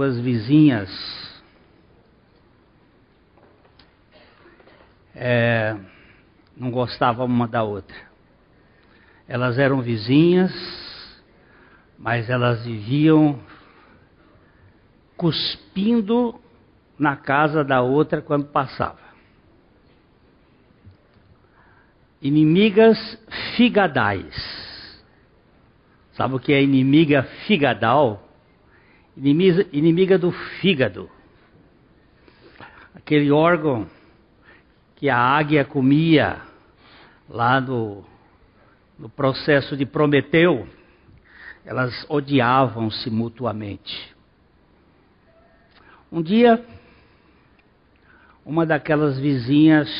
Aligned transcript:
duas 0.00 0.18
vizinhas. 0.18 0.88
É, 5.14 5.76
não 6.56 6.70
gostavam 6.70 7.26
uma 7.26 7.46
da 7.46 7.62
outra. 7.62 7.94
Elas 9.28 9.58
eram 9.58 9.82
vizinhas, 9.82 10.50
mas 11.98 12.30
elas 12.30 12.64
viviam 12.64 13.38
cuspindo 15.18 16.40
na 16.98 17.14
casa 17.16 17.62
da 17.62 17.82
outra 17.82 18.22
quando 18.22 18.46
passava. 18.46 19.00
Inimigas 22.22 23.18
figadais. 23.54 24.34
Sabe 26.12 26.36
o 26.36 26.40
que 26.40 26.54
é 26.54 26.62
inimiga 26.62 27.22
figadal? 27.46 28.29
Inimiga, 29.20 29.66
inimiga 29.70 30.18
do 30.18 30.32
fígado. 30.32 31.10
Aquele 32.94 33.30
órgão 33.30 33.86
que 34.96 35.10
a 35.10 35.18
águia 35.18 35.62
comia 35.62 36.40
lá 37.28 37.60
no, 37.60 38.02
no 38.98 39.10
processo 39.10 39.76
de 39.76 39.84
Prometeu, 39.84 40.66
elas 41.66 42.06
odiavam-se 42.08 43.10
mutuamente. 43.10 44.16
Um 46.10 46.22
dia, 46.22 46.64
uma 48.42 48.64
daquelas 48.64 49.18
vizinhas 49.18 49.90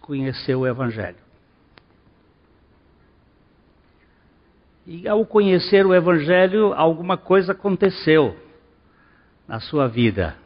conheceu 0.00 0.60
o 0.60 0.66
Evangelho. 0.66 1.22
E 4.86 5.06
ao 5.06 5.26
conhecer 5.26 5.84
o 5.84 5.94
Evangelho, 5.94 6.72
alguma 6.72 7.18
coisa 7.18 7.52
aconteceu 7.52 8.42
na 9.46 9.60
sua 9.60 9.88
vida. 9.88 10.36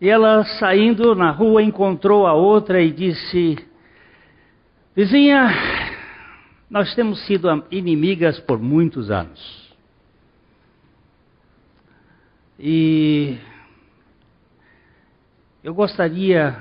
E 0.00 0.08
ela, 0.08 0.44
saindo 0.58 1.14
na 1.14 1.30
rua, 1.30 1.62
encontrou 1.62 2.26
a 2.26 2.32
outra 2.32 2.80
e 2.80 2.90
disse: 2.90 3.58
Vizinha, 4.96 5.48
nós 6.70 6.94
temos 6.94 7.24
sido 7.26 7.48
inimigas 7.70 8.40
por 8.40 8.58
muitos 8.58 9.10
anos. 9.10 9.60
E 12.58 13.38
eu 15.62 15.74
gostaria 15.74 16.56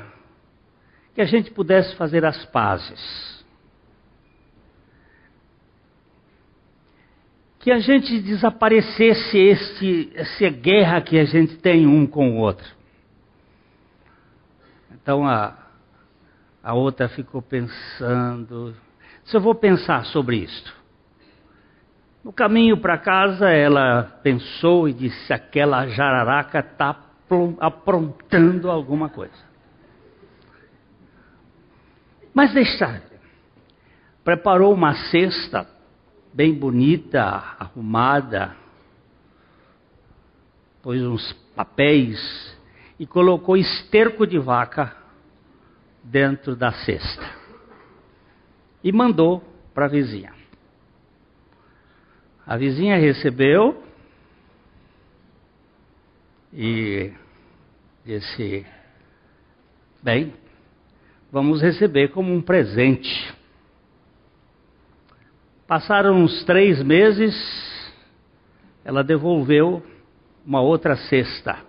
que 1.16 1.22
a 1.22 1.26
gente 1.26 1.52
pudesse 1.52 1.96
fazer 1.96 2.26
as 2.26 2.46
pazes. 2.46 3.39
Que 7.60 7.72
a 7.72 7.80
gente 7.80 8.22
desaparecesse 8.22 9.38
este, 9.38 10.12
essa 10.16 10.50
guerra 10.50 11.02
que 11.02 11.20
a 11.20 11.26
gente 11.26 11.58
tem 11.58 11.86
um 11.86 12.08
com 12.08 12.32
o 12.32 12.38
outro. 12.38 12.66
Então 14.92 15.28
a, 15.28 15.58
a 16.64 16.74
outra 16.74 17.10
ficou 17.10 17.42
pensando, 17.42 18.74
se 19.26 19.36
eu 19.36 19.42
vou 19.42 19.54
pensar 19.54 20.06
sobre 20.06 20.38
isto. 20.38 20.80
No 22.24 22.32
caminho 22.32 22.78
para 22.78 22.98
casa, 22.98 23.50
ela 23.50 24.20
pensou 24.24 24.88
e 24.88 24.94
disse: 24.94 25.32
aquela 25.32 25.88
jararaca 25.88 26.60
está 26.60 26.98
aprontando 27.60 28.70
alguma 28.70 29.10
coisa. 29.10 29.50
Mas 32.34 32.54
deixa. 32.54 33.02
Preparou 34.24 34.74
uma 34.74 34.94
cesta 35.10 35.66
bem 36.34 36.54
bonita, 36.54 37.22
arrumada, 37.60 38.56
pôs 40.82 41.02
uns 41.02 41.34
papéis 41.56 42.58
e 43.00 43.06
colocou 43.06 43.58
esterco 43.58 44.26
de 44.26 44.38
vaca 44.38 44.96
dentro 46.04 46.56
da 46.56 46.72
cesta. 46.72 47.38
E 48.84 48.92
mandou 48.92 49.44
para 49.74 49.86
a 49.86 49.90
vizinha. 49.90 50.34
A 52.46 52.58
vizinha 52.58 52.98
recebeu 52.98 53.84
e 56.54 57.12
disse: 58.06 58.66
Bem, 60.02 60.34
vamos 61.32 61.62
receber 61.62 62.10
como 62.10 62.34
um 62.34 62.42
presente. 62.42 63.39
Passaram 65.70 66.24
uns 66.24 66.44
três 66.46 66.82
meses, 66.82 67.36
ela 68.84 69.04
devolveu 69.04 69.86
uma 70.44 70.62
outra 70.62 70.96
cesta, 70.96 71.60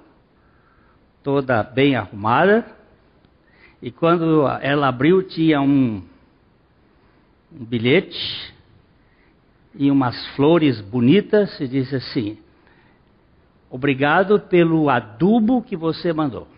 toda 1.23 1.63
bem 1.63 1.97
arrumada, 1.97 2.65
e 3.83 3.91
quando 3.91 4.49
ela 4.63 4.89
abriu, 4.89 5.23
tinha 5.23 5.61
um, 5.61 6.03
um 7.53 7.65
bilhete 7.67 8.55
e 9.75 9.91
umas 9.91 10.17
flores 10.29 10.81
bonitas, 10.81 11.61
e 11.61 11.69
disse 11.69 11.97
assim: 11.97 12.39
Obrigado 13.69 14.41
pelo 14.41 14.89
adubo 14.89 15.61
que 15.61 15.77
você 15.77 16.11
mandou. 16.11 16.49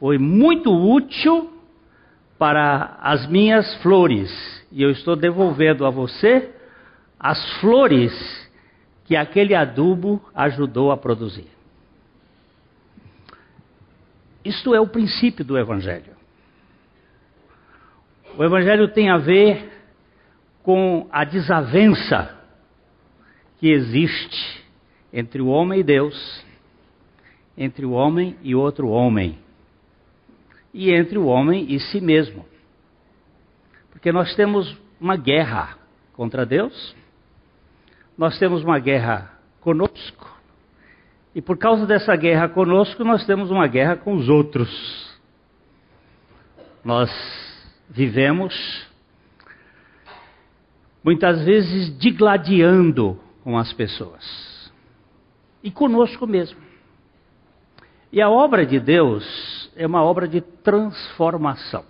Foi 0.00 0.18
muito 0.18 0.68
útil 0.68 1.51
para 2.42 2.98
as 3.00 3.24
minhas 3.28 3.72
flores 3.82 4.28
e 4.72 4.82
eu 4.82 4.90
estou 4.90 5.14
devolvendo 5.14 5.86
a 5.86 5.90
você 5.90 6.50
as 7.16 7.60
flores 7.60 8.12
que 9.04 9.14
aquele 9.14 9.54
adubo 9.54 10.20
ajudou 10.34 10.90
a 10.90 10.96
produzir. 10.96 11.46
Isto 14.44 14.74
é 14.74 14.80
o 14.80 14.88
princípio 14.88 15.44
do 15.44 15.56
Evangelho. 15.56 16.16
O 18.36 18.42
Evangelho 18.42 18.88
tem 18.88 19.08
a 19.08 19.18
ver 19.18 19.70
com 20.64 21.06
a 21.12 21.22
desavença 21.22 22.36
que 23.60 23.70
existe 23.70 24.64
entre 25.12 25.40
o 25.40 25.46
homem 25.46 25.78
e 25.78 25.84
Deus, 25.84 26.44
entre 27.56 27.86
o 27.86 27.92
homem 27.92 28.36
e 28.42 28.52
outro 28.52 28.88
homem, 28.88 29.38
e 30.72 30.90
entre 30.90 31.18
o 31.18 31.26
homem 31.26 31.66
e 31.68 31.78
si 31.78 32.00
mesmo. 32.00 32.44
Porque 33.90 34.10
nós 34.10 34.34
temos 34.34 34.76
uma 35.00 35.16
guerra 35.16 35.76
contra 36.14 36.46
Deus, 36.46 36.94
nós 38.16 38.38
temos 38.38 38.62
uma 38.62 38.78
guerra 38.78 39.38
conosco, 39.60 40.32
e 41.34 41.40
por 41.40 41.56
causa 41.56 41.86
dessa 41.86 42.14
guerra 42.14 42.48
conosco, 42.48 43.02
nós 43.04 43.24
temos 43.24 43.50
uma 43.50 43.66
guerra 43.66 43.96
com 43.96 44.14
os 44.14 44.28
outros. 44.28 44.70
Nós 46.84 47.10
vivemos 47.88 48.54
muitas 51.02 51.42
vezes 51.44 51.96
digladiando 51.98 53.18
com 53.42 53.56
as 53.56 53.72
pessoas 53.72 54.70
e 55.62 55.70
conosco 55.70 56.26
mesmo. 56.26 56.60
E 58.12 58.20
a 58.20 58.28
obra 58.28 58.66
de 58.66 58.78
Deus 58.78 59.61
é 59.76 59.86
uma 59.86 60.02
obra 60.02 60.28
de 60.28 60.40
transformação 60.40 61.84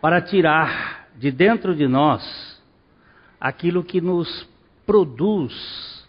para 0.00 0.20
tirar 0.20 1.08
de 1.16 1.30
dentro 1.30 1.74
de 1.74 1.86
nós 1.86 2.62
aquilo 3.40 3.84
que 3.84 4.00
nos 4.00 4.48
produz 4.84 6.06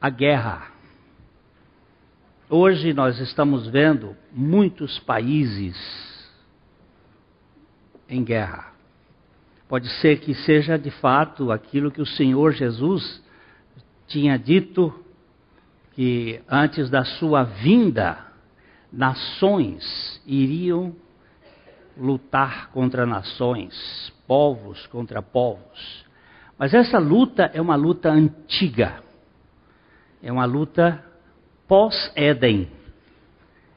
a 0.00 0.08
guerra. 0.10 0.72
Hoje 2.48 2.92
nós 2.92 3.18
estamos 3.18 3.66
vendo 3.68 4.16
muitos 4.32 4.98
países 5.00 5.76
em 8.08 8.24
guerra. 8.24 8.72
Pode 9.68 9.88
ser 10.00 10.20
que 10.20 10.34
seja 10.34 10.78
de 10.78 10.90
fato 10.90 11.52
aquilo 11.52 11.90
que 11.90 12.00
o 12.00 12.06
Senhor 12.06 12.52
Jesus 12.52 13.22
tinha 14.06 14.38
dito 14.38 15.04
que 15.92 16.40
antes 16.48 16.88
da 16.88 17.04
sua 17.04 17.42
vinda, 17.42 18.27
nações 18.92 20.20
iriam 20.26 20.94
lutar 21.96 22.70
contra 22.70 23.04
nações, 23.04 24.12
povos 24.26 24.86
contra 24.86 25.20
povos. 25.20 26.06
Mas 26.58 26.74
essa 26.74 26.98
luta 26.98 27.50
é 27.54 27.60
uma 27.60 27.76
luta 27.76 28.10
antiga. 28.10 29.02
É 30.22 30.32
uma 30.32 30.44
luta 30.44 31.04
pós-Éden. 31.66 32.68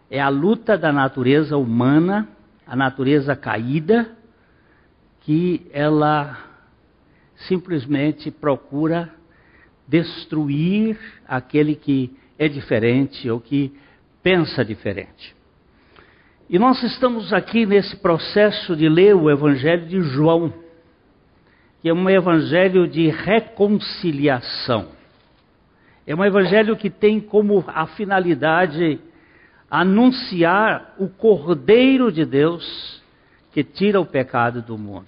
É 0.10 0.19
a 0.19 0.30
luta 0.30 0.78
da 0.78 0.92
natureza 0.92 1.57
humana, 1.57 2.28
a 2.66 2.75
natureza 2.75 3.36
caída, 3.36 4.10
que 5.22 5.68
ela 5.72 6.38
simplesmente 7.48 8.31
procura 8.31 9.10
destruir 9.88 10.98
aquele 11.28 11.75
que 11.75 12.16
é 12.38 12.48
diferente 12.48 13.30
ou 13.30 13.40
que 13.40 13.74
pensa 14.21 14.63
diferente. 14.63 15.35
E 16.50 16.59
nós 16.59 16.81
estamos 16.83 17.31
aqui 17.31 17.65
nesse 17.65 17.95
processo 17.97 18.75
de 18.75 18.89
ler 18.89 19.15
o 19.15 19.29
Evangelho 19.29 19.88
de 19.88 20.01
João, 20.01 20.53
que 21.81 21.89
é 21.89 21.94
um 21.94 22.09
evangelho 22.09 22.88
de 22.88 23.09
reconciliação. 23.09 24.89
É 26.06 26.13
um 26.15 26.23
evangelho 26.23 26.75
que 26.75 26.89
tem 26.89 27.19
como 27.19 27.63
a 27.68 27.88
finalidade 27.88 29.00
anunciar 29.69 30.94
o 31.00 31.07
Cordeiro 31.07 32.12
de 32.12 32.25
Deus 32.25 33.01
que 33.51 33.63
tira 33.63 34.00
o 34.00 34.06
pecado 34.06 34.62
do 34.62 34.77
mundo 34.77 35.07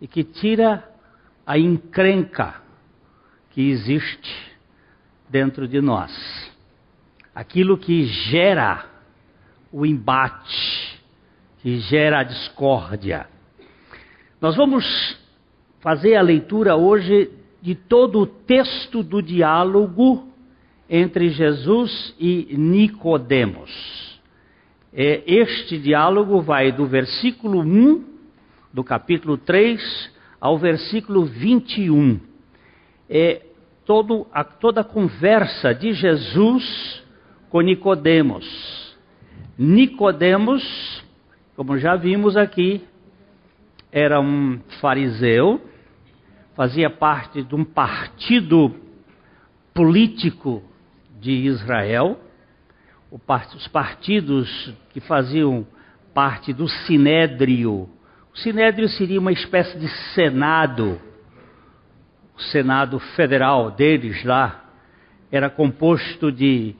e 0.00 0.08
que 0.08 0.24
tira 0.24 0.86
a 1.46 1.58
encrenca 1.58 2.56
que 3.50 3.70
existe 3.70 4.52
dentro 5.30 5.68
de 5.68 5.80
nós. 5.80 6.53
Aquilo 7.34 7.76
que 7.76 8.04
gera 8.04 8.84
o 9.72 9.84
embate, 9.84 11.00
que 11.60 11.78
gera 11.80 12.20
a 12.20 12.22
discórdia. 12.22 13.26
Nós 14.40 14.56
vamos 14.56 15.18
fazer 15.80 16.14
a 16.16 16.22
leitura 16.22 16.76
hoje 16.76 17.30
de 17.60 17.74
todo 17.74 18.20
o 18.20 18.26
texto 18.26 19.02
do 19.02 19.20
diálogo 19.20 20.28
entre 20.88 21.30
Jesus 21.30 22.14
e 22.20 22.54
Nicodemos. 22.56 24.20
É, 24.92 25.22
este 25.26 25.78
diálogo 25.78 26.40
vai 26.40 26.70
do 26.70 26.86
versículo 26.86 27.60
1 27.60 28.04
do 28.72 28.84
capítulo 28.84 29.36
3 29.36 30.12
ao 30.40 30.58
versículo 30.58 31.24
21. 31.24 32.20
É 33.08 33.42
toda 33.84 34.80
a 34.80 34.84
conversa 34.84 35.74
de 35.74 35.92
Jesus 35.94 37.02
com 37.54 37.60
Nicodemos. 37.60 38.96
Nicodemos, 39.56 41.04
como 41.54 41.78
já 41.78 41.94
vimos 41.94 42.36
aqui, 42.36 42.82
era 43.92 44.20
um 44.20 44.58
fariseu, 44.80 45.62
fazia 46.56 46.90
parte 46.90 47.44
de 47.44 47.54
um 47.54 47.64
partido 47.64 48.74
político 49.72 50.64
de 51.20 51.30
Israel, 51.30 52.18
os 53.54 53.68
partidos 53.68 54.74
que 54.92 54.98
faziam 54.98 55.64
parte 56.12 56.52
do 56.52 56.66
Sinédrio. 56.66 57.88
O 58.34 58.36
Sinédrio 58.36 58.88
seria 58.88 59.20
uma 59.20 59.30
espécie 59.30 59.78
de 59.78 59.86
Senado, 60.12 61.00
o 62.36 62.42
Senado 62.50 62.98
federal 62.98 63.70
deles 63.70 64.24
lá, 64.24 64.72
era 65.30 65.48
composto 65.48 66.32
de, 66.32 66.74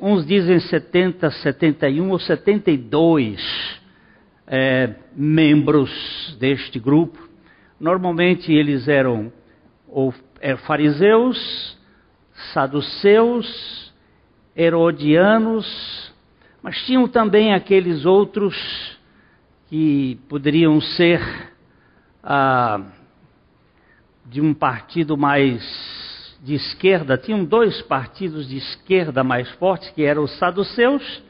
uns 0.00 0.26
dizem 0.26 0.60
70, 0.60 1.30
71 1.30 2.10
ou 2.10 2.18
72 2.18 3.80
é, 4.46 4.94
membros 5.14 6.36
deste 6.38 6.78
grupo. 6.78 7.18
Normalmente 7.78 8.52
eles 8.52 8.88
eram 8.88 9.32
ou, 9.86 10.14
é, 10.40 10.56
fariseus, 10.56 11.76
saduceus, 12.52 13.92
herodianos, 14.56 16.12
mas 16.62 16.76
tinham 16.84 17.06
também 17.06 17.54
aqueles 17.54 18.04
outros 18.04 18.98
que 19.68 20.18
poderiam 20.28 20.80
ser 20.80 21.20
ah, 22.22 22.80
de 24.26 24.40
um 24.40 24.52
partido 24.52 25.16
mais 25.16 25.97
de 26.42 26.54
esquerda. 26.54 27.16
Tinham 27.16 27.44
dois 27.44 27.80
partidos 27.82 28.48
de 28.48 28.56
esquerda 28.56 29.24
mais 29.24 29.50
fortes, 29.52 29.90
que 29.90 30.02
eram 30.02 30.24
os 30.24 30.38
saduceus 30.38 31.22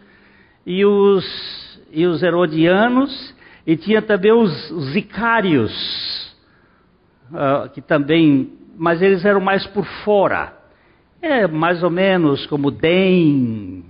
e 0.67 0.85
os, 0.85 1.81
e 1.91 2.07
os 2.07 2.23
herodianos, 2.23 3.35
e 3.67 3.77
tinha 3.77 4.03
também 4.03 4.33
os, 4.33 4.71
os 4.71 4.95
icários, 4.95 5.73
ah, 7.33 7.69
que 7.73 7.81
também, 7.81 8.53
mas 8.77 9.01
eles 9.03 9.25
eram 9.25 9.41
mais 9.41 9.67
por 9.67 9.85
fora. 10.05 10.57
É 11.21 11.47
mais 11.47 11.83
ou 11.83 11.91
menos 11.91 12.47
como 12.47 12.71
DEM, 12.71 13.85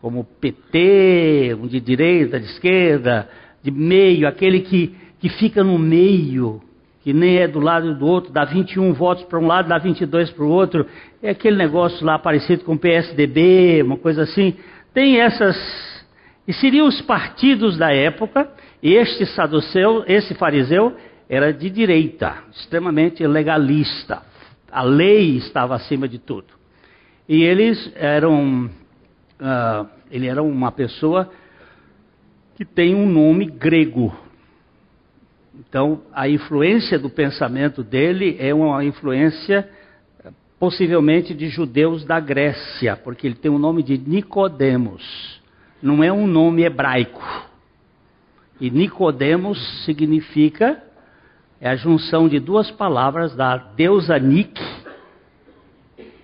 como 0.00 0.24
PT, 0.24 1.56
um 1.60 1.66
de 1.66 1.78
direita, 1.80 2.40
de 2.40 2.46
esquerda, 2.46 3.28
de 3.62 3.70
meio, 3.70 4.26
aquele 4.26 4.60
que, 4.60 4.94
que 5.18 5.28
fica 5.28 5.62
no 5.62 5.78
meio, 5.78 6.62
que 7.02 7.12
nem 7.12 7.38
é 7.38 7.48
do 7.48 7.60
lado 7.60 7.94
do 7.94 8.06
outro, 8.06 8.32
dá 8.32 8.44
21 8.44 8.92
votos 8.92 9.24
para 9.24 9.38
um 9.38 9.46
lado, 9.46 9.68
dá 9.68 9.78
22 9.78 10.30
para 10.30 10.44
o 10.44 10.48
outro. 10.48 10.86
É 11.22 11.30
aquele 11.30 11.56
negócio 11.56 12.04
lá 12.04 12.18
parecido 12.18 12.64
com 12.64 12.74
o 12.74 12.78
PSDB, 12.78 13.82
uma 13.82 13.96
coisa 13.96 14.22
assim. 14.22 14.54
Tem 14.92 15.20
essas. 15.20 15.56
E 16.46 16.52
seriam 16.52 16.86
os 16.86 17.00
partidos 17.02 17.78
da 17.78 17.92
época, 17.92 18.50
este 18.82 19.24
saduceu, 19.26 20.04
esse 20.06 20.34
fariseu, 20.34 20.96
era 21.28 21.52
de 21.52 21.70
direita, 21.70 22.38
extremamente 22.52 23.24
legalista, 23.24 24.22
a 24.70 24.82
lei 24.82 25.36
estava 25.36 25.76
acima 25.76 26.08
de 26.08 26.18
tudo. 26.18 26.48
E 27.28 27.44
eles 27.44 27.92
eram, 27.94 28.66
uh, 28.66 29.88
ele 30.10 30.26
era 30.26 30.42
uma 30.42 30.72
pessoa 30.72 31.30
que 32.56 32.64
tem 32.64 32.94
um 32.94 33.06
nome 33.06 33.46
grego. 33.46 34.12
Então, 35.68 36.00
a 36.12 36.26
influência 36.26 36.98
do 36.98 37.10
pensamento 37.10 37.82
dele 37.82 38.36
é 38.40 38.54
uma 38.54 38.82
influência 38.82 39.68
possivelmente 40.58 41.34
de 41.34 41.48
judeus 41.48 42.04
da 42.04 42.18
Grécia, 42.18 42.96
porque 42.96 43.26
ele 43.26 43.34
tem 43.34 43.50
o 43.50 43.58
nome 43.58 43.82
de 43.82 43.98
Nicodemos. 43.98 45.40
Não 45.82 46.02
é 46.02 46.10
um 46.10 46.26
nome 46.26 46.62
hebraico. 46.62 47.22
E 48.58 48.70
Nicodemos 48.70 49.84
significa 49.84 50.82
é 51.60 51.68
a 51.68 51.76
junção 51.76 52.26
de 52.26 52.40
duas 52.40 52.70
palavras 52.70 53.36
da 53.36 53.56
deusa 53.56 54.18
Nike, 54.18 54.62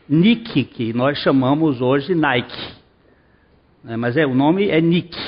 Nike, 0.08 0.64
que 0.64 0.92
nós 0.94 1.18
chamamos 1.18 1.82
hoje 1.82 2.14
Nike. 2.14 2.74
Né? 3.84 3.96
Mas 3.96 4.16
é, 4.16 4.24
o 4.24 4.34
nome 4.34 4.68
é 4.68 4.80
Nike. 4.80 5.18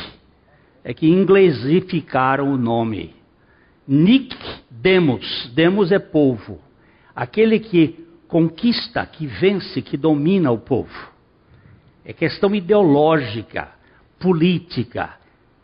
É 0.82 0.94
que 0.94 1.06
inglesificaram 1.06 2.50
o 2.50 2.56
nome. 2.56 3.17
Nick 3.88 4.36
Demos. 4.70 5.50
Demos 5.54 5.90
é 5.90 5.98
povo. 5.98 6.60
Aquele 7.16 7.58
que 7.58 8.06
conquista, 8.28 9.06
que 9.06 9.26
vence, 9.26 9.80
que 9.80 9.96
domina 9.96 10.50
o 10.50 10.58
povo. 10.58 11.10
É 12.04 12.12
questão 12.12 12.54
ideológica, 12.54 13.70
política 14.20 15.16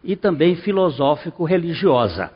e 0.02 0.16
também 0.16 0.56
filosófico-religiosa. 0.56 2.32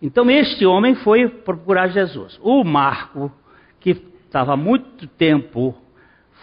Então 0.00 0.30
este 0.30 0.66
homem 0.66 0.94
foi 0.94 1.26
procurar 1.28 1.88
Jesus. 1.88 2.38
O 2.42 2.62
Marco, 2.62 3.32
que 3.80 3.90
estava 4.26 4.56
muito 4.56 5.06
tempo 5.06 5.74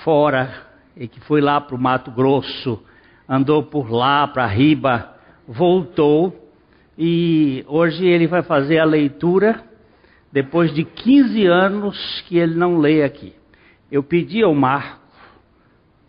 fora 0.03 0.51
e 0.97 1.07
que 1.07 1.19
foi 1.21 1.41
lá 1.41 1.61
para 1.61 1.75
o 1.75 1.79
Mato 1.79 2.09
Grosso, 2.09 2.83
andou 3.29 3.63
por 3.63 3.91
lá 3.91 4.27
para 4.27 4.47
Riba, 4.47 5.15
voltou 5.47 6.42
e 6.97 7.63
hoje 7.67 8.05
ele 8.05 8.27
vai 8.27 8.43
fazer 8.43 8.79
a 8.79 8.85
leitura 8.85 9.63
depois 10.31 10.73
de 10.73 10.83
15 10.83 11.45
anos 11.45 12.23
que 12.27 12.37
ele 12.37 12.55
não 12.55 12.77
lê 12.77 13.03
aqui. 13.03 13.33
Eu 13.91 14.03
pedi 14.03 14.43
ao 14.43 14.53
Marco, 14.55 15.01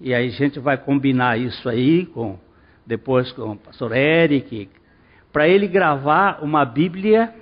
e 0.00 0.14
aí 0.14 0.28
a 0.28 0.30
gente 0.30 0.58
vai 0.58 0.76
combinar 0.76 1.38
isso 1.38 1.68
aí 1.68 2.06
com 2.06 2.38
depois 2.86 3.32
com 3.32 3.52
o 3.52 3.56
pastor 3.56 3.96
Eric, 3.96 4.68
para 5.32 5.48
ele 5.48 5.66
gravar 5.66 6.42
uma 6.42 6.64
Bíblia 6.64 7.34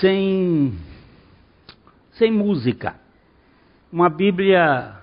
sem, 0.00 0.74
sem 2.12 2.32
música. 2.32 2.94
Uma 3.92 4.08
Bíblia 4.08 4.94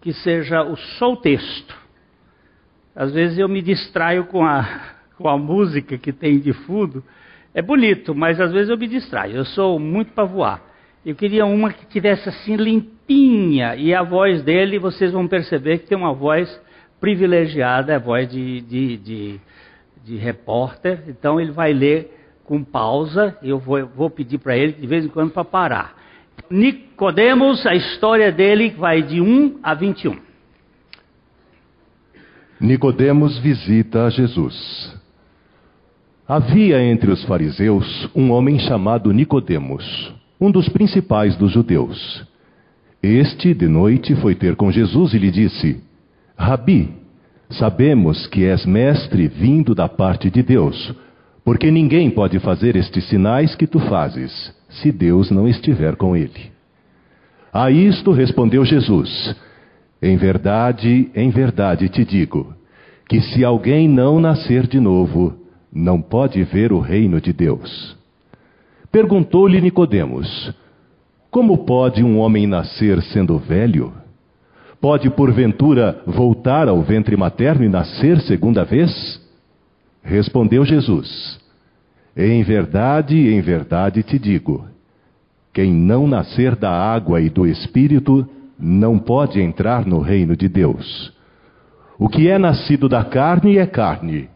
que 0.00 0.12
seja 0.12 0.64
só 0.98 1.12
o 1.12 1.16
texto. 1.16 1.76
Às 2.94 3.12
vezes 3.12 3.38
eu 3.38 3.48
me 3.48 3.60
distraio 3.60 4.26
com 4.26 4.44
a, 4.44 4.95
com 5.16 5.28
a 5.28 5.36
música 5.36 5.96
que 5.98 6.12
tem 6.12 6.38
de 6.38 6.52
fundo. 6.52 7.02
É 7.54 7.62
bonito, 7.62 8.14
mas 8.14 8.40
às 8.40 8.52
vezes 8.52 8.68
eu 8.68 8.76
me 8.76 8.86
distraio. 8.86 9.36
Eu 9.36 9.44
sou 9.44 9.78
muito 9.78 10.12
para 10.12 10.24
voar. 10.24 10.62
Eu 11.04 11.14
queria 11.14 11.46
uma 11.46 11.72
que 11.72 11.86
tivesse 11.86 12.28
assim 12.28 12.56
limpinha. 12.56 13.76
E 13.76 13.94
a 13.94 14.02
voz 14.02 14.42
dele, 14.42 14.78
vocês 14.78 15.12
vão 15.12 15.26
perceber 15.26 15.78
que 15.78 15.86
tem 15.86 15.96
uma 15.96 16.12
voz 16.12 16.60
privilegiada, 17.00 17.92
é 17.92 17.98
voz 17.98 18.28
de, 18.28 18.60
de, 18.62 18.96
de 18.96 19.40
de 20.06 20.16
repórter, 20.16 21.02
então 21.08 21.40
ele 21.40 21.50
vai 21.50 21.72
ler 21.72 22.16
com 22.44 22.62
pausa, 22.62 23.36
eu 23.42 23.58
vou, 23.58 23.84
vou 23.88 24.08
pedir 24.08 24.38
para 24.38 24.56
ele 24.56 24.72
de 24.72 24.86
vez 24.86 25.04
em 25.04 25.08
quando 25.08 25.32
para 25.32 25.44
parar. 25.44 25.96
Nicodemos, 26.48 27.66
a 27.66 27.74
história 27.74 28.30
dele 28.30 28.70
vai 28.78 29.02
de 29.02 29.20
1 29.20 29.58
a 29.60 29.74
21. 29.74 30.16
Nicodemos 32.60 33.36
visita 33.38 34.04
a 34.04 34.10
Jesus. 34.10 34.95
Havia 36.28 36.82
entre 36.82 37.10
os 37.10 37.22
fariseus 37.24 38.08
um 38.14 38.32
homem 38.32 38.58
chamado 38.58 39.12
Nicodemos, 39.12 40.12
um 40.40 40.50
dos 40.50 40.68
principais 40.68 41.36
dos 41.36 41.52
judeus. 41.52 42.26
Este, 43.02 43.54
de 43.54 43.68
noite, 43.68 44.14
foi 44.16 44.34
ter 44.34 44.56
com 44.56 44.72
Jesus 44.72 45.14
e 45.14 45.18
lhe 45.18 45.30
disse: 45.30 45.80
Rabi, 46.36 46.90
Sabemos 47.50 48.26
que 48.26 48.44
és 48.44 48.66
mestre 48.66 49.28
vindo 49.28 49.74
da 49.74 49.88
parte 49.88 50.28
de 50.28 50.42
Deus, 50.42 50.92
porque 51.44 51.70
ninguém 51.70 52.10
pode 52.10 52.40
fazer 52.40 52.74
estes 52.74 53.04
sinais 53.08 53.54
que 53.54 53.66
tu 53.66 53.78
fazes, 53.78 54.52
se 54.68 54.90
Deus 54.90 55.30
não 55.30 55.46
estiver 55.46 55.94
com 55.94 56.16
ele. 56.16 56.50
A 57.52 57.70
isto 57.70 58.10
respondeu 58.10 58.64
Jesus: 58.64 59.36
Em 60.02 60.16
verdade, 60.16 61.08
em 61.14 61.30
verdade 61.30 61.88
te 61.88 62.04
digo, 62.04 62.52
que 63.08 63.20
se 63.20 63.44
alguém 63.44 63.88
não 63.88 64.18
nascer 64.18 64.66
de 64.66 64.80
novo, 64.80 65.45
não 65.76 66.00
pode 66.00 66.42
ver 66.42 66.72
o 66.72 66.80
reino 66.80 67.20
de 67.20 67.34
Deus. 67.34 67.94
Perguntou-lhe 68.90 69.60
Nicodemos: 69.60 70.54
Como 71.30 71.66
pode 71.66 72.02
um 72.02 72.18
homem 72.18 72.46
nascer 72.46 73.02
sendo 73.02 73.38
velho? 73.38 73.92
Pode 74.80 75.10
porventura 75.10 76.00
voltar 76.06 76.66
ao 76.66 76.80
ventre 76.80 77.14
materno 77.16 77.62
e 77.62 77.68
nascer 77.68 78.20
segunda 78.22 78.64
vez? 78.64 79.20
Respondeu 80.02 80.64
Jesus: 80.64 81.38
Em 82.16 82.42
verdade, 82.42 83.28
em 83.28 83.42
verdade 83.42 84.02
te 84.02 84.18
digo, 84.18 84.66
quem 85.52 85.74
não 85.74 86.06
nascer 86.06 86.56
da 86.56 86.70
água 86.70 87.20
e 87.20 87.28
do 87.28 87.46
espírito 87.46 88.26
não 88.58 88.98
pode 88.98 89.42
entrar 89.42 89.84
no 89.84 90.00
reino 90.00 90.34
de 90.34 90.48
Deus. 90.48 91.12
O 91.98 92.08
que 92.08 92.28
é 92.28 92.38
nascido 92.38 92.88
da 92.88 93.04
carne 93.04 93.58
é 93.58 93.66
carne, 93.66 94.28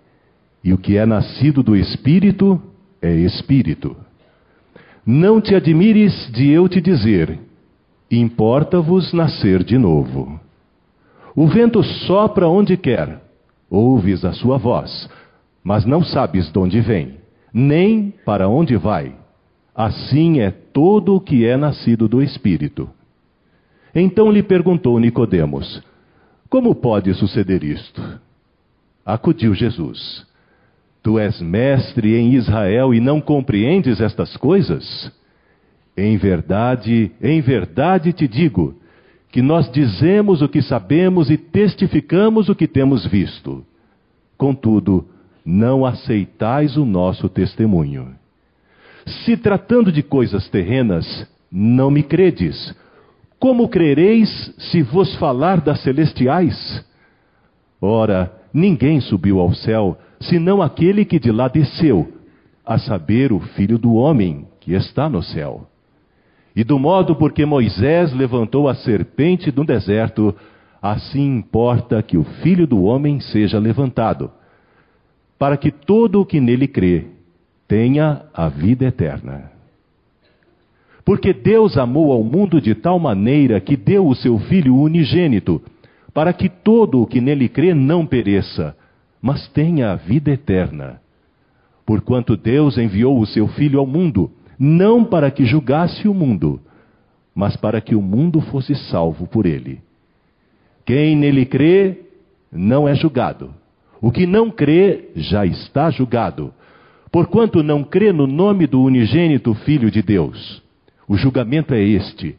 e 0.62 0.73
o 0.73 0.79
que 0.79 0.97
é 0.97 1.07
nascido 1.07 1.62
do 1.62 1.75
espírito 1.75 2.61
é 3.00 3.12
espírito. 3.12 3.97
Não 5.05 5.40
te 5.40 5.55
admires 5.55 6.31
de 6.33 6.50
eu 6.50 6.69
te 6.69 6.81
dizer: 6.81 7.38
importa-vos 8.11 9.12
nascer 9.12 9.64
de 9.64 9.79
novo. 9.79 10.38
O 11.35 11.47
vento 11.47 11.83
sopra 11.83 12.49
onde 12.49 12.76
quer, 12.76 13.23
ouves 13.71 14.25
a 14.25 14.33
sua 14.33 14.59
voz, 14.59 15.09
mas 15.64 15.85
não 15.85 16.02
sabes 16.02 16.50
de 16.50 16.59
onde 16.59 16.81
vem, 16.81 17.17
nem 17.52 18.12
para 18.25 18.49
onde 18.49 18.76
vai. 18.76 19.14
Assim 19.75 20.40
é 20.40 20.50
todo 20.50 21.14
o 21.14 21.21
que 21.21 21.47
é 21.47 21.57
nascido 21.57 22.09
do 22.09 22.23
Espírito. 22.23 22.90
Então 23.95 24.31
lhe 24.31 24.43
perguntou 24.43 24.99
Nicodemos: 24.99 25.83
Como 26.49 26.75
pode 26.75 27.14
suceder 27.14 27.64
isto? 27.64 28.21
Acudiu 29.07 29.55
Jesus: 29.55 30.26
Tu 31.02 31.19
és 31.19 31.40
mestre 31.40 32.14
em 32.16 32.35
Israel 32.35 32.92
e 32.92 33.00
não 33.00 33.21
compreendes 33.21 34.00
estas 34.00 34.37
coisas? 34.37 35.11
Em 35.97 36.16
verdade, 36.16 37.11
em 37.21 37.40
verdade 37.40 38.12
te 38.12 38.28
digo, 38.28 38.75
que 39.30 39.40
nós 39.40 39.71
dizemos 39.71 40.42
o 40.42 40.49
que 40.49 40.61
sabemos 40.61 41.30
e 41.30 41.37
testificamos 41.37 42.49
o 42.49 42.54
que 42.54 42.66
temos 42.66 43.07
visto. 43.07 43.64
Contudo, 44.37 45.07
não 45.45 45.87
aceitais 45.87 46.76
o 46.76 46.85
nosso 46.85 47.28
testemunho. 47.28 48.14
Se 49.25 49.37
tratando 49.37 49.90
de 49.90 50.02
coisas 50.02 50.49
terrenas, 50.49 51.26
não 51.50 51.90
me 51.90 52.02
credes. 52.02 52.75
Como 53.38 53.69
crereis 53.69 54.54
se 54.59 54.83
vos 54.83 55.14
falar 55.16 55.61
das 55.61 55.80
celestiais? 55.80 56.85
Ora, 57.80 58.33
ninguém 58.52 59.00
subiu 59.00 59.40
ao 59.40 59.54
céu, 59.54 59.99
senão 60.21 60.61
aquele 60.61 61.05
que 61.05 61.19
de 61.19 61.33
lá 61.33 61.49
desceu, 61.49 62.12
a 62.65 62.79
saber, 62.79 63.33
o 63.33 63.41
Filho 63.41 63.79
do 63.79 63.95
Homem, 63.95 64.47
que 64.61 64.75
está 64.75 65.09
no 65.09 65.23
céu. 65.23 65.67
E 66.55 66.62
do 66.62 66.79
modo 66.79 67.17
porque 67.17 67.47
Moisés 67.47 68.12
levantou 68.12 68.69
a 68.69 68.75
serpente 68.75 69.50
do 69.50 69.65
deserto, 69.65 70.35
assim 70.81 71.39
importa 71.39 72.03
que 72.03 72.19
o 72.19 72.25
Filho 72.43 72.67
do 72.67 72.83
Homem 72.83 73.19
seja 73.21 73.59
levantado, 73.59 74.31
para 75.39 75.57
que 75.57 75.71
todo 75.71 76.21
o 76.21 76.27
que 76.27 76.39
nele 76.39 76.69
crê 76.69 77.07
tenha 77.67 78.23
a 78.35 78.49
vida 78.49 78.85
eterna. 78.85 79.50
Porque 81.05 81.33
Deus 81.33 81.79
amou 81.79 82.12
ao 82.12 82.23
mundo 82.23 82.61
de 82.61 82.75
tal 82.75 82.99
maneira 82.99 83.59
que 83.59 83.77
deu 83.77 84.07
o 84.07 84.15
seu 84.15 84.39
Filho 84.39 84.77
unigênito, 84.77 85.62
para 86.12 86.33
que 86.33 86.49
todo 86.49 87.00
o 87.00 87.07
que 87.07 87.21
nele 87.21 87.49
crê 87.49 87.73
não 87.73 88.05
pereça, 88.05 88.77
mas 89.21 89.49
tenha 89.49 89.93
a 89.93 89.97
vida 89.97 90.31
eterna. 90.31 91.00
Porquanto 91.85 92.37
Deus 92.37 92.79
enviou 92.79 93.19
o 93.19 93.27
seu 93.27 93.49
Filho 93.49 93.79
ao 93.79 93.87
mundo, 93.87 94.31
não 94.59 95.05
para 95.05 95.31
que 95.31 95.45
julgasse 95.45 96.07
o 96.07 96.15
mundo, 96.15 96.61
mas 97.35 97.57
para 97.57 97.81
que 97.81 97.95
o 97.95 98.03
mundo 98.03 98.41
fosse 98.41 98.75
salvo 98.75 99.27
por 99.27 99.47
ele. 99.47 99.81
Quem 100.85 101.17
nele 101.17 101.47
crê 101.47 102.00
não 102.50 102.89
é 102.89 102.95
julgado. 102.95 103.55
O 104.00 104.11
que 104.11 104.27
não 104.27 104.50
crê 104.50 105.11
já 105.15 105.45
está 105.45 105.91
julgado, 105.91 106.53
porquanto 107.12 107.62
não 107.62 107.85
crê 107.85 108.12
no 108.12 108.27
nome 108.27 108.67
do 108.67 108.83
unigênito 108.83 109.53
Filho 109.55 109.91
de 109.91 110.03
Deus. 110.03 110.62
O 111.07 111.17
julgamento 111.17 111.75
é 111.75 111.83
este: 111.83 112.37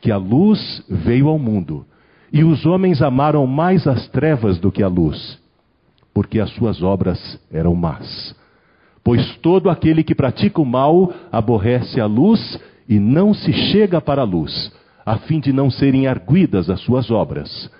que 0.00 0.10
a 0.10 0.16
luz 0.16 0.84
veio 0.88 1.28
ao 1.28 1.38
mundo, 1.38 1.86
e 2.32 2.42
os 2.42 2.66
homens 2.66 3.00
amaram 3.00 3.46
mais 3.46 3.86
as 3.86 4.08
trevas 4.08 4.58
do 4.58 4.72
que 4.72 4.82
a 4.82 4.88
luz, 4.88 5.38
porque 6.14 6.38
as 6.38 6.48
suas 6.50 6.80
obras 6.80 7.18
eram 7.50 7.74
más. 7.74 8.34
Pois 9.02 9.36
todo 9.38 9.68
aquele 9.68 10.04
que 10.04 10.14
pratica 10.14 10.62
o 10.62 10.64
mal 10.64 11.12
aborrece 11.30 12.00
a 12.00 12.06
luz 12.06 12.58
e 12.88 12.98
não 13.00 13.34
se 13.34 13.52
chega 13.52 14.00
para 14.00 14.22
a 14.22 14.24
luz, 14.24 14.72
a 15.04 15.18
fim 15.18 15.40
de 15.40 15.52
não 15.52 15.70
serem 15.70 16.06
arguidas 16.06 16.70
as 16.70 16.80
suas 16.80 17.10
obras. 17.10 17.70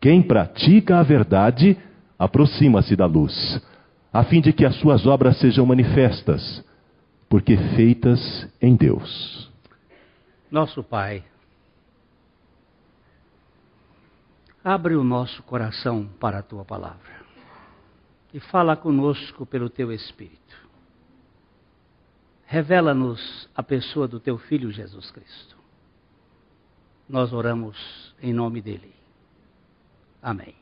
Quem 0.00 0.20
pratica 0.20 0.98
a 0.98 1.02
verdade 1.02 1.78
aproxima-se 2.18 2.96
da 2.96 3.06
luz, 3.06 3.62
a 4.12 4.24
fim 4.24 4.40
de 4.40 4.52
que 4.52 4.66
as 4.66 4.74
suas 4.76 5.06
obras 5.06 5.38
sejam 5.38 5.64
manifestas, 5.64 6.62
porque 7.28 7.56
feitas 7.56 8.48
em 8.60 8.74
Deus. 8.74 9.50
Nosso 10.50 10.82
Pai, 10.82 11.22
abre 14.62 14.96
o 14.96 15.04
nosso 15.04 15.42
coração 15.44 16.06
para 16.20 16.40
a 16.40 16.42
tua 16.42 16.64
palavra 16.64 17.21
e 18.32 18.40
fala 18.40 18.76
conosco 18.76 19.44
pelo 19.44 19.68
teu 19.68 19.92
Espírito. 19.92 20.56
Revela-nos 22.46 23.48
a 23.54 23.62
pessoa 23.62 24.06
do 24.06 24.20
teu 24.20 24.38
Filho 24.38 24.70
Jesus 24.70 25.10
Cristo. 25.10 25.56
Nós 27.08 27.32
oramos 27.32 28.14
em 28.22 28.32
nome 28.32 28.60
dele. 28.60 28.92
Amém. 30.22 30.54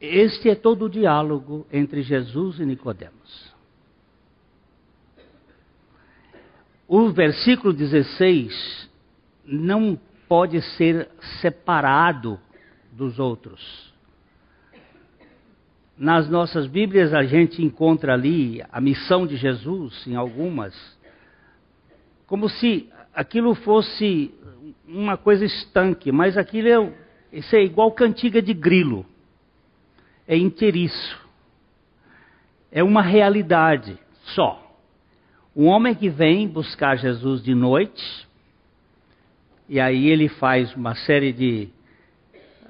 Este 0.00 0.48
é 0.48 0.54
todo 0.54 0.84
o 0.84 0.90
diálogo 0.90 1.66
entre 1.72 2.02
Jesus 2.02 2.60
e 2.60 2.64
Nicodemos. 2.64 3.52
O 6.86 7.10
versículo 7.10 7.72
16 7.72 8.88
não 9.44 9.98
pode 10.28 10.62
ser 10.76 11.10
separado 11.40 12.38
dos 12.92 13.18
outros. 13.18 13.87
Nas 15.98 16.28
nossas 16.30 16.68
Bíblias 16.68 17.12
a 17.12 17.24
gente 17.24 17.60
encontra 17.60 18.14
ali 18.14 18.62
a 18.70 18.80
missão 18.80 19.26
de 19.26 19.36
Jesus, 19.36 20.06
em 20.06 20.14
algumas, 20.14 20.72
como 22.24 22.48
se 22.48 22.88
aquilo 23.12 23.52
fosse 23.56 24.32
uma 24.86 25.16
coisa 25.16 25.44
estanque, 25.44 26.12
mas 26.12 26.38
aquilo 26.38 26.68
é, 26.68 26.92
isso 27.32 27.56
é 27.56 27.64
igual 27.64 27.90
cantiga 27.90 28.40
de 28.40 28.54
grilo, 28.54 29.04
é 30.28 30.36
inteiriço, 30.36 31.18
é 32.70 32.82
uma 32.84 33.02
realidade 33.02 33.98
só. 34.36 34.64
Um 35.56 35.66
homem 35.66 35.96
que 35.96 36.08
vem 36.08 36.46
buscar 36.46 36.96
Jesus 36.96 37.42
de 37.42 37.56
noite, 37.56 38.28
e 39.68 39.80
aí 39.80 40.06
ele 40.06 40.28
faz 40.28 40.72
uma 40.76 40.94
série 40.94 41.32
de 41.32 41.68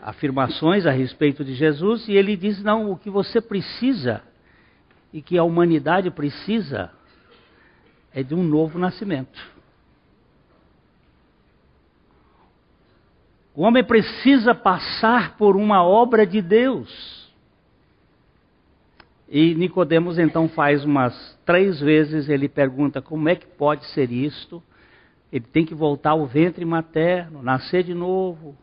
afirmações 0.08 0.86
a 0.86 0.90
respeito 0.90 1.44
de 1.44 1.54
Jesus 1.54 2.08
e 2.08 2.12
ele 2.12 2.34
diz: 2.34 2.62
não, 2.62 2.90
o 2.90 2.96
que 2.96 3.10
você 3.10 3.42
precisa 3.42 4.22
e 5.12 5.20
que 5.20 5.36
a 5.36 5.44
humanidade 5.44 6.10
precisa 6.10 6.90
é 8.12 8.22
de 8.22 8.34
um 8.34 8.42
novo 8.42 8.78
nascimento. 8.78 9.38
O 13.54 13.62
homem 13.62 13.84
precisa 13.84 14.54
passar 14.54 15.36
por 15.36 15.56
uma 15.56 15.82
obra 15.82 16.26
de 16.26 16.40
Deus. 16.40 17.28
E 19.28 19.54
Nicodemos 19.54 20.18
então 20.18 20.48
faz 20.48 20.84
umas 20.84 21.38
três 21.44 21.80
vezes, 21.80 22.30
ele 22.30 22.48
pergunta 22.48 23.02
como 23.02 23.28
é 23.28 23.36
que 23.36 23.46
pode 23.46 23.84
ser 23.88 24.10
isto? 24.10 24.62
Ele 25.30 25.44
tem 25.44 25.66
que 25.66 25.74
voltar 25.74 26.12
ao 26.12 26.26
ventre 26.26 26.64
materno, 26.64 27.42
nascer 27.42 27.82
de 27.82 27.92
novo, 27.92 28.56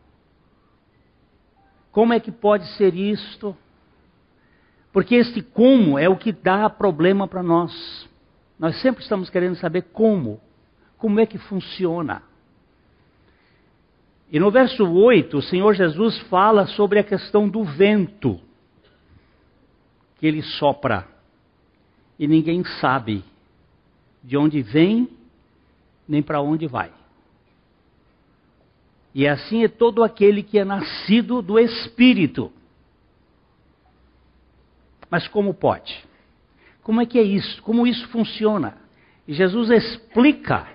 como 1.96 2.12
é 2.12 2.20
que 2.20 2.30
pode 2.30 2.68
ser 2.74 2.94
isto? 2.94 3.56
Porque 4.92 5.16
este 5.16 5.42
como 5.42 5.98
é 5.98 6.10
o 6.10 6.18
que 6.18 6.34
dá 6.34 6.70
problema 6.70 7.26
para 7.26 7.42
nós. 7.42 7.72
Nós 8.60 8.82
sempre 8.82 9.02
estamos 9.02 9.30
querendo 9.30 9.56
saber 9.56 9.84
como. 9.94 10.42
Como 10.98 11.22
é 11.22 11.26
que 11.26 11.38
funciona? 11.38 12.22
E 14.30 14.38
no 14.42 14.52
verso 14.52 14.86
8, 14.86 15.38
o 15.38 15.42
Senhor 15.42 15.74
Jesus 15.74 16.20
fala 16.24 16.68
sobre 16.68 17.00
a 17.00 17.04
questão 17.04 17.48
do 17.48 17.64
vento, 17.64 18.42
que 20.18 20.28
ele 20.28 20.42
sopra, 20.42 21.08
e 22.20 22.28
ninguém 22.28 22.62
sabe 22.82 23.24
de 24.22 24.36
onde 24.36 24.62
vem 24.62 25.08
nem 26.06 26.22
para 26.22 26.42
onde 26.42 26.68
vai. 26.68 26.92
E 29.16 29.26
assim 29.26 29.64
é 29.64 29.70
todo 29.70 30.04
aquele 30.04 30.44
que 30.44 30.60
é 30.60 30.66
nascido 30.66 31.42
do 31.42 31.58
Espírito. 31.58 32.52
Mas 35.10 35.26
como 35.30 35.54
pode? 35.54 36.04
Como 36.84 37.00
é 37.00 37.06
que 37.06 37.18
é 37.18 37.24
isso? 37.24 37.62
Como 37.62 37.88
isso 37.88 38.06
funciona? 38.10 38.78
E 39.26 39.34
Jesus 39.34 39.70
explica 39.70 40.68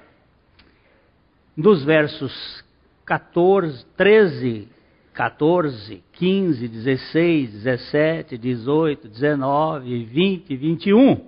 nos 1.54 1.84
versos 1.84 2.64
14, 3.04 3.84
13, 3.94 4.68
14, 5.12 6.02
15, 6.12 6.66
16, 6.66 7.52
17, 7.52 8.38
18, 8.38 9.06
19, 9.06 10.04
20, 10.04 10.56
21, 10.56 11.26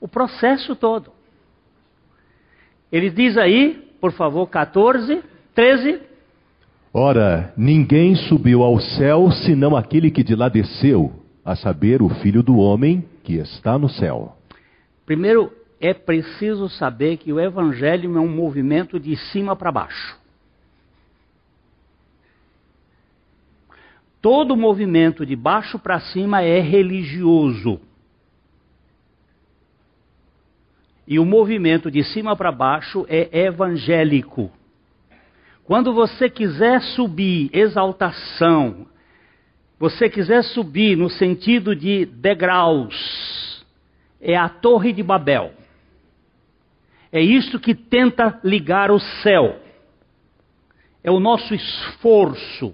o 0.00 0.06
processo 0.06 0.76
todo. 0.76 1.10
Ele 2.92 3.10
diz 3.10 3.36
aí, 3.36 3.92
por 4.00 4.12
favor, 4.12 4.46
14, 4.46 5.24
13. 5.52 6.05
Ora, 6.98 7.52
ninguém 7.58 8.14
subiu 8.14 8.62
ao 8.62 8.80
céu 8.80 9.30
senão 9.30 9.76
aquele 9.76 10.10
que 10.10 10.24
de 10.24 10.34
lá 10.34 10.48
desceu, 10.48 11.12
a 11.44 11.54
saber, 11.54 12.00
o 12.00 12.08
Filho 12.08 12.42
do 12.42 12.56
Homem 12.56 13.06
que 13.22 13.34
está 13.34 13.78
no 13.78 13.86
céu. 13.86 14.34
Primeiro, 15.04 15.52
é 15.78 15.92
preciso 15.92 16.70
saber 16.70 17.18
que 17.18 17.30
o 17.30 17.38
Evangelho 17.38 18.16
é 18.16 18.18
um 18.18 18.34
movimento 18.34 18.98
de 18.98 19.14
cima 19.14 19.54
para 19.54 19.70
baixo. 19.70 20.18
Todo 24.22 24.56
movimento 24.56 25.26
de 25.26 25.36
baixo 25.36 25.78
para 25.78 26.00
cima 26.00 26.40
é 26.40 26.60
religioso. 26.60 27.78
E 31.06 31.18
o 31.18 31.26
movimento 31.26 31.90
de 31.90 32.02
cima 32.04 32.34
para 32.34 32.50
baixo 32.50 33.04
é 33.06 33.44
evangélico. 33.44 34.50
Quando 35.66 35.92
você 35.92 36.30
quiser 36.30 36.80
subir, 36.80 37.50
exaltação, 37.52 38.86
você 39.76 40.08
quiser 40.08 40.44
subir 40.44 40.96
no 40.96 41.10
sentido 41.10 41.74
de 41.74 42.06
degraus, 42.06 43.66
é 44.20 44.36
a 44.36 44.48
Torre 44.48 44.92
de 44.92 45.02
Babel. 45.02 45.52
É 47.10 47.20
isso 47.20 47.58
que 47.58 47.74
tenta 47.74 48.38
ligar 48.44 48.92
o 48.92 49.00
céu. 49.00 49.60
É 51.02 51.10
o 51.10 51.18
nosso 51.18 51.52
esforço, 51.52 52.72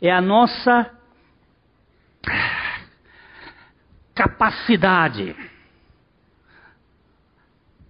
é 0.00 0.10
a 0.10 0.20
nossa 0.22 0.90
capacidade. 4.14 5.36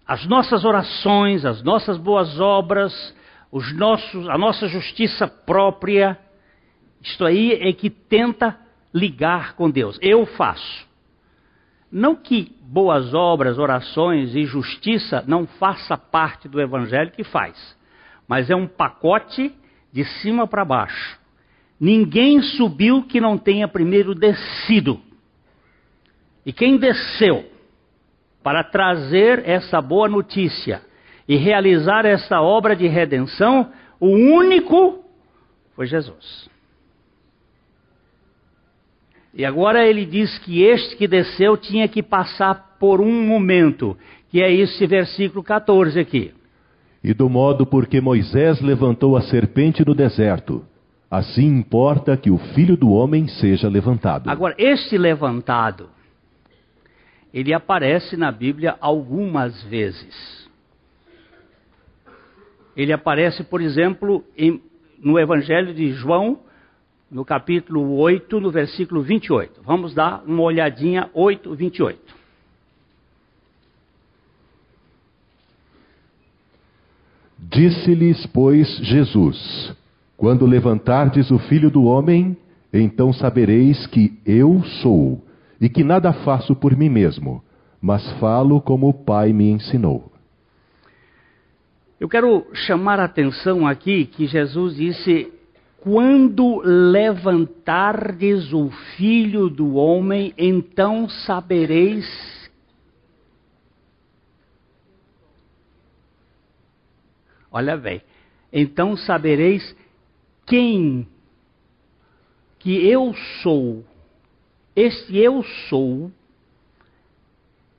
As 0.05 0.27
nossas 0.27 0.65
orações, 0.65 1.45
as 1.45 1.63
nossas 1.63 1.97
boas 1.97 2.41
obras, 2.41 3.17
os 3.51 3.73
nossos, 3.75 4.29
a 4.29 4.37
nossa 4.37 4.69
justiça 4.69 5.27
própria, 5.27 6.19
isto 7.03 7.25
aí 7.25 7.53
é 7.53 7.73
que 7.73 7.89
tenta 7.89 8.59
ligar 8.93 9.55
com 9.55 9.71
Deus. 9.71 9.99
Eu 10.03 10.27
faço. 10.27 10.87
Não 11.91 12.15
que 12.15 12.55
boas 12.61 13.15
obras, 13.15 13.59
orações 13.59 14.35
e 14.35 14.45
justiça 14.45 15.25
não 15.27 15.47
faça 15.47 15.97
parte 15.97 16.49
do 16.49 16.61
evangelho 16.61 17.11
que 17.11 17.25
faz, 17.25 17.77
mas 18.27 18.51
é 18.51 18.57
um 18.57 18.67
pacote 18.67 19.55
de 19.91 20.05
cima 20.05 20.47
para 20.47 20.67
baixo. 20.67 21.19
Ninguém 21.81 22.43
subiu 22.43 23.05
que 23.05 23.21
não 23.21 23.39
tenha 23.39 23.67
primeiro 23.67 24.15
descido. 24.15 25.01
E 26.45 26.53
quem 26.53 26.77
desceu 26.77 27.51
para 28.43 28.65
trazer 28.65 29.49
essa 29.49 29.81
boa 29.81 30.09
notícia 30.09 30.83
e 31.29 31.37
realizar 31.37 32.07
essa 32.07 32.41
obra 32.41 32.75
de 32.75 32.89
redenção, 32.89 33.71
o 34.01 34.09
único 34.09 35.05
foi 35.77 35.87
Jesus. 35.87 36.49
E 39.35 39.45
agora 39.45 39.87
ele 39.87 40.07
diz 40.07 40.39
que 40.39 40.63
este 40.63 40.97
que 40.97 41.07
desceu 41.07 41.57
tinha 41.57 41.87
que 41.87 42.03
passar 42.03 42.77
por 42.81 43.01
um 43.01 43.27
momento, 43.27 43.97
que 44.31 44.41
é 44.43 44.51
esse 44.51 44.87
versículo 44.87 45.45
14 45.45 46.01
aqui. 46.01 46.33
E 47.05 47.13
do 47.13 47.29
modo 47.29 47.67
porque 47.67 48.01
Moisés 48.01 48.61
levantou 48.61 49.17
a 49.17 49.21
serpente 49.21 49.85
no 49.87 49.95
deserto, 49.95 50.65
assim 51.11 51.47
importa 51.47 52.17
que 52.17 52.31
o 52.31 52.39
filho 52.39 52.77
do 52.77 52.91
homem 52.91 53.29
seja 53.29 53.69
levantado. 53.69 54.29
Agora, 54.31 54.55
este 54.59 54.97
levantado, 54.97 55.91
ele 57.33 57.53
aparece 57.53 58.17
na 58.17 58.33
Bíblia 58.33 58.77
algumas 58.81 59.63
vezes. 59.65 60.38
Ele 62.79 62.93
aparece, 62.93 63.43
por 63.43 63.61
exemplo, 63.61 64.25
em, 64.37 64.63
no 65.03 65.19
Evangelho 65.19 65.75
de 65.75 65.91
João, 65.91 66.39
no 67.11 67.25
capítulo 67.25 67.97
8, 67.97 68.39
no 68.39 68.53
versículo 68.53 69.03
28. 69.03 69.63
Vamos 69.65 69.93
dar 69.95 70.23
uma 70.25 70.43
olhadinha, 70.43 71.11
8, 71.13 71.53
28. 71.57 71.99
Disse-lhes, 77.51 78.25
pois, 78.27 78.69
Jesus: 78.77 79.77
Quando 80.17 80.47
levantardes 80.47 81.33
o 81.33 81.39
filho 81.41 81.73
do 81.73 81.83
homem, 81.83 82.37
então 82.73 83.13
sabereis 83.13 83.89
que 83.89 84.17
eu 84.25 84.63
sou, 84.83 85.21
e 85.61 85.69
que 85.69 85.83
nada 85.83 86.13
faço 86.13 86.55
por 86.55 86.77
mim 86.77 86.89
mesmo, 86.89 87.43
mas 87.83 88.09
falo 88.21 88.61
como 88.61 88.89
o 88.89 88.95
Pai 88.95 89.33
me 89.33 89.51
ensinou. 89.51 90.13
Eu 92.01 92.09
quero 92.09 92.47
chamar 92.55 93.01
a 93.01 93.05
atenção 93.05 93.67
aqui 93.67 94.07
que 94.07 94.27
Jesus 94.27 94.77
disse: 94.77 95.33
Quando 95.81 96.61
levantardes 96.63 98.53
o 98.53 98.71
filho 98.97 99.51
do 99.51 99.75
homem, 99.75 100.33
então 100.39 101.09
sabereis. 101.09 102.07
Olha 107.51 107.77
bem, 107.77 108.03
então 108.53 108.97
sabereis 108.97 109.75
quem 110.47 111.09
que 112.61 112.87
eu 112.87 113.13
sou. 113.43 113.85
Este 114.77 115.17
eu 115.17 115.43
sou 115.69 116.13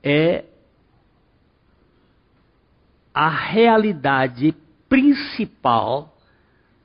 é 0.02 0.44
a 3.14 3.28
realidade 3.28 4.54
principal 4.88 6.16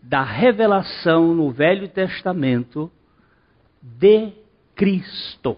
da 0.01 0.23
revelação 0.23 1.33
no 1.33 1.51
Velho 1.51 1.87
Testamento 1.87 2.91
de 3.81 4.31
Cristo. 4.75 5.57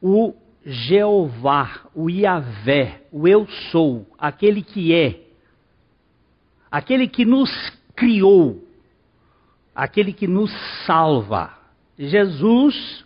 O 0.00 0.34
Jeová, 0.64 1.88
o 1.94 2.08
Yahvé, 2.10 3.02
o 3.12 3.28
Eu 3.28 3.46
Sou, 3.70 4.06
aquele 4.18 4.62
que 4.62 4.92
é, 4.92 5.20
aquele 6.70 7.06
que 7.06 7.24
nos 7.24 7.50
criou, 7.94 8.66
aquele 9.74 10.12
que 10.12 10.26
nos 10.26 10.50
salva. 10.86 11.56
Jesus, 11.98 13.04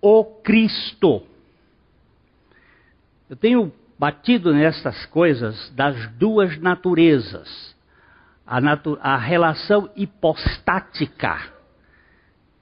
o 0.00 0.24
Cristo. 0.24 1.22
Eu 3.30 3.36
tenho 3.36 3.72
batido 4.02 4.52
nessas 4.52 5.06
coisas 5.06 5.70
das 5.76 6.08
duas 6.14 6.58
naturezas. 6.58 7.72
A, 8.44 8.60
natu 8.60 8.98
a 9.00 9.16
relação 9.16 9.88
hipostática 9.94 11.38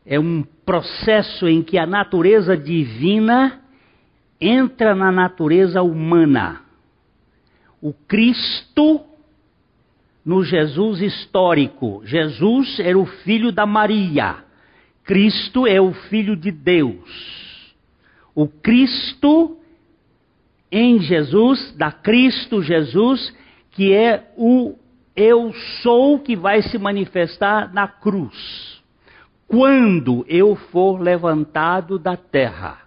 é 0.05 0.20
um 0.20 0.42
processo 0.66 1.48
em 1.48 1.62
que 1.62 1.79
a 1.79 1.87
natureza 1.87 2.59
divina 2.59 3.59
entra 4.38 4.94
na 4.94 5.11
natureza 5.11 5.81
humana. 5.81 6.61
O 7.81 7.94
Cristo 7.94 9.00
no 10.22 10.44
Jesus 10.44 11.00
histórico. 11.00 12.03
Jesus 12.05 12.79
era 12.81 12.98
o 12.98 13.07
filho 13.07 13.50
da 13.50 13.64
Maria. 13.64 14.44
Cristo 15.05 15.66
é 15.66 15.81
o 15.81 15.94
filho 15.94 16.37
de 16.37 16.50
Deus. 16.50 17.74
O 18.35 18.46
Cristo 18.46 19.57
em 20.70 21.00
Jesus, 21.00 21.74
da 21.76 21.90
Cristo 21.90 22.62
Jesus, 22.62 23.35
que 23.72 23.92
é 23.92 24.30
o 24.37 24.74
eu 25.16 25.52
sou 25.83 26.18
que 26.18 26.37
vai 26.37 26.62
se 26.62 26.78
manifestar 26.78 27.72
na 27.74 27.88
cruz. 27.88 28.80
Quando 29.46 30.24
eu 30.28 30.54
for 30.54 31.00
levantado 31.00 31.98
da 31.98 32.16
terra, 32.16 32.78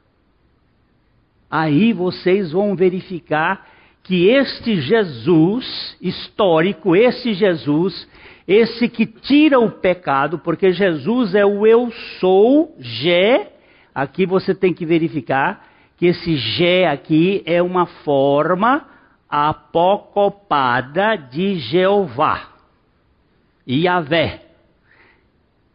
aí 1.51 1.91
vocês 1.91 2.53
vão 2.53 2.75
verificar 2.75 3.67
que 4.01 4.27
este 4.27 4.81
Jesus 4.81 5.97
histórico, 6.01 6.95
esse 6.95 7.33
Jesus, 7.33 8.07
esse 8.47 8.89
que 8.89 9.05
tira 9.05 9.59
o 9.59 9.69
pecado, 9.69 10.39
porque 10.39 10.71
Jesus 10.71 11.35
é 11.35 11.45
o 11.45 11.67
eu 11.67 11.91
sou, 12.19 12.75
G, 12.79 13.47
aqui 13.93 14.25
você 14.25 14.55
tem 14.55 14.73
que 14.73 14.85
verificar 14.85 15.72
que 16.03 16.07
esse 16.07 16.35
G 16.35 16.83
aqui 16.83 17.41
é 17.45 17.61
uma 17.61 17.85
forma 17.85 18.85
apocopada 19.29 21.15
de 21.15 21.55
Jeová. 21.59 22.49
Yahvé. 23.65 24.41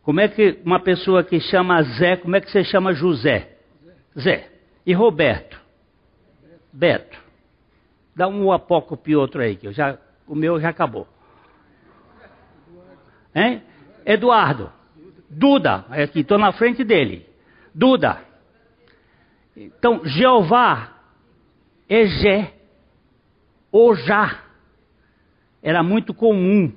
Como 0.03 0.21
é 0.21 0.29
que 0.29 0.59
uma 0.67 0.81
pessoa 0.81 1.25
que 1.25 1.41
chama 1.41 1.83
Zé, 1.83 2.17
como 2.17 2.37
é 2.37 2.43
que 2.43 2.51
você 2.51 2.63
chama 2.63 2.93
José? 2.93 3.57
Zé. 4.21 4.51
E 4.85 4.93
Roberto? 4.93 5.59
Beto. 6.71 7.19
Dá 8.15 8.29
um 8.29 8.53
apócope 8.53 9.17
outro 9.17 9.41
aí, 9.41 9.57
que 9.57 9.67
eu 9.67 9.73
já, 9.73 9.97
o 10.27 10.35
meu 10.35 10.61
já 10.61 10.69
acabou. 10.69 11.09
Hein? 13.35 13.63
Eduardo. 14.05 14.71
Duda. 15.31 15.87
Aqui, 15.89 16.21
estou 16.21 16.37
na 16.37 16.53
frente 16.53 16.85
dele. 16.85 17.27
Duda. 17.75 18.28
Então, 19.59 20.05
Jeová 20.05 20.91
é 21.89 22.07
Jé. 22.07 22.55
Ojá. 23.73 24.41
Era 25.63 25.83
muito 25.83 26.15
comum 26.15 26.73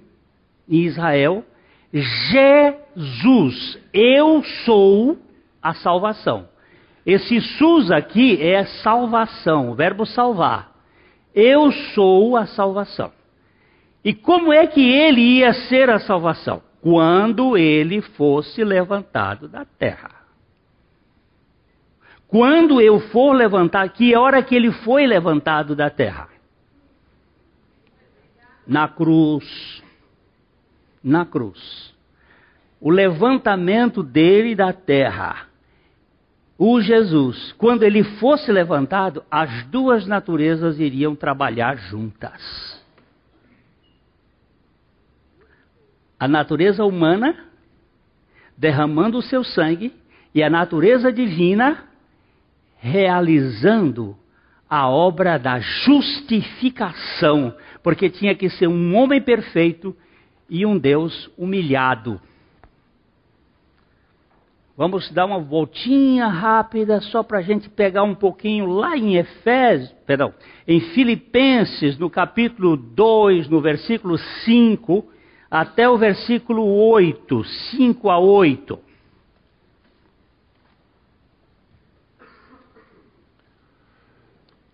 em 0.67 0.81
Israel. 0.81 1.45
Jesus, 1.93 3.79
eu 3.93 4.43
sou 4.65 5.19
a 5.61 5.73
salvação. 5.75 6.49
Esse 7.05 7.39
SUS 7.41 7.91
aqui 7.91 8.41
é 8.41 8.65
salvação, 8.65 9.71
o 9.71 9.75
verbo 9.75 10.05
salvar. 10.05 10.71
Eu 11.33 11.71
sou 11.93 12.35
a 12.35 12.45
salvação. 12.47 13.11
E 14.03 14.13
como 14.13 14.51
é 14.51 14.65
que 14.65 14.81
ele 14.81 15.21
ia 15.21 15.53
ser 15.53 15.89
a 15.89 15.99
salvação? 15.99 16.61
Quando 16.81 17.55
ele 17.57 18.01
fosse 18.01 18.63
levantado 18.63 19.47
da 19.47 19.65
terra. 19.65 20.20
Quando 22.31 22.79
eu 22.79 22.97
for 23.09 23.33
levantar, 23.33 23.89
que 23.89 24.15
hora 24.15 24.41
que 24.41 24.55
ele 24.55 24.71
foi 24.71 25.05
levantado 25.05 25.75
da 25.75 25.89
terra? 25.89 26.29
Na 28.65 28.87
cruz. 28.87 29.83
Na 31.03 31.25
cruz. 31.25 31.93
O 32.79 32.89
levantamento 32.89 34.01
dele 34.01 34.55
da 34.55 34.71
terra. 34.71 35.45
O 36.57 36.79
Jesus, 36.79 37.51
quando 37.57 37.83
ele 37.83 38.01
fosse 38.01 38.49
levantado, 38.49 39.25
as 39.29 39.65
duas 39.65 40.07
naturezas 40.07 40.79
iriam 40.79 41.13
trabalhar 41.13 41.75
juntas. 41.75 42.81
A 46.17 46.29
natureza 46.29 46.85
humana 46.85 47.35
derramando 48.57 49.17
o 49.17 49.21
seu 49.21 49.43
sangue 49.43 49.93
e 50.33 50.41
a 50.41 50.49
natureza 50.49 51.11
divina 51.11 51.90
realizando 52.81 54.17
a 54.67 54.89
obra 54.89 55.37
da 55.37 55.59
justificação, 55.59 57.53
porque 57.83 58.09
tinha 58.09 58.33
que 58.33 58.49
ser 58.49 58.67
um 58.67 58.95
homem 58.95 59.21
perfeito 59.21 59.95
e 60.49 60.65
um 60.65 60.77
Deus 60.77 61.29
humilhado. 61.37 62.19
Vamos 64.75 65.11
dar 65.11 65.27
uma 65.27 65.39
voltinha 65.39 66.27
rápida 66.27 66.99
só 67.01 67.21
para 67.21 67.37
a 67.37 67.41
gente 67.43 67.69
pegar 67.69 68.01
um 68.01 68.15
pouquinho 68.15 68.65
lá 68.65 68.97
em 68.97 69.15
Efésios, 69.15 69.91
perdão, 70.07 70.33
em 70.67 70.79
Filipenses, 70.79 71.99
no 71.99 72.09
capítulo 72.09 72.75
2, 72.75 73.47
no 73.47 73.61
versículo 73.61 74.17
5, 74.17 75.05
até 75.51 75.87
o 75.87 75.99
versículo 75.99 76.65
8, 76.65 77.43
5 77.43 78.09
a 78.09 78.17
8. 78.17 78.90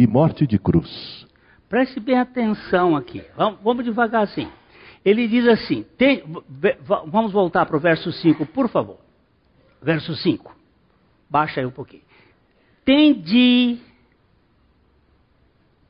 e 0.00 0.06
morte 0.06 0.46
de 0.46 0.58
cruz. 0.58 1.26
Preste 1.68 2.00
bem 2.00 2.18
atenção 2.18 2.96
aqui. 2.96 3.22
Vamos, 3.36 3.60
vamos 3.62 3.84
devagar 3.84 4.22
assim. 4.22 4.48
Ele 5.04 5.28
diz 5.28 5.46
assim: 5.46 5.84
tem, 5.98 6.24
vamos 7.06 7.32
voltar 7.32 7.66
para 7.66 7.76
o 7.76 7.80
verso 7.80 8.10
5, 8.10 8.46
por 8.46 8.70
favor. 8.70 8.96
Verso 9.82 10.14
5. 10.14 10.56
Baixa 11.28 11.60
aí 11.60 11.66
um 11.66 11.70
pouquinho. 11.70 12.02
Tende, 12.82 13.78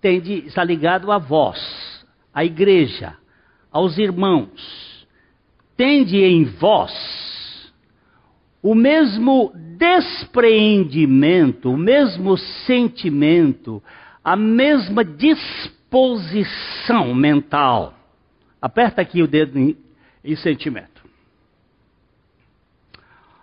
tende, 0.01 0.47
está 0.47 0.65
ligado 0.65 1.13
a 1.13 1.19
vós, 1.19 2.05
a 2.35 2.45
igreja, 2.45 3.17
aos 3.71 3.97
irmãos. 3.97 5.07
Tende 5.77 6.17
em 6.17 6.45
vós 6.45 6.91
o 8.63 8.75
mesmo 8.75 9.53
despreendimento, 9.79 11.71
o 11.71 11.77
mesmo 11.77 12.37
sentimento, 12.37 13.83
a 14.23 14.37
mesma 14.37 15.05
disposição 15.05 15.55
mental. 17.15 17.95
Aperta 18.61 19.01
aqui 19.01 19.23
o 19.23 19.27
dedo 19.27 19.59
em, 19.59 19.75
em 20.23 20.37
sentimento. 20.37 21.01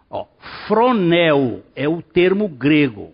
Ó, 0.09 0.25
fronel 0.67 1.63
é 1.75 1.89
o 1.89 2.01
termo 2.01 2.47
grego. 2.47 3.11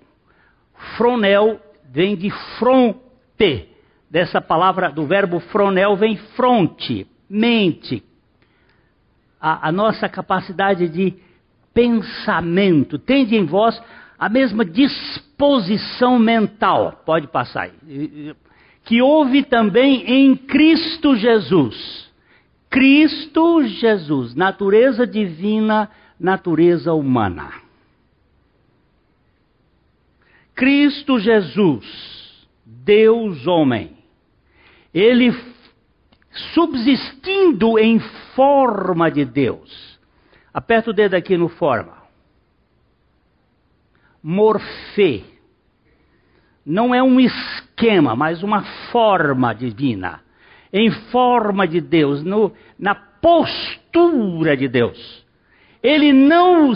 Fronel 0.98 1.60
vem 1.90 2.16
de 2.16 2.30
fronte. 2.60 3.70
Dessa 4.10 4.40
palavra, 4.42 4.92
do 4.92 5.08
verbo 5.08 5.40
fronel, 5.40 5.96
vem 5.96 6.18
fronte, 6.36 7.08
mente. 7.28 8.04
A, 9.42 9.70
a 9.70 9.72
nossa 9.72 10.08
capacidade 10.08 10.88
de 10.88 11.16
pensamento. 11.74 12.98
Tende 13.00 13.36
em 13.36 13.46
vós 13.46 13.82
a 14.18 14.30
mesma 14.30 14.64
disposição 14.64 16.18
mental, 16.18 17.02
pode 17.06 17.28
passar 17.28 17.64
aí, 17.64 18.34
que 18.86 19.02
houve 19.02 19.44
também 19.44 20.04
em 20.06 20.36
Cristo 20.36 21.16
Jesus. 21.16 22.10
Cristo 22.70 23.64
Jesus, 23.64 24.34
natureza 24.34 25.06
divina, 25.06 25.90
natureza 26.20 26.94
humana. 26.94 27.52
Cristo 30.56 31.20
Jesus, 31.20 32.48
Deus 32.66 33.46
homem, 33.48 33.98
ele 34.94 35.36
subsistindo 36.54 37.78
em 37.78 38.00
forma 38.36 39.10
de 39.10 39.26
Deus. 39.26 39.93
Aperta 40.54 40.92
o 40.92 40.94
dedo 40.94 41.16
aqui 41.16 41.36
no 41.38 41.50
forma 41.50 42.04
morfê. 44.24 45.22
Não 46.66 46.96
é 46.96 47.04
um 47.04 47.20
esquema, 47.20 48.16
mas 48.16 48.42
uma 48.42 48.64
forma 48.90 49.54
divina. 49.54 50.22
Em 50.72 50.90
forma 51.12 51.68
de 51.68 51.82
Deus, 51.82 52.24
no, 52.24 52.54
na 52.80 52.96
postura 52.96 54.56
de 54.56 54.70
Deus. 54.70 55.24
Ele 55.84 56.14
não 56.14 56.74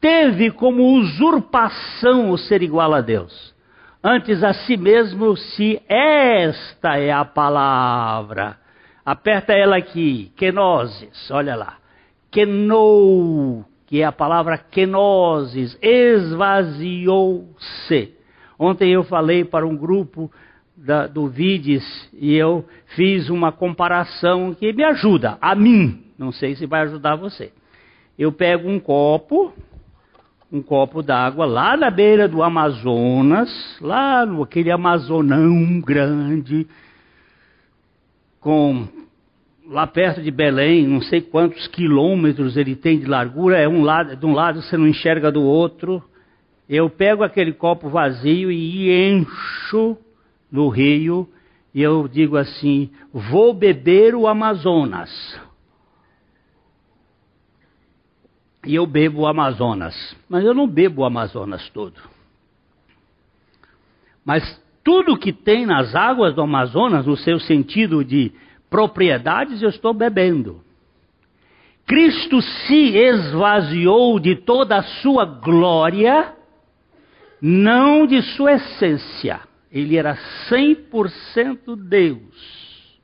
teve 0.00 0.50
como 0.50 0.98
usurpação 0.98 2.30
o 2.30 2.36
ser 2.36 2.62
igual 2.62 2.92
a 2.92 3.00
Deus. 3.00 3.54
Antes 4.02 4.42
a 4.42 4.52
si 4.52 4.76
mesmo, 4.76 5.36
se 5.36 5.80
esta 5.88 6.98
é 6.98 7.12
a 7.12 7.24
palavra. 7.24 8.58
Aperta 9.04 9.52
ela 9.52 9.76
aqui, 9.76 10.32
kenosis, 10.36 11.30
olha 11.30 11.54
lá. 11.54 11.79
Kenou, 12.30 13.64
que 13.86 14.00
é 14.02 14.04
a 14.04 14.12
palavra 14.12 14.56
kenosis, 14.56 15.76
esvaziou-se. 15.82 17.10
Ontem 18.58 18.92
eu 18.92 19.02
falei 19.02 19.44
para 19.44 19.66
um 19.66 19.76
grupo 19.76 20.30
da, 20.76 21.06
do 21.06 21.28
Vides 21.28 22.08
e 22.12 22.34
eu 22.34 22.64
fiz 22.94 23.28
uma 23.30 23.50
comparação 23.50 24.54
que 24.54 24.72
me 24.72 24.84
ajuda, 24.84 25.38
a 25.40 25.54
mim, 25.54 26.04
não 26.18 26.30
sei 26.30 26.54
se 26.54 26.66
vai 26.66 26.82
ajudar 26.82 27.16
você. 27.16 27.52
Eu 28.18 28.30
pego 28.30 28.68
um 28.68 28.78
copo, 28.78 29.52
um 30.52 30.62
copo 30.62 31.02
d'água 31.02 31.46
lá 31.46 31.76
na 31.76 31.90
beira 31.90 32.28
do 32.28 32.42
Amazonas, 32.42 33.50
lá 33.80 34.24
no 34.24 34.42
aquele 34.42 34.70
Amazonão 34.70 35.80
grande, 35.80 36.66
com 38.38 38.86
lá 39.70 39.86
perto 39.86 40.20
de 40.20 40.32
Belém, 40.32 40.86
não 40.86 41.00
sei 41.00 41.20
quantos 41.20 41.68
quilômetros 41.68 42.56
ele 42.56 42.74
tem 42.74 42.98
de 42.98 43.06
largura, 43.06 43.56
é 43.56 43.68
um 43.68 43.82
lado, 43.82 44.16
de 44.16 44.26
um 44.26 44.32
lado 44.32 44.60
você 44.60 44.76
não 44.76 44.88
enxerga 44.88 45.30
do 45.30 45.42
outro. 45.42 46.02
Eu 46.68 46.90
pego 46.90 47.22
aquele 47.22 47.52
copo 47.52 47.88
vazio 47.88 48.50
e 48.50 48.90
encho 48.90 49.96
no 50.50 50.68
rio 50.68 51.28
e 51.72 51.80
eu 51.80 52.08
digo 52.08 52.36
assim: 52.36 52.90
vou 53.12 53.54
beber 53.54 54.14
o 54.14 54.26
Amazonas. 54.26 55.40
E 58.66 58.74
eu 58.74 58.86
bebo 58.86 59.22
o 59.22 59.26
Amazonas. 59.26 59.94
Mas 60.28 60.44
eu 60.44 60.52
não 60.52 60.66
bebo 60.66 61.02
o 61.02 61.04
Amazonas 61.04 61.66
todo. 61.70 61.98
Mas 64.24 64.60
tudo 64.84 65.16
que 65.16 65.32
tem 65.32 65.64
nas 65.64 65.94
águas 65.94 66.34
do 66.34 66.42
Amazonas, 66.42 67.06
no 67.06 67.16
seu 67.16 67.40
sentido 67.40 68.04
de 68.04 68.32
propriedades, 68.70 69.60
eu 69.60 69.68
estou 69.68 69.92
bebendo. 69.92 70.62
Cristo 71.86 72.40
se 72.40 72.96
esvaziou 72.96 74.20
de 74.20 74.36
toda 74.36 74.76
a 74.76 74.82
sua 74.82 75.24
glória, 75.24 76.32
não 77.42 78.06
de 78.06 78.22
sua 78.22 78.52
essência. 78.52 79.40
Ele 79.72 79.96
era 79.96 80.16
100% 80.48 81.76
Deus. 81.76 83.00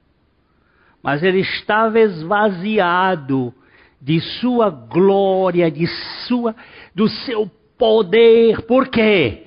Mas 1.02 1.22
ele 1.22 1.40
estava 1.40 1.98
esvaziado 1.98 3.52
de 4.00 4.20
sua 4.20 4.70
glória, 4.70 5.68
de 5.70 5.86
sua 6.26 6.54
do 6.94 7.08
seu 7.08 7.50
poder. 7.76 8.62
Por 8.62 8.88
quê? 8.88 9.46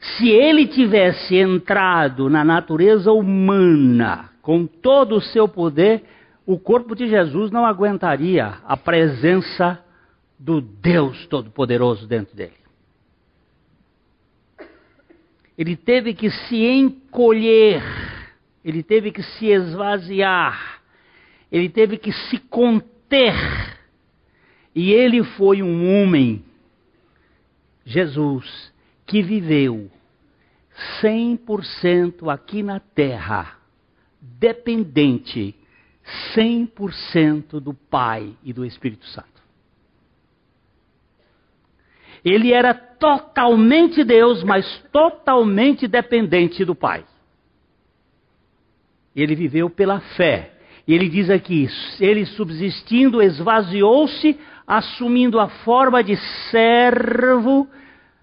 Se 0.00 0.28
ele 0.28 0.66
tivesse 0.66 1.36
entrado 1.36 2.28
na 2.28 2.44
natureza 2.44 3.12
humana 3.12 4.33
com 4.44 4.66
todo 4.66 5.16
o 5.16 5.22
seu 5.22 5.48
poder, 5.48 6.04
o 6.44 6.58
corpo 6.58 6.94
de 6.94 7.08
Jesus 7.08 7.50
não 7.50 7.64
aguentaria 7.64 8.58
a 8.66 8.76
presença 8.76 9.82
do 10.38 10.60
Deus 10.60 11.26
Todo-Poderoso 11.28 12.06
dentro 12.06 12.36
dele. 12.36 12.52
Ele 15.56 15.74
teve 15.74 16.12
que 16.12 16.30
se 16.30 16.62
encolher, 16.62 17.82
ele 18.62 18.82
teve 18.82 19.12
que 19.12 19.22
se 19.22 19.46
esvaziar, 19.46 20.82
ele 21.50 21.70
teve 21.70 21.96
que 21.96 22.12
se 22.12 22.38
conter. 22.38 23.34
E 24.74 24.92
ele 24.92 25.24
foi 25.24 25.62
um 25.62 26.02
homem, 26.02 26.44
Jesus, 27.86 28.70
que 29.06 29.22
viveu 29.22 29.90
100% 31.00 32.30
aqui 32.30 32.62
na 32.62 32.78
terra, 32.78 33.63
dependente 34.38 35.54
100% 36.34 37.60
do 37.60 37.72
Pai 37.72 38.36
e 38.42 38.52
do 38.52 38.64
Espírito 38.64 39.06
Santo. 39.06 39.34
Ele 42.24 42.52
era 42.52 42.72
totalmente 42.72 44.02
Deus, 44.02 44.42
mas 44.42 44.82
totalmente 44.90 45.86
dependente 45.86 46.64
do 46.64 46.74
Pai. 46.74 47.04
Ele 49.14 49.34
viveu 49.34 49.68
pela 49.68 50.00
fé. 50.00 50.52
Ele 50.88 51.08
diz 51.08 51.28
aqui: 51.30 51.68
ele 52.00 52.24
subsistindo, 52.24 53.22
esvaziou-se, 53.22 54.38
assumindo 54.66 55.38
a 55.38 55.48
forma 55.48 56.02
de 56.02 56.16
servo. 56.50 57.68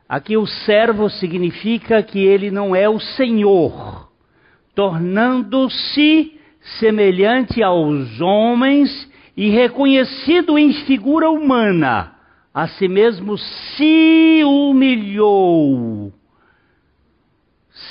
Aqui 0.10 0.36
o 0.36 0.45
servo 0.45 1.10
significa 1.10 2.04
que 2.04 2.19
ele 2.19 2.52
não 2.52 2.76
é 2.76 2.89
o 2.89 3.00
Senhor, 3.00 4.11
tornando-se 4.75 6.39
semelhante 6.79 7.62
aos 7.63 8.21
homens 8.21 9.10
e 9.36 9.49
reconhecido 9.49 10.57
em 10.57 10.73
figura 10.86 11.29
humana, 11.29 12.15
a 12.53 12.67
si 12.67 12.88
mesmo 12.88 13.38
se 13.38 14.41
humilhou. 14.43 16.13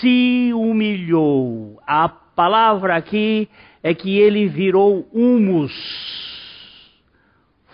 Se 0.00 0.52
humilhou. 0.54 1.80
A 1.86 2.08
palavra 2.08 2.96
aqui 2.96 3.48
é 3.82 3.94
que 3.94 4.18
ele 4.18 4.46
virou 4.46 5.08
humus. 5.12 5.72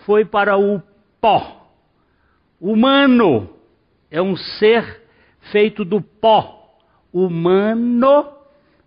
Foi 0.05 0.25
para 0.25 0.57
o 0.57 0.81
pó. 1.21 1.69
Humano 2.61 3.51
é 4.11 4.23
um 4.23 4.37
ser 4.37 5.03
feito 5.51 5.85
do 5.85 6.01
pó. 6.01 6.79
Humano 7.13 8.36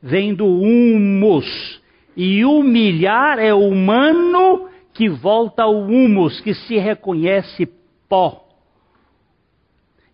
vem 0.02 0.34
do 0.34 0.46
humus 0.46 1.80
e 2.16 2.44
humilhar 2.44 3.40
é 3.40 3.54
humano 3.54 4.70
que 4.94 5.08
volta 5.08 5.64
ao 5.64 5.80
humus, 5.80 6.42
que 6.42 6.54
se 6.54 6.78
reconhece 6.78 7.66
pó. 8.10 8.46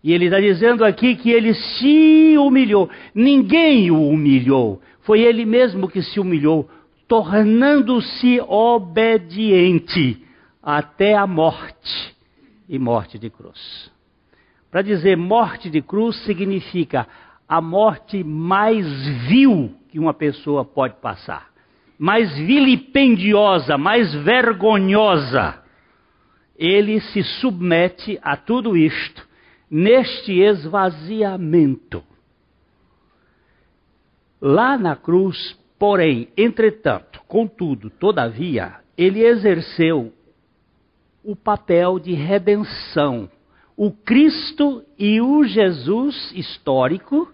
E 0.02 0.12
ele 0.12 0.26
está 0.26 0.38
dizendo 0.38 0.84
aqui 0.84 1.16
que 1.16 1.30
ele 1.30 1.52
se 1.52 2.36
humilhou. 2.38 2.88
Ninguém 3.12 3.90
o 3.90 4.08
humilhou. 4.08 4.80
Foi 5.00 5.20
ele 5.20 5.44
mesmo 5.44 5.88
que 5.88 6.00
se 6.00 6.20
humilhou, 6.20 6.70
tornando-se 7.08 8.40
obediente 8.46 10.22
até 10.62 11.16
a 11.16 11.26
morte 11.26 12.14
e 12.68 12.78
morte 12.78 13.18
de 13.18 13.30
cruz. 13.30 13.90
Para 14.70 14.82
dizer 14.82 15.16
morte 15.16 15.68
de 15.68 15.82
cruz 15.82 16.16
significa 16.24 17.08
a 17.48 17.60
morte 17.60 18.24
mais 18.24 18.86
vil 19.28 19.74
que 19.88 19.98
uma 19.98 20.14
pessoa 20.14 20.64
pode 20.64 20.94
passar 20.96 21.56
mais 21.98 22.36
vilipendiosa, 22.36 23.78
mais 23.78 24.12
vergonhosa, 24.14 25.62
ele 26.58 27.00
se 27.00 27.22
submete 27.22 28.18
a 28.22 28.36
tudo 28.36 28.76
isto 28.76 29.26
neste 29.70 30.32
esvaziamento. 30.40 32.02
Lá 34.40 34.76
na 34.76 34.94
cruz, 34.94 35.58
porém, 35.78 36.28
entretanto, 36.36 37.20
contudo, 37.26 37.90
todavia, 37.90 38.76
ele 38.96 39.24
exerceu 39.24 40.12
o 41.24 41.34
papel 41.34 41.98
de 41.98 42.12
redenção. 42.12 43.30
O 43.76 43.90
Cristo 43.90 44.82
e 44.98 45.20
o 45.20 45.44
Jesus 45.44 46.32
histórico 46.34 47.30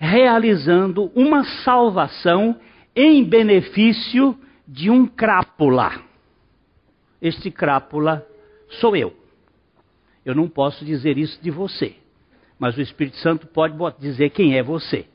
realizando 0.00 1.12
uma 1.14 1.44
salvação 1.62 2.58
em 2.96 3.22
benefício 3.22 4.34
de 4.66 4.88
um 4.88 5.06
crápula. 5.06 5.92
Este 7.20 7.50
crápula 7.50 8.26
sou 8.80 8.96
eu. 8.96 9.14
Eu 10.24 10.34
não 10.34 10.48
posso 10.48 10.86
dizer 10.86 11.18
isso 11.18 11.40
de 11.42 11.50
você, 11.50 11.96
mas 12.58 12.78
o 12.78 12.80
Espírito 12.80 13.18
Santo 13.18 13.46
pode 13.46 13.76
dizer 13.98 14.30
quem 14.30 14.56
é 14.56 14.62
você, 14.62 15.06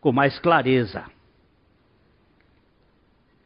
com 0.00 0.10
mais 0.10 0.38
clareza. 0.38 1.04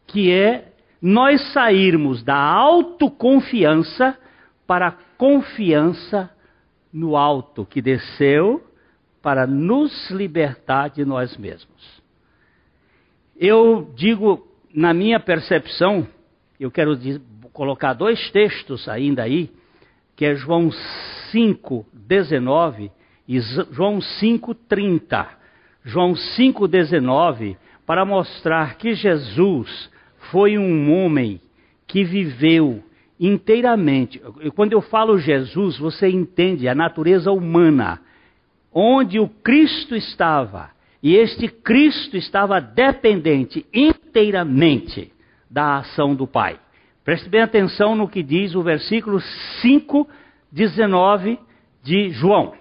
Que 0.06 0.30
é 0.30 0.72
nós 1.02 1.52
sairmos 1.52 2.22
da 2.22 2.36
autoconfiança 2.36 4.16
para 4.64 4.88
a 4.88 4.92
confiança 5.18 6.30
no 6.92 7.16
alto 7.16 7.66
que 7.66 7.82
desceu 7.82 8.62
para 9.24 9.46
nos 9.46 10.10
libertar 10.10 10.90
de 10.90 11.02
nós 11.02 11.34
mesmos. 11.38 12.02
Eu 13.34 13.90
digo, 13.96 14.46
na 14.74 14.92
minha 14.92 15.18
percepção, 15.18 16.06
eu 16.60 16.70
quero 16.70 16.94
colocar 17.50 17.94
dois 17.94 18.30
textos 18.30 18.86
ainda 18.86 19.22
aí, 19.22 19.50
que 20.14 20.26
é 20.26 20.34
João 20.34 20.70
5, 21.30 21.86
19 21.90 22.92
e 23.26 23.40
João 23.72 23.98
5, 23.98 24.54
30. 24.54 25.26
João 25.82 26.14
5, 26.14 26.68
19, 26.68 27.56
para 27.86 28.04
mostrar 28.04 28.76
que 28.76 28.92
Jesus 28.92 29.90
foi 30.30 30.58
um 30.58 30.92
homem 30.92 31.40
que 31.86 32.04
viveu 32.04 32.84
inteiramente. 33.18 34.20
Quando 34.54 34.74
eu 34.74 34.82
falo 34.82 35.18
Jesus, 35.18 35.78
você 35.78 36.10
entende 36.10 36.68
a 36.68 36.74
natureza 36.74 37.32
humana, 37.32 38.02
onde 38.74 39.20
o 39.20 39.28
Cristo 39.28 39.94
estava 39.94 40.70
e 41.02 41.14
este 41.14 41.48
Cristo 41.48 42.16
estava 42.16 42.60
dependente 42.60 43.64
inteiramente 43.72 45.12
da 45.50 45.76
ação 45.76 46.14
do 46.14 46.26
Pai. 46.26 46.58
Preste 47.04 47.28
bem 47.28 47.42
atenção 47.42 47.94
no 47.94 48.08
que 48.08 48.22
diz 48.22 48.54
o 48.54 48.62
versículo 48.62 49.20
5, 49.60 50.08
19 50.50 51.38
de 51.82 52.10
João. 52.10 52.54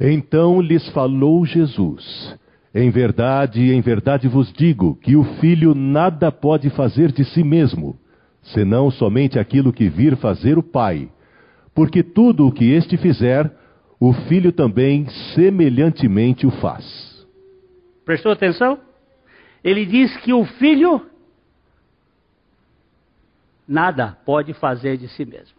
Então 0.00 0.60
lhes 0.60 0.88
falou 0.88 1.44
Jesus: 1.44 2.34
Em 2.74 2.90
verdade, 2.90 3.70
em 3.72 3.80
verdade 3.82 4.26
vos 4.26 4.50
digo 4.52 4.96
que 4.96 5.14
o 5.14 5.24
filho 5.38 5.74
nada 5.74 6.32
pode 6.32 6.70
fazer 6.70 7.12
de 7.12 7.24
si 7.24 7.44
mesmo, 7.44 7.94
senão 8.42 8.90
somente 8.90 9.38
aquilo 9.38 9.72
que 9.72 9.88
vir 9.88 10.16
fazer 10.16 10.56
o 10.56 10.62
Pai. 10.62 11.10
Porque 11.74 12.02
tudo 12.02 12.46
o 12.46 12.52
que 12.52 12.72
este 12.72 12.96
fizer, 12.96 13.52
o 13.98 14.12
filho 14.12 14.52
também 14.52 15.08
semelhantemente 15.34 16.46
o 16.46 16.50
faz. 16.50 17.26
Prestou 18.04 18.30
atenção? 18.30 18.80
Ele 19.64 19.84
diz 19.84 20.16
que 20.18 20.32
o 20.32 20.44
filho 20.44 21.10
nada 23.66 24.16
pode 24.24 24.52
fazer 24.54 24.96
de 24.96 25.08
si 25.08 25.24
mesmo. 25.24 25.56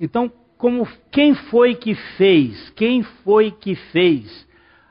Então, 0.00 0.32
como 0.56 0.88
quem 1.10 1.34
foi 1.34 1.74
que 1.74 1.94
fez? 1.94 2.70
Quem 2.70 3.02
foi 3.02 3.50
que 3.50 3.74
fez 3.74 4.48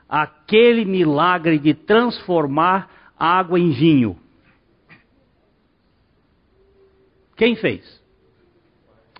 aquele 0.08 0.84
milagre 0.84 1.58
de 1.58 1.74
transformar 1.74 3.12
água 3.18 3.58
em 3.58 3.70
vinho? 3.70 4.18
Quem 7.36 7.56
fez? 7.56 8.00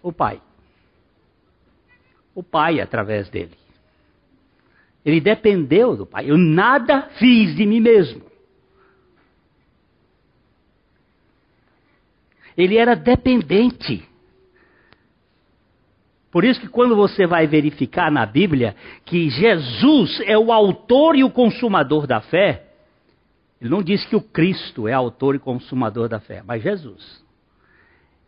O 0.02 0.12
Pai. 0.12 0.40
O 2.34 2.42
Pai 2.42 2.80
através 2.80 3.28
dele. 3.28 3.56
Ele 5.04 5.20
dependeu 5.20 5.96
do 5.96 6.06
Pai. 6.06 6.30
Eu 6.30 6.36
nada 6.36 7.02
fiz 7.18 7.54
de 7.54 7.66
mim 7.66 7.80
mesmo. 7.80 8.22
Ele 12.56 12.76
era 12.76 12.94
dependente. 12.94 14.08
Por 16.30 16.44
isso 16.44 16.60
que 16.60 16.68
quando 16.68 16.96
você 16.96 17.26
vai 17.26 17.46
verificar 17.46 18.10
na 18.10 18.26
Bíblia 18.26 18.74
que 19.04 19.30
Jesus 19.30 20.20
é 20.24 20.36
o 20.36 20.50
autor 20.50 21.16
e 21.16 21.22
o 21.22 21.30
consumador 21.30 22.06
da 22.06 22.20
fé, 22.20 22.70
ele 23.60 23.70
não 23.70 23.82
diz 23.82 24.04
que 24.04 24.16
o 24.16 24.20
Cristo 24.20 24.88
é 24.88 24.92
autor 24.92 25.34
e 25.34 25.38
consumador 25.38 26.08
da 26.08 26.20
fé, 26.20 26.42
mas 26.44 26.62
Jesus. 26.62 27.23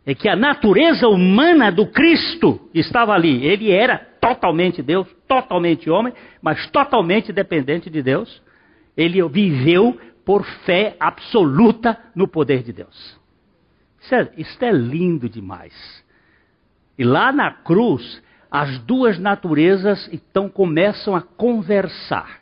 É 0.07 0.15
que 0.15 0.29
a 0.29 0.37
natureza 0.37 1.09
humana 1.09 1.69
do 1.69 1.85
Cristo 1.85 2.61
estava 2.73 3.11
ali. 3.11 3.45
Ele 3.45 3.69
era 3.69 3.97
totalmente 3.97 4.81
Deus, 4.81 5.05
totalmente 5.27 5.89
homem, 5.89 6.13
mas 6.41 6.65
totalmente 6.71 7.33
dependente 7.33 7.89
de 7.89 8.01
Deus. 8.01 8.41
Ele 8.95 9.21
viveu 9.27 9.99
por 10.23 10.45
fé 10.65 10.95
absoluta 10.97 11.99
no 12.15 12.25
poder 12.25 12.63
de 12.63 12.71
Deus. 12.71 13.19
Isso 13.99 14.15
é, 14.15 14.31
isso 14.37 14.63
é 14.63 14.71
lindo 14.71 15.27
demais. 15.27 15.73
E 16.97 17.03
lá 17.03 17.33
na 17.33 17.51
cruz, 17.51 18.23
as 18.49 18.79
duas 18.79 19.19
naturezas 19.19 20.09
então 20.13 20.47
começam 20.47 21.17
a 21.17 21.21
conversar. 21.21 22.39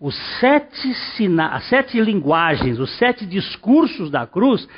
Os 0.00 0.14
sete, 0.38 0.94
sina 1.16 1.48
as 1.48 1.68
sete 1.68 1.98
linguagens, 2.00 2.78
os 2.78 2.90
sete 2.98 3.24
discursos 3.24 4.10
da 4.10 4.26
cruz 4.26 4.68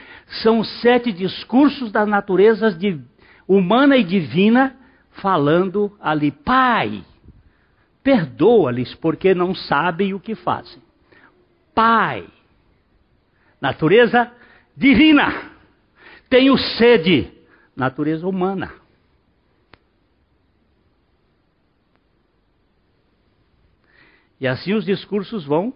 são 0.43 0.61
os 0.61 0.69
sete 0.81 1.11
discursos 1.11 1.91
da 1.91 2.07
natureza 2.07 2.71
de, 2.71 3.01
humana 3.47 3.97
e 3.97 4.05
divina 4.05 4.77
falando 5.11 5.97
ali, 6.01 6.31
Pai, 6.31 7.03
perdoa-lhes 8.03 8.95
porque 8.95 9.35
não 9.35 9.55
sabem 9.55 10.15
o 10.15 10.21
que 10.21 10.37
fazem. 10.37 10.81
Pai, 11.75 12.25
natureza 13.61 14.31
divina, 14.77 15.51
tenho 16.31 16.57
sede 16.57 17.33
natureza 17.75 18.27
humana. 18.27 18.73
E 24.41 24.47
assim 24.47 24.75
os 24.75 24.85
discursos 24.85 25.45
vão 25.45 25.73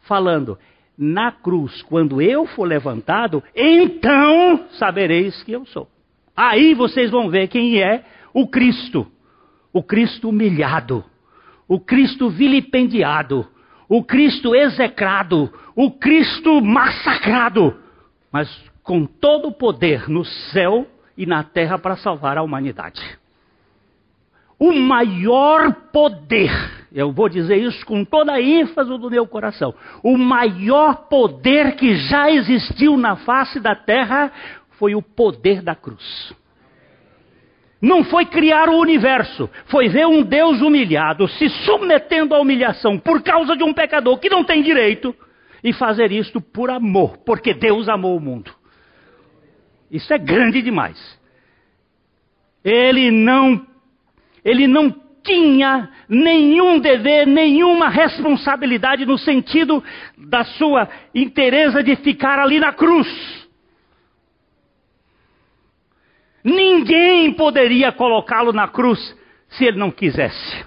falando. 0.00 0.58
Na 0.96 1.32
cruz, 1.32 1.82
quando 1.82 2.20
eu 2.20 2.46
for 2.46 2.64
levantado, 2.64 3.42
então 3.54 4.66
sabereis 4.72 5.42
que 5.42 5.52
eu 5.52 5.64
sou. 5.66 5.88
Aí 6.36 6.74
vocês 6.74 7.10
vão 7.10 7.30
ver 7.30 7.48
quem 7.48 7.82
é 7.82 8.04
o 8.32 8.46
Cristo. 8.46 9.06
O 9.72 9.82
Cristo 9.82 10.28
humilhado. 10.28 11.04
O 11.66 11.80
Cristo 11.80 12.28
vilipendiado. 12.28 13.46
O 13.88 14.04
Cristo 14.04 14.54
execrado. 14.54 15.52
O 15.74 15.90
Cristo 15.92 16.60
massacrado. 16.60 17.76
Mas 18.30 18.48
com 18.82 19.06
todo 19.06 19.48
o 19.48 19.52
poder 19.52 20.08
no 20.08 20.24
céu 20.24 20.86
e 21.16 21.26
na 21.26 21.42
terra 21.42 21.78
para 21.78 21.96
salvar 21.96 22.36
a 22.36 22.42
humanidade. 22.42 23.00
O 24.58 24.72
maior 24.72 25.72
poder, 25.92 26.50
eu 26.94 27.12
vou 27.12 27.28
dizer 27.28 27.56
isso 27.56 27.84
com 27.86 28.04
toda 28.04 28.32
a 28.32 28.40
ênfase 28.40 28.90
do 28.90 29.10
meu 29.10 29.26
coração, 29.26 29.74
o 30.02 30.16
maior 30.16 31.08
poder 31.08 31.76
que 31.76 31.94
já 31.94 32.30
existiu 32.30 32.96
na 32.96 33.16
face 33.16 33.60
da 33.60 33.74
terra 33.74 34.32
foi 34.78 34.94
o 34.94 35.02
poder 35.02 35.62
da 35.62 35.74
cruz. 35.74 36.34
Não 37.80 38.04
foi 38.04 38.26
criar 38.26 38.68
o 38.68 38.78
universo, 38.78 39.50
foi 39.66 39.88
ver 39.88 40.06
um 40.06 40.22
Deus 40.22 40.60
humilhado, 40.60 41.26
se 41.26 41.48
submetendo 41.64 42.34
à 42.34 42.40
humilhação 42.40 42.98
por 42.98 43.22
causa 43.22 43.56
de 43.56 43.64
um 43.64 43.74
pecador 43.74 44.18
que 44.18 44.30
não 44.30 44.44
tem 44.44 44.62
direito, 44.62 45.14
e 45.62 45.72
fazer 45.72 46.10
isto 46.10 46.40
por 46.40 46.70
amor, 46.70 47.18
porque 47.18 47.54
Deus 47.54 47.88
amou 47.88 48.16
o 48.16 48.20
mundo. 48.20 48.52
Isso 49.90 50.12
é 50.12 50.18
grande 50.18 50.60
demais. 50.60 51.20
Ele 52.64 53.10
não, 53.10 53.64
ele 54.44 54.66
não 54.66 54.90
tinha 55.22 55.90
nenhum 56.08 56.78
dever, 56.78 57.26
nenhuma 57.26 57.88
responsabilidade 57.88 59.04
no 59.06 59.18
sentido 59.18 59.82
da 60.16 60.44
sua 60.44 60.88
interesa 61.14 61.82
de 61.82 61.96
ficar 61.96 62.38
ali 62.38 62.58
na 62.58 62.72
cruz. 62.72 63.08
Ninguém 66.44 67.32
poderia 67.34 67.92
colocá-lo 67.92 68.52
na 68.52 68.66
cruz 68.68 69.16
se 69.50 69.64
ele 69.64 69.78
não 69.78 69.90
quisesse. 69.90 70.64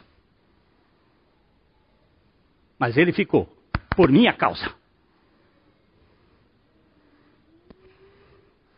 Mas 2.79 2.97
ele 2.97 3.11
ficou, 3.11 3.47
por 3.95 4.09
minha 4.09 4.33
causa. 4.33 4.73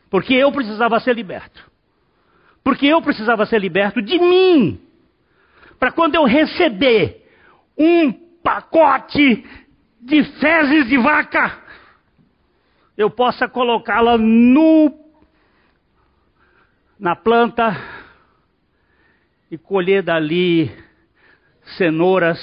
Porque 0.09 0.33
eu 0.33 0.51
precisava 0.51 0.99
ser 0.99 1.15
liberto. 1.15 1.69
Porque 2.63 2.85
eu 2.85 3.01
precisava 3.01 3.45
ser 3.45 3.59
liberto 3.59 4.01
de 4.01 4.17
mim. 4.19 4.86
Para 5.79 5.91
quando 5.91 6.15
eu 6.15 6.25
receber 6.25 7.25
um 7.77 8.11
pacote 8.41 9.45
de 10.01 10.23
fezes 10.23 10.87
de 10.87 10.97
vaca, 10.97 11.61
eu 12.97 13.09
possa 13.09 13.47
colocá-la 13.47 14.17
no 14.17 15.05
na 16.99 17.15
planta 17.15 17.77
e 19.51 19.57
colher 19.57 20.01
dali 20.01 20.71
cenouras 21.77 22.39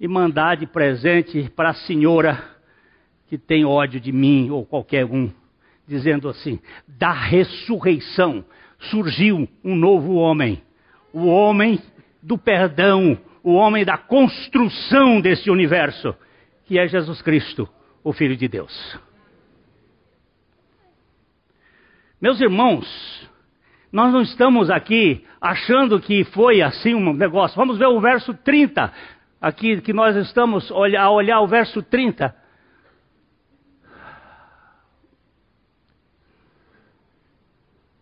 e 0.00 0.08
mandar 0.08 0.56
de 0.56 0.66
presente 0.66 1.48
para 1.54 1.70
a 1.70 1.74
senhora 1.74 2.42
que 3.28 3.38
tem 3.38 3.64
ódio 3.64 4.00
de 4.00 4.10
mim 4.10 4.50
ou 4.50 4.66
qualquer 4.66 5.04
um 5.04 5.32
dizendo 5.86 6.28
assim: 6.28 6.58
da 6.88 7.12
ressurreição 7.12 8.44
surgiu 8.78 9.48
um 9.62 9.76
novo 9.76 10.14
homem, 10.14 10.62
o 11.12 11.26
homem 11.26 11.80
do 12.22 12.38
perdão, 12.38 13.18
o 13.42 13.54
homem 13.54 13.84
da 13.84 13.98
construção 13.98 15.20
desse 15.20 15.50
universo, 15.50 16.14
que 16.64 16.78
é 16.78 16.86
Jesus 16.86 17.20
Cristo, 17.20 17.68
o 18.04 18.12
Filho 18.12 18.36
de 18.36 18.46
Deus. 18.46 18.98
Meus 22.20 22.40
irmãos, 22.40 23.28
nós 23.90 24.12
não 24.12 24.22
estamos 24.22 24.70
aqui 24.70 25.26
achando 25.40 26.00
que 26.00 26.22
foi 26.24 26.62
assim 26.62 26.94
um 26.94 27.12
negócio. 27.12 27.56
Vamos 27.56 27.78
ver 27.78 27.86
o 27.86 28.00
verso 28.00 28.32
30, 28.32 28.92
aqui 29.40 29.80
que 29.80 29.92
nós 29.92 30.14
estamos 30.14 30.70
a 30.70 31.10
olhar 31.10 31.40
o 31.40 31.48
verso 31.48 31.82
30. 31.82 32.34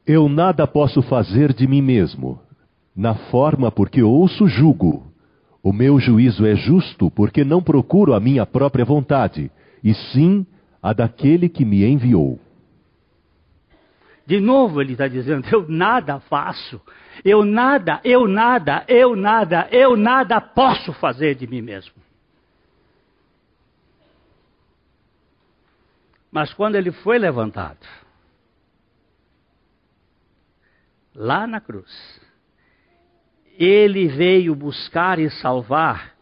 Eu 0.06 0.28
nada 0.28 0.66
posso 0.66 1.00
fazer 1.02 1.52
de 1.54 1.66
mim 1.66 1.80
mesmo, 1.80 2.42
na 2.94 3.14
forma 3.14 3.70
porque 3.70 4.02
ouço 4.02 4.46
julgo. 4.46 5.10
O 5.62 5.72
meu 5.72 5.98
juízo 6.00 6.46
é 6.46 6.54
justo 6.54 7.10
porque 7.10 7.44
não 7.44 7.62
procuro 7.62 8.14
a 8.14 8.20
minha 8.20 8.46
própria 8.46 8.84
vontade, 8.84 9.50
e 9.84 9.94
sim 9.94 10.46
a 10.82 10.92
daquele 10.92 11.48
que 11.48 11.64
me 11.64 11.84
enviou. 11.84 12.38
De 14.26 14.40
novo 14.40 14.80
ele 14.80 14.92
está 14.92 15.08
dizendo: 15.08 15.46
eu 15.52 15.68
nada 15.68 16.20
faço, 16.20 16.80
eu 17.24 17.44
nada, 17.44 18.00
eu 18.04 18.26
nada, 18.26 18.84
eu 18.88 19.16
nada, 19.16 19.68
eu 19.70 19.96
nada 19.96 20.40
posso 20.40 20.92
fazer 20.94 21.34
de 21.34 21.46
mim 21.46 21.60
mesmo. 21.60 21.94
Mas 26.30 26.54
quando 26.54 26.76
ele 26.76 26.92
foi 26.92 27.18
levantado, 27.18 27.86
lá 31.14 31.46
na 31.46 31.60
cruz. 31.60 32.20
Ele 33.60 34.08
veio 34.08 34.54
buscar 34.54 35.18
e 35.18 35.28
salvar 35.28 36.14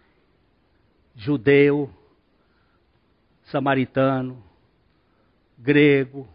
judeu, 1.14 1.89
samaritano, 3.45 4.43
grego, 5.57 6.26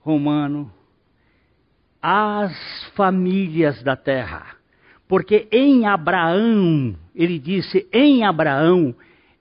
romano, 0.00 0.72
as 2.00 2.54
famílias 2.94 3.82
da 3.82 3.94
terra. 3.94 4.56
Porque 5.06 5.48
em 5.52 5.86
Abraão, 5.86 6.96
ele 7.14 7.38
disse: 7.38 7.86
em 7.92 8.24
Abraão, 8.24 8.94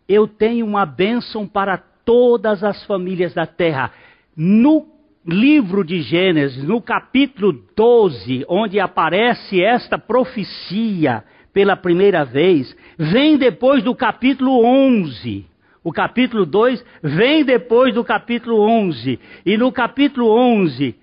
eu 0.10 0.28
tenho 0.28 0.66
uma 0.66 0.86
bênção 0.86 1.48
para 1.48 1.78
todas 1.78 2.66
as 2.66 2.84
famílias 2.86 3.34
da 3.34 3.46
terra. 3.46 3.94
No 4.36 4.95
livro 5.26 5.84
de 5.84 6.02
Gênesis, 6.02 6.64
no 6.64 6.80
capítulo 6.80 7.52
12, 7.76 8.46
onde 8.48 8.80
aparece 8.80 9.62
esta 9.62 9.98
profecia 9.98 11.24
pela 11.52 11.76
primeira 11.76 12.24
vez, 12.24 12.76
vem 12.98 13.38
depois 13.38 13.84
do 13.84 13.96
capítulo 13.96 14.64
11. 14.64 15.46
O 15.84 15.92
capítulo 15.92 16.46
2 16.46 16.84
vem 17.02 17.44
depois 17.44 17.94
do 17.94 18.04
capítulo 18.04 18.60
11. 18.60 19.20
E 19.46 19.58
no 19.58 19.72
capítulo 19.72 20.30
11 20.30 20.96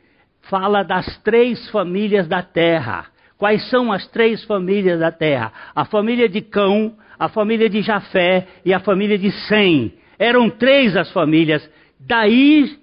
fala 0.43 0.83
das 0.83 1.16
três 1.18 1.68
famílias 1.70 2.29
da 2.29 2.43
terra. 2.43 3.07
Quais 3.39 3.68
são 3.70 3.91
as 3.91 4.07
três 4.09 4.45
famílias 4.45 5.01
da 5.01 5.11
terra? 5.11 5.53
A 5.75 5.85
família 5.85 6.29
de 6.29 6.41
Cão, 6.41 6.95
a 7.18 7.29
família 7.29 7.68
de 7.68 7.83
Jafé 7.83 8.47
e 8.64 8.73
a 8.73 8.79
família 8.79 9.18
de 9.18 9.31
Sem. 9.49 9.95
Eram 10.18 10.49
três 10.51 10.97
as 10.97 11.11
famílias. 11.12 11.68
Daí, 11.99 12.82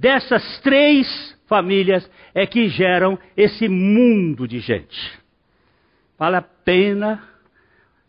dessas 0.00 0.58
três 0.60 1.06
famílias, 1.46 2.08
é 2.34 2.46
que 2.46 2.68
geram 2.68 3.18
esse 3.36 3.68
mundo 3.68 4.48
de 4.48 4.58
gente. 4.60 5.20
Vale 6.18 6.36
a 6.36 6.42
pena 6.42 7.22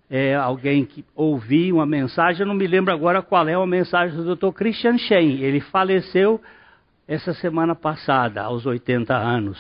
é, 0.10 0.36
alguém 0.36 0.86
que 0.86 1.04
ouvir 1.16 1.74
uma 1.74 1.86
mensagem, 1.86 2.42
eu 2.42 2.48
não 2.48 2.54
me 2.54 2.68
lembro 2.68 2.94
agora 2.94 3.22
qual 3.22 3.48
é 3.48 3.54
a 3.54 3.66
mensagem 3.66 4.16
do 4.16 4.36
Dr. 4.36 4.52
Christian 4.54 4.98
Shen. 4.98 5.42
Ele 5.42 5.60
faleceu 5.60 6.42
essa 7.08 7.34
semana 7.34 7.76
passada, 7.76 8.42
aos 8.42 8.66
80 8.66 9.14
anos. 9.14 9.60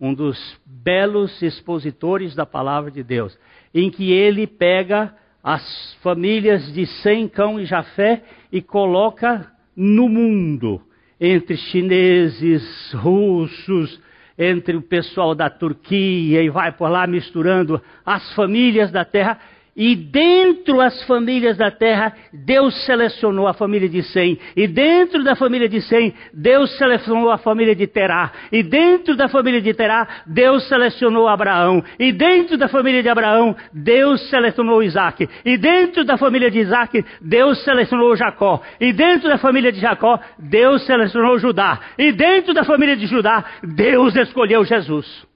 Um 0.00 0.12
dos 0.12 0.58
belos 0.66 1.40
expositores 1.42 2.34
da 2.34 2.44
palavra 2.44 2.90
de 2.90 3.04
Deus, 3.04 3.38
em 3.72 3.88
que 3.88 4.10
ele 4.10 4.48
pega 4.48 5.14
as 5.44 5.94
famílias 6.02 6.72
de 6.72 6.86
Sem, 6.86 7.28
Cão 7.28 7.60
e 7.60 7.66
Jafé 7.66 8.22
e 8.50 8.60
coloca 8.60 9.50
no 9.76 10.08
mundo, 10.08 10.80
entre 11.24 11.56
chineses, 11.56 12.92
russos, 12.94 14.00
entre 14.36 14.76
o 14.76 14.82
pessoal 14.82 15.36
da 15.36 15.48
Turquia 15.48 16.42
e 16.42 16.50
vai 16.50 16.72
por 16.72 16.88
lá 16.88 17.06
misturando 17.06 17.80
as 18.04 18.34
famílias 18.34 18.90
da 18.90 19.04
terra. 19.04 19.38
E 19.74 19.96
dentro 19.96 20.76
das 20.76 21.02
famílias 21.04 21.56
da 21.56 21.70
terra, 21.70 22.12
Deus 22.30 22.84
selecionou 22.84 23.48
a 23.48 23.54
família 23.54 23.88
de 23.88 24.02
Sem. 24.02 24.38
E 24.54 24.68
dentro 24.68 25.24
da 25.24 25.34
família 25.34 25.66
de 25.66 25.80
Sem, 25.80 26.12
Deus 26.34 26.76
selecionou 26.76 27.30
a 27.30 27.38
família 27.38 27.74
de 27.74 27.86
Terá. 27.86 28.30
E 28.52 28.62
dentro 28.62 29.16
da 29.16 29.28
família 29.28 29.62
de 29.62 29.72
Terá, 29.72 30.06
Deus 30.26 30.68
selecionou 30.68 31.26
Abraão. 31.26 31.82
E 31.98 32.12
dentro 32.12 32.58
da 32.58 32.68
família 32.68 33.02
de 33.02 33.08
Abraão, 33.08 33.56
Deus 33.72 34.28
selecionou 34.28 34.82
Isaac. 34.82 35.26
E 35.42 35.56
dentro 35.56 36.04
da 36.04 36.18
família 36.18 36.50
de 36.50 36.58
Isaac, 36.58 37.02
Deus 37.22 37.64
selecionou 37.64 38.14
Jacó. 38.14 38.60
E 38.78 38.92
dentro 38.92 39.30
da 39.30 39.38
família 39.38 39.72
de 39.72 39.80
Jacó, 39.80 40.20
Deus 40.38 40.84
selecionou 40.84 41.38
Judá. 41.38 41.80
E 41.96 42.12
dentro 42.12 42.52
da 42.52 42.62
família 42.62 42.94
de 42.96 43.06
Judá, 43.06 43.42
Deus 43.62 44.14
escolheu 44.16 44.66
Jesus. 44.66 45.26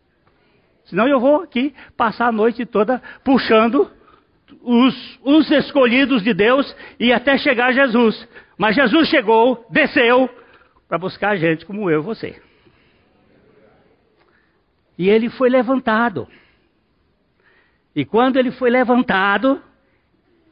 Senão 0.84 1.08
eu 1.08 1.18
vou 1.18 1.42
aqui 1.42 1.74
passar 1.96 2.28
a 2.28 2.32
noite 2.32 2.64
toda 2.66 3.02
puxando 3.24 3.95
os, 4.62 5.18
os 5.22 5.50
escolhidos 5.50 6.22
de 6.22 6.32
Deus 6.32 6.74
e 6.98 7.12
até 7.12 7.38
chegar 7.38 7.72
Jesus. 7.72 8.26
Mas 8.58 8.74
Jesus 8.74 9.08
chegou, 9.08 9.64
desceu, 9.70 10.30
para 10.88 10.98
buscar 10.98 11.36
gente 11.36 11.66
como 11.66 11.90
eu 11.90 12.00
e 12.00 12.04
você. 12.04 12.40
E 14.98 15.08
ele 15.08 15.28
foi 15.28 15.48
levantado. 15.48 16.26
E 17.94 18.04
quando 18.04 18.36
ele 18.38 18.50
foi 18.50 18.70
levantado, 18.70 19.60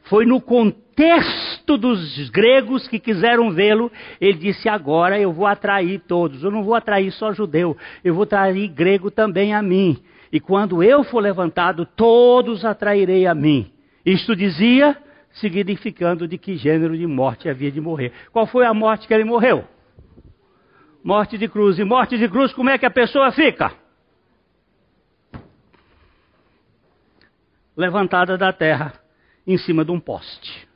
foi 0.04 0.26
no 0.26 0.40
contexto 0.40 1.78
dos 1.78 2.28
gregos 2.30 2.86
que 2.88 2.98
quiseram 2.98 3.50
vê-lo, 3.50 3.90
ele 4.20 4.38
disse: 4.38 4.68
Agora 4.68 5.18
eu 5.18 5.32
vou 5.32 5.46
atrair 5.46 6.00
todos. 6.00 6.42
Eu 6.42 6.50
não 6.50 6.62
vou 6.62 6.74
atrair 6.74 7.10
só 7.12 7.32
judeu, 7.32 7.76
eu 8.02 8.14
vou 8.14 8.24
atrair 8.24 8.68
grego 8.68 9.10
também 9.10 9.54
a 9.54 9.62
mim. 9.62 9.98
E 10.32 10.40
quando 10.40 10.82
eu 10.82 11.04
for 11.04 11.20
levantado, 11.20 11.86
todos 11.86 12.64
atrairei 12.64 13.26
a 13.26 13.34
mim. 13.34 13.73
Isto 14.04 14.36
dizia, 14.36 14.96
significando 15.32 16.28
de 16.28 16.36
que 16.36 16.56
gênero 16.56 16.96
de 16.96 17.06
morte 17.06 17.48
havia 17.48 17.72
de 17.72 17.80
morrer. 17.80 18.12
Qual 18.30 18.46
foi 18.46 18.66
a 18.66 18.74
morte 18.74 19.06
que 19.08 19.14
ele 19.14 19.24
morreu? 19.24 19.66
Morte 21.02 21.38
de 21.38 21.48
cruz. 21.48 21.78
E 21.78 21.84
morte 21.84 22.18
de 22.18 22.28
cruz, 22.28 22.52
como 22.52 22.68
é 22.68 22.76
que 22.76 22.84
a 22.84 22.90
pessoa 22.90 23.32
fica? 23.32 23.72
Levantada 27.76 28.36
da 28.36 28.52
terra, 28.52 28.92
em 29.46 29.56
cima 29.56 29.84
de 29.84 29.90
um 29.90 29.98
poste. 29.98 30.68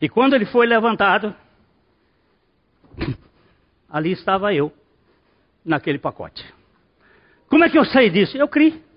E 0.00 0.08
quando 0.08 0.34
ele 0.34 0.46
foi 0.46 0.66
levantado, 0.66 1.34
ali 3.88 4.12
estava 4.12 4.54
eu, 4.54 4.72
naquele 5.64 5.98
pacote. 5.98 6.44
Como 7.48 7.64
é 7.64 7.68
que 7.68 7.76
eu 7.76 7.84
saí 7.84 8.08
disso? 8.08 8.36
Eu 8.36 8.46
criei 8.46 8.89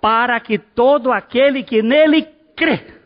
para 0.00 0.38
que 0.40 0.58
todo 0.58 1.12
aquele 1.12 1.62
que 1.62 1.82
nele 1.82 2.22
crê 2.56 2.98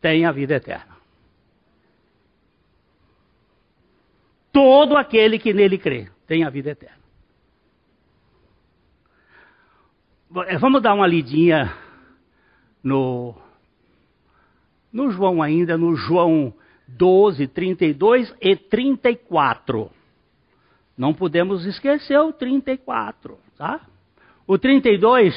tenha 0.00 0.32
vida 0.32 0.56
eterna. 0.56 0.96
Todo 4.52 4.96
aquele 4.96 5.38
que 5.38 5.52
nele 5.52 5.78
crê 5.78 6.08
tenha 6.26 6.50
vida 6.50 6.70
eterna. 6.70 6.96
Eh, 10.48 10.58
vamos 10.58 10.82
dar 10.82 10.94
uma 10.94 11.06
lidinha 11.06 11.72
no, 12.82 13.34
no 14.92 15.10
João 15.10 15.42
ainda, 15.42 15.76
no 15.76 15.94
João 15.94 16.52
12, 16.88 17.46
32 17.48 18.34
e 18.40 18.56
34. 18.56 19.90
Não 20.96 21.12
podemos 21.12 21.66
esquecer 21.66 22.18
o 22.18 22.32
34, 22.32 23.38
tá? 23.56 23.80
O 24.46 24.56
32. 24.56 25.34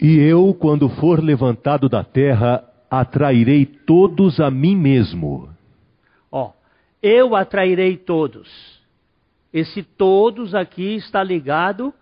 E 0.00 0.18
eu, 0.18 0.54
quando 0.54 0.88
for 0.88 1.22
levantado 1.22 1.88
da 1.88 2.02
terra, 2.02 2.64
atrairei 2.90 3.66
todos 3.66 4.40
a 4.40 4.50
mim 4.50 4.74
mesmo. 4.74 5.48
Ó, 6.30 6.52
eu 7.02 7.36
atrairei 7.36 7.96
todos. 7.96 8.80
Esse 9.52 9.82
todos 9.82 10.54
aqui 10.54 10.96
está 10.96 11.22
ligado 11.22 11.92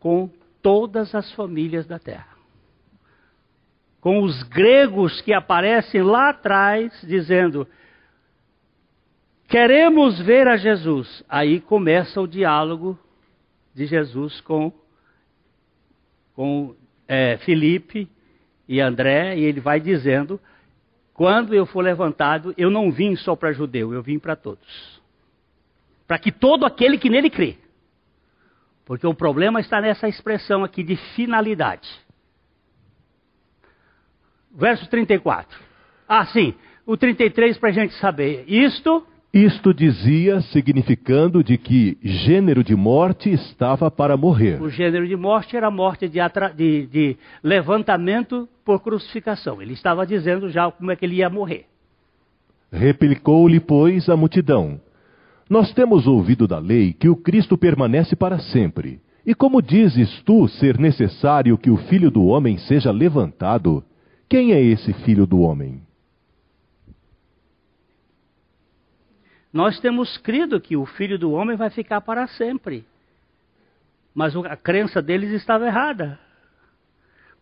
com 0.00 0.30
todas 0.62 1.14
as 1.14 1.30
famílias 1.32 1.86
da 1.86 1.98
terra. 1.98 2.34
Com 4.00 4.22
os 4.22 4.42
gregos 4.44 5.20
que 5.20 5.32
aparecem 5.32 6.02
lá 6.02 6.30
atrás, 6.30 6.92
dizendo: 7.06 7.68
Queremos 9.48 10.20
ver 10.20 10.48
a 10.48 10.56
Jesus. 10.56 11.24
Aí 11.28 11.60
começa 11.60 12.20
o 12.20 12.26
diálogo 12.26 12.98
de 13.74 13.86
Jesus 13.86 14.40
com, 14.40 14.72
com 16.34 16.74
é, 17.06 17.36
Felipe 17.38 18.08
e 18.66 18.80
André, 18.80 19.36
e 19.36 19.44
ele 19.44 19.60
vai 19.60 19.80
dizendo: 19.80 20.40
quando 21.12 21.54
eu 21.54 21.66
for 21.66 21.82
levantado, 21.82 22.54
eu 22.56 22.70
não 22.70 22.90
vim 22.90 23.14
só 23.16 23.36
para 23.36 23.52
judeu, 23.52 23.92
eu 23.92 24.02
vim 24.02 24.18
para 24.18 24.34
todos. 24.34 25.00
Para 26.06 26.18
que 26.18 26.32
todo 26.32 26.66
aquele 26.66 26.98
que 26.98 27.08
nele 27.10 27.30
crê. 27.30 27.56
Porque 28.84 29.06
o 29.06 29.14
problema 29.14 29.60
está 29.60 29.80
nessa 29.80 30.08
expressão 30.08 30.62
aqui 30.62 30.82
de 30.82 30.96
finalidade. 31.14 31.88
Verso 34.54 34.88
34. 34.88 35.58
Ah, 36.06 36.26
sim. 36.26 36.54
O 36.84 36.96
33 36.96 37.56
para 37.58 37.70
a 37.70 37.72
gente 37.72 37.94
saber. 37.94 38.44
Isto 38.46 39.06
isto 39.34 39.74
dizia, 39.74 40.40
significando 40.42 41.42
de 41.42 41.58
que 41.58 41.98
gênero 42.00 42.62
de 42.62 42.76
morte 42.76 43.28
estava 43.30 43.90
para 43.90 44.16
morrer. 44.16 44.62
O 44.62 44.70
gênero 44.70 45.08
de 45.08 45.16
morte 45.16 45.56
era 45.56 45.66
a 45.66 45.72
morte 45.72 46.08
de, 46.08 46.20
de, 46.54 46.86
de, 46.86 47.16
levantamento 47.42 48.48
por 48.64 48.80
crucificação. 48.80 49.60
Ele 49.60 49.72
estava 49.72 50.06
dizendo 50.06 50.48
já 50.48 50.70
como 50.70 50.92
é 50.92 50.94
que 50.94 51.04
ele 51.04 51.16
ia 51.16 51.28
morrer. 51.28 51.66
Replicou-lhe, 52.70 53.58
pois, 53.58 54.08
a 54.08 54.16
multidão: 54.16 54.80
Nós 55.50 55.72
temos 55.72 56.06
ouvido 56.06 56.46
da 56.46 56.60
lei 56.60 56.92
que 56.92 57.08
o 57.08 57.16
Cristo 57.16 57.58
permanece 57.58 58.14
para 58.14 58.38
sempre. 58.38 59.00
E 59.26 59.34
como 59.34 59.60
dizes 59.60 60.22
tu 60.22 60.46
ser 60.46 60.78
necessário 60.78 61.58
que 61.58 61.70
o 61.70 61.76
filho 61.76 62.10
do 62.10 62.24
homem 62.26 62.56
seja 62.58 62.92
levantado? 62.92 63.82
Quem 64.28 64.52
é 64.52 64.62
esse 64.62 64.92
filho 64.92 65.26
do 65.26 65.40
homem? 65.40 65.80
Nós 69.54 69.78
temos 69.78 70.18
crido 70.18 70.60
que 70.60 70.76
o 70.76 70.84
filho 70.84 71.16
do 71.16 71.30
homem 71.30 71.56
vai 71.56 71.70
ficar 71.70 72.00
para 72.00 72.26
sempre. 72.26 72.84
Mas 74.12 74.34
a 74.34 74.56
crença 74.56 75.00
deles 75.00 75.30
estava 75.30 75.64
errada. 75.64 76.18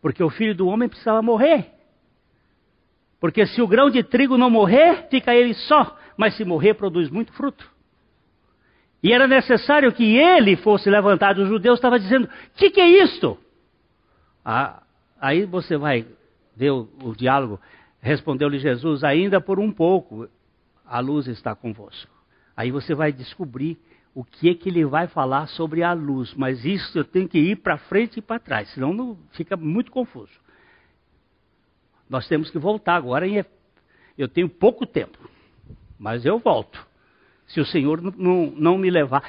Porque 0.02 0.22
o 0.22 0.28
filho 0.28 0.54
do 0.54 0.66
homem 0.66 0.90
precisava 0.90 1.22
morrer. 1.22 1.72
Porque 3.18 3.46
se 3.46 3.62
o 3.62 3.66
grão 3.66 3.88
de 3.88 4.02
trigo 4.02 4.36
não 4.36 4.50
morrer, 4.50 5.08
fica 5.08 5.34
ele 5.34 5.54
só. 5.54 5.98
Mas 6.14 6.36
se 6.36 6.44
morrer, 6.44 6.74
produz 6.74 7.08
muito 7.08 7.32
fruto. 7.32 7.66
E 9.02 9.10
era 9.10 9.26
necessário 9.26 9.90
que 9.90 10.14
ele 10.14 10.54
fosse 10.56 10.90
levantado. 10.90 11.40
Os 11.40 11.48
judeus 11.48 11.78
estavam 11.78 11.98
dizendo: 11.98 12.26
o 12.26 12.58
que, 12.58 12.68
que, 12.68 12.80
é 12.80 13.04
isto? 13.04 13.38
Ah, 14.44 14.82
aí 15.18 15.46
você 15.46 15.78
vai 15.78 16.04
ver 16.54 16.72
o, 16.72 16.86
o 17.02 17.16
diálogo. 17.16 17.58
Respondeu-lhe 18.02 18.58
Jesus: 18.58 19.02
ainda 19.02 19.40
por 19.40 19.58
um 19.58 19.72
pouco 19.72 20.28
a 20.86 21.00
luz 21.00 21.26
está 21.26 21.54
convosco. 21.54 22.10
Aí 22.56 22.70
você 22.70 22.94
vai 22.94 23.12
descobrir 23.12 23.78
o 24.14 24.24
que 24.24 24.50
é 24.50 24.54
que 24.54 24.68
ele 24.68 24.84
vai 24.84 25.06
falar 25.06 25.46
sobre 25.48 25.82
a 25.82 25.92
luz. 25.92 26.34
Mas 26.34 26.64
isso 26.64 26.98
eu 26.98 27.04
tenho 27.04 27.28
que 27.28 27.38
ir 27.38 27.56
para 27.56 27.78
frente 27.78 28.18
e 28.18 28.22
para 28.22 28.38
trás, 28.38 28.68
senão 28.70 28.92
não 28.92 29.18
fica 29.32 29.56
muito 29.56 29.90
confuso. 29.90 30.32
Nós 32.08 32.28
temos 32.28 32.50
que 32.50 32.58
voltar 32.58 32.94
agora. 32.94 33.26
Em, 33.26 33.42
eu 34.18 34.28
tenho 34.28 34.48
pouco 34.48 34.86
tempo, 34.86 35.18
mas 35.98 36.24
eu 36.26 36.38
volto. 36.38 36.86
Se 37.46 37.60
o 37.60 37.64
Senhor 37.64 38.00
não, 38.02 38.50
não 38.50 38.78
me 38.78 38.90
levar. 38.90 39.22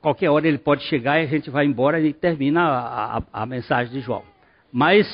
Qualquer 0.00 0.30
hora 0.30 0.46
ele 0.46 0.58
pode 0.58 0.84
chegar 0.84 1.20
e 1.20 1.24
a 1.24 1.26
gente 1.26 1.50
vai 1.50 1.66
embora 1.66 2.00
e 2.00 2.12
termina 2.12 2.62
a, 2.62 3.18
a, 3.18 3.22
a 3.32 3.46
mensagem 3.46 3.92
de 3.92 4.00
João. 4.00 4.22
Mas 4.72 5.06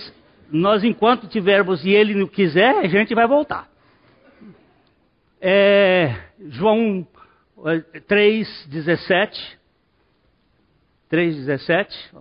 nós, 0.51 0.85
enquanto 0.85 1.27
tivermos 1.27 1.85
e 1.85 1.91
ele 1.91 2.15
não 2.15 2.27
quiser, 2.27 2.79
a 2.79 2.87
gente 2.87 3.15
vai 3.15 3.27
voltar. 3.27 3.72
É, 5.45 6.15
João 6.51 7.05
3, 8.07 8.69
17. 8.71 9.59
3, 11.09 11.37
17. 11.37 12.15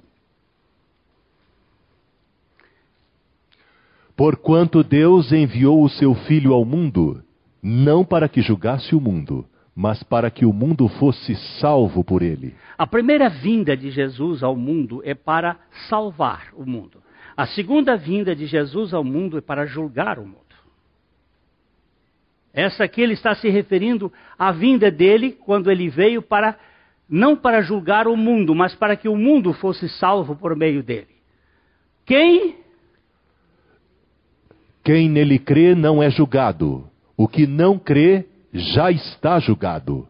Porquanto 4.17 4.83
Deus 4.83 5.31
enviou 5.31 5.83
o 5.83 5.89
seu 5.89 6.15
Filho 6.15 6.51
ao 6.51 6.65
mundo, 6.65 7.23
não 7.61 8.03
para 8.03 8.27
que 8.27 8.41
julgasse 8.41 8.95
o 8.95 8.99
mundo, 8.99 9.45
mas 9.75 10.01
para 10.01 10.31
que 10.31 10.43
o 10.43 10.51
mundo 10.51 10.87
fosse 10.87 11.35
salvo 11.59 12.03
por 12.03 12.23
ele. 12.23 12.55
A 12.75 12.87
primeira 12.87 13.29
vinda 13.29 13.77
de 13.77 13.91
Jesus 13.91 14.41
ao 14.41 14.55
mundo 14.55 14.99
é 15.05 15.13
para 15.13 15.59
salvar 15.87 16.47
o 16.55 16.65
mundo. 16.65 17.03
A 17.37 17.45
segunda 17.45 17.95
vinda 17.95 18.35
de 18.35 18.47
Jesus 18.47 18.95
ao 18.95 19.03
mundo 19.03 19.37
é 19.37 19.41
para 19.41 19.67
julgar 19.67 20.17
o 20.17 20.25
mundo. 20.25 20.40
Essa 22.53 22.83
aqui 22.83 23.01
ele 23.01 23.13
está 23.13 23.33
se 23.35 23.49
referindo 23.49 24.11
à 24.37 24.51
vinda 24.51 24.91
dele 24.91 25.31
quando 25.31 25.71
ele 25.71 25.89
veio 25.89 26.21
para 26.21 26.57
não 27.09 27.35
para 27.35 27.61
julgar 27.61 28.07
o 28.07 28.15
mundo, 28.15 28.55
mas 28.55 28.73
para 28.73 28.95
que 28.95 29.09
o 29.09 29.17
mundo 29.17 29.51
fosse 29.53 29.89
salvo 29.89 30.35
por 30.35 30.55
meio 30.55 30.81
dele. 30.81 31.07
Quem 32.05 32.55
quem 34.83 35.09
nele 35.09 35.37
crê 35.37 35.75
não 35.75 36.01
é 36.01 36.09
julgado. 36.09 36.87
O 37.15 37.27
que 37.27 37.45
não 37.45 37.77
crê 37.77 38.25
já 38.51 38.89
está 38.91 39.39
julgado, 39.39 40.07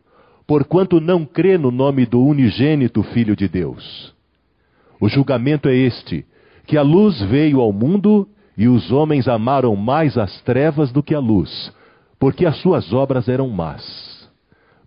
porquanto 0.47 1.01
não 1.01 1.25
crê 1.25 1.57
no 1.57 1.71
nome 1.71 2.05
do 2.05 2.23
unigênito 2.23 3.03
Filho 3.03 3.35
de 3.35 3.47
Deus. 3.47 4.15
O 4.99 5.09
julgamento 5.09 5.67
é 5.67 5.75
este: 5.75 6.25
que 6.65 6.77
a 6.77 6.81
luz 6.81 7.21
veio 7.23 7.59
ao 7.59 7.73
mundo 7.73 8.27
e 8.57 8.67
os 8.67 8.91
homens 8.91 9.27
amaram 9.27 9.75
mais 9.75 10.17
as 10.17 10.41
trevas 10.43 10.91
do 10.91 11.03
que 11.03 11.13
a 11.13 11.19
luz, 11.19 11.73
porque 12.21 12.45
as 12.45 12.55
suas 12.57 12.93
obras 12.93 13.27
eram 13.27 13.49
más. 13.49 14.29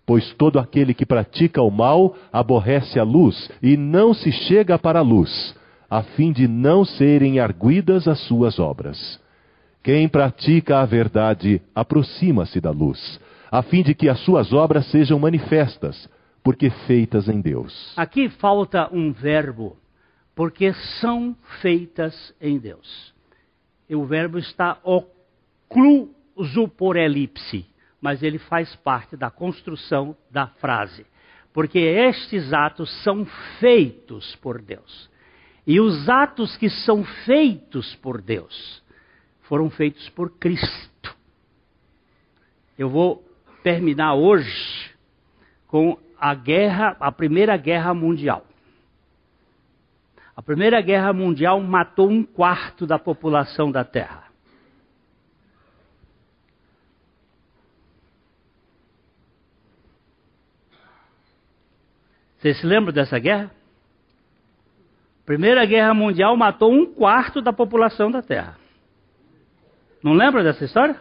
Pois 0.05 0.33
todo 0.35 0.57
aquele 0.57 0.93
que 0.93 1.05
pratica 1.05 1.61
o 1.61 1.69
mal 1.69 2.15
aborrece 2.31 2.97
a 2.97 3.03
luz 3.03 3.51
e 3.61 3.75
não 3.75 4.13
se 4.13 4.31
chega 4.31 4.79
para 4.79 4.99
a 4.99 5.01
luz, 5.01 5.53
a 5.89 6.01
fim 6.01 6.31
de 6.31 6.47
não 6.47 6.85
serem 6.85 7.41
arguidas 7.41 8.07
as 8.07 8.19
suas 8.21 8.57
obras. 8.57 9.19
Quem 9.83 10.07
pratica 10.07 10.79
a 10.79 10.85
verdade 10.85 11.61
aproxima-se 11.75 12.61
da 12.61 12.71
luz, 12.71 13.19
a 13.51 13.61
fim 13.61 13.83
de 13.83 13.93
que 13.93 14.07
as 14.07 14.21
suas 14.21 14.53
obras 14.53 14.89
sejam 14.89 15.19
manifestas, 15.19 16.09
porque 16.41 16.69
feitas 16.87 17.27
em 17.27 17.41
Deus. 17.41 17.91
Aqui 17.97 18.29
falta 18.29 18.87
um 18.93 19.11
verbo, 19.11 19.75
porque 20.33 20.71
são 21.01 21.35
feitas 21.61 22.33
em 22.39 22.57
Deus. 22.57 23.13
E 23.89 23.95
o 23.95 24.05
verbo 24.05 24.37
está 24.37 24.77
ocluso 26.35 26.67
por 26.67 26.97
elipse, 26.97 27.65
mas 28.01 28.21
ele 28.21 28.37
faz 28.37 28.75
parte 28.75 29.15
da 29.15 29.31
construção 29.31 30.15
da 30.29 30.47
frase. 30.47 31.05
Porque 31.53 31.79
estes 31.79 32.51
atos 32.51 32.91
são 33.03 33.25
feitos 33.59 34.35
por 34.35 34.61
Deus. 34.61 35.09
E 35.65 35.79
os 35.79 36.09
atos 36.09 36.57
que 36.57 36.69
são 36.69 37.03
feitos 37.25 37.95
por 37.95 38.21
Deus 38.21 38.83
foram 39.43 39.69
feitos 39.69 40.09
por 40.09 40.31
Cristo. 40.37 41.15
Eu 42.77 42.89
vou 42.89 43.23
terminar 43.63 44.15
hoje 44.15 44.91
com 45.67 45.97
a 46.19 46.35
guerra, 46.35 46.95
a 46.99 47.11
Primeira 47.11 47.55
Guerra 47.55 47.93
Mundial. 47.93 48.45
A 50.35 50.41
Primeira 50.41 50.81
Guerra 50.81 51.13
Mundial 51.13 51.61
matou 51.61 52.09
um 52.09 52.23
quarto 52.23 52.85
da 52.85 52.99
população 52.99 53.71
da 53.71 53.85
Terra. 53.85 54.24
Vocês 62.45 62.59
se 62.59 62.67
lembram 62.67 62.93
dessa 62.93 63.17
guerra? 63.17 63.49
Primeira 65.25 65.65
Guerra 65.65 65.95
Mundial 65.95 66.37
matou 66.37 66.71
um 66.71 66.85
quarto 66.93 67.41
da 67.41 67.51
população 67.51 68.11
da 68.11 68.21
Terra. 68.21 68.55
Não 70.03 70.13
lembra 70.13 70.43
dessa 70.43 70.63
história? 70.63 70.95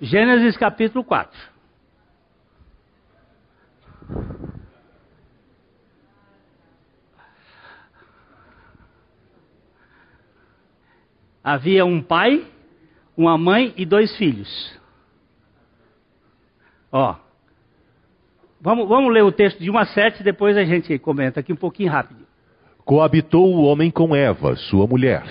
Gênesis 0.00 0.56
capítulo 0.56 1.02
4. 1.02 1.36
Havia 11.42 11.84
um 11.84 12.00
pai, 12.00 12.46
uma 13.16 13.36
mãe 13.36 13.74
e 13.76 13.84
dois 13.84 14.16
filhos. 14.16 14.80
Ó. 16.92 17.29
Vamos, 18.62 18.86
vamos 18.86 19.10
ler 19.10 19.24
o 19.24 19.32
texto 19.32 19.58
de 19.58 19.70
1 19.70 19.78
a 19.78 19.86
7, 19.86 20.22
depois 20.22 20.54
a 20.54 20.64
gente 20.64 20.98
comenta 20.98 21.40
aqui 21.40 21.50
um 21.50 21.56
pouquinho 21.56 21.90
rápido. 21.90 22.26
Coabitou 22.84 23.54
o 23.54 23.62
homem 23.62 23.90
com 23.90 24.14
Eva, 24.14 24.54
sua 24.54 24.86
mulher. 24.86 25.24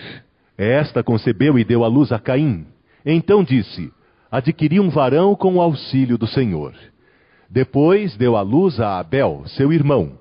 Esta 0.57 1.03
concebeu 1.03 1.57
e 1.59 1.63
deu 1.63 1.83
à 1.83 1.87
luz 1.87 2.11
a 2.11 2.17
Caim. 2.17 2.65
Então 3.05 3.43
disse: 3.43 3.93
Adquiri 4.31 4.79
um 4.79 4.89
varão 4.89 5.35
com 5.35 5.55
o 5.55 5.61
auxílio 5.61 6.17
do 6.17 6.25
Senhor. 6.25 6.73
Depois 7.47 8.17
deu 8.17 8.35
à 8.35 8.41
luz 8.41 8.79
a 8.79 8.97
Abel, 8.97 9.43
seu 9.45 9.71
irmão. 9.71 10.17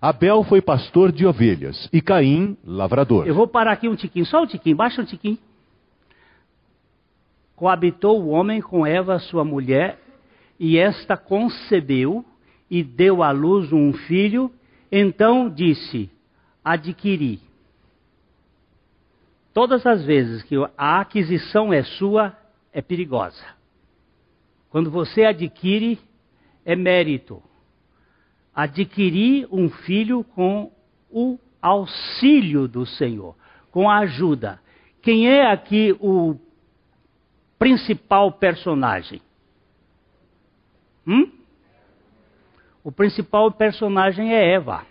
Abel 0.00 0.44
foi 0.44 0.60
pastor 0.60 1.10
de 1.10 1.24
ovelhas 1.24 1.88
e 1.90 2.02
Caim, 2.02 2.58
lavrador. 2.64 3.26
Eu 3.26 3.34
vou 3.34 3.46
parar 3.46 3.72
aqui 3.72 3.88
um 3.88 3.96
tiquinho, 3.96 4.26
só 4.26 4.42
um 4.42 4.46
tiquinho, 4.46 4.76
baixa 4.76 5.00
um 5.00 5.06
tiquinho. 5.06 5.38
Coabitou 7.56 8.20
o 8.20 8.28
homem 8.28 8.60
com 8.60 8.86
Eva, 8.86 9.18
sua 9.20 9.44
mulher, 9.44 9.98
e 10.60 10.76
esta 10.76 11.16
concebeu 11.16 12.24
e 12.72 12.82
deu 12.82 13.22
à 13.22 13.30
luz 13.30 13.70
um 13.70 13.92
filho. 13.92 14.50
Então 14.90 15.50
disse: 15.50 16.10
Adquiri 16.64 17.38
Todas 19.52 19.84
as 19.84 20.02
vezes 20.02 20.42
que 20.44 20.56
a 20.78 21.00
aquisição 21.00 21.70
é 21.70 21.82
sua, 21.82 22.34
é 22.72 22.80
perigosa. 22.80 23.44
Quando 24.70 24.90
você 24.90 25.26
adquire, 25.26 25.98
é 26.64 26.74
mérito. 26.74 27.42
Adquirir 28.54 29.46
um 29.52 29.68
filho 29.68 30.24
com 30.24 30.72
o 31.10 31.38
auxílio 31.60 32.66
do 32.66 32.86
Senhor, 32.86 33.36
com 33.70 33.90
a 33.90 33.98
ajuda. 33.98 34.58
Quem 35.02 35.28
é 35.28 35.52
aqui 35.52 35.94
o 36.00 36.38
principal 37.58 38.32
personagem? 38.32 39.20
Hum? 41.06 41.41
O 42.84 42.90
principal 42.90 43.50
personagem 43.52 44.32
é 44.34 44.54
Eva. 44.54 44.84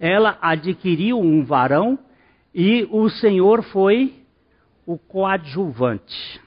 Ela 0.00 0.38
adquiriu 0.40 1.20
um 1.20 1.44
varão 1.44 1.98
e 2.54 2.88
o 2.90 3.08
Senhor 3.08 3.62
foi 3.64 4.14
o 4.86 4.96
coadjuvante. 4.96 6.40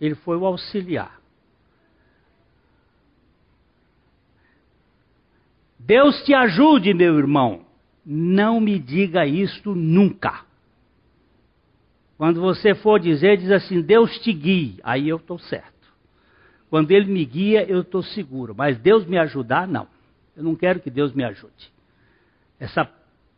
Ele 0.00 0.14
foi 0.14 0.36
o 0.36 0.46
auxiliar. 0.46 1.20
Deus 5.78 6.22
te 6.24 6.32
ajude, 6.32 6.94
meu 6.94 7.18
irmão. 7.18 7.66
Não 8.06 8.60
me 8.60 8.78
diga 8.78 9.26
isto 9.26 9.74
nunca. 9.74 10.44
Quando 12.16 12.40
você 12.40 12.74
for 12.74 12.98
dizer, 12.98 13.36
diz 13.36 13.50
assim: 13.50 13.82
Deus 13.82 14.18
te 14.20 14.32
guie. 14.32 14.78
Aí 14.82 15.08
eu 15.08 15.16
estou 15.16 15.38
certo. 15.38 15.73
Quando 16.74 16.90
Ele 16.90 17.06
me 17.06 17.24
guia, 17.24 17.64
eu 17.70 17.82
estou 17.82 18.02
seguro. 18.02 18.52
Mas 18.52 18.76
Deus 18.76 19.06
me 19.06 19.16
ajudar, 19.16 19.64
não. 19.64 19.86
Eu 20.36 20.42
não 20.42 20.56
quero 20.56 20.80
que 20.80 20.90
Deus 20.90 21.12
me 21.12 21.22
ajude. 21.22 21.70
Essa 22.58 22.90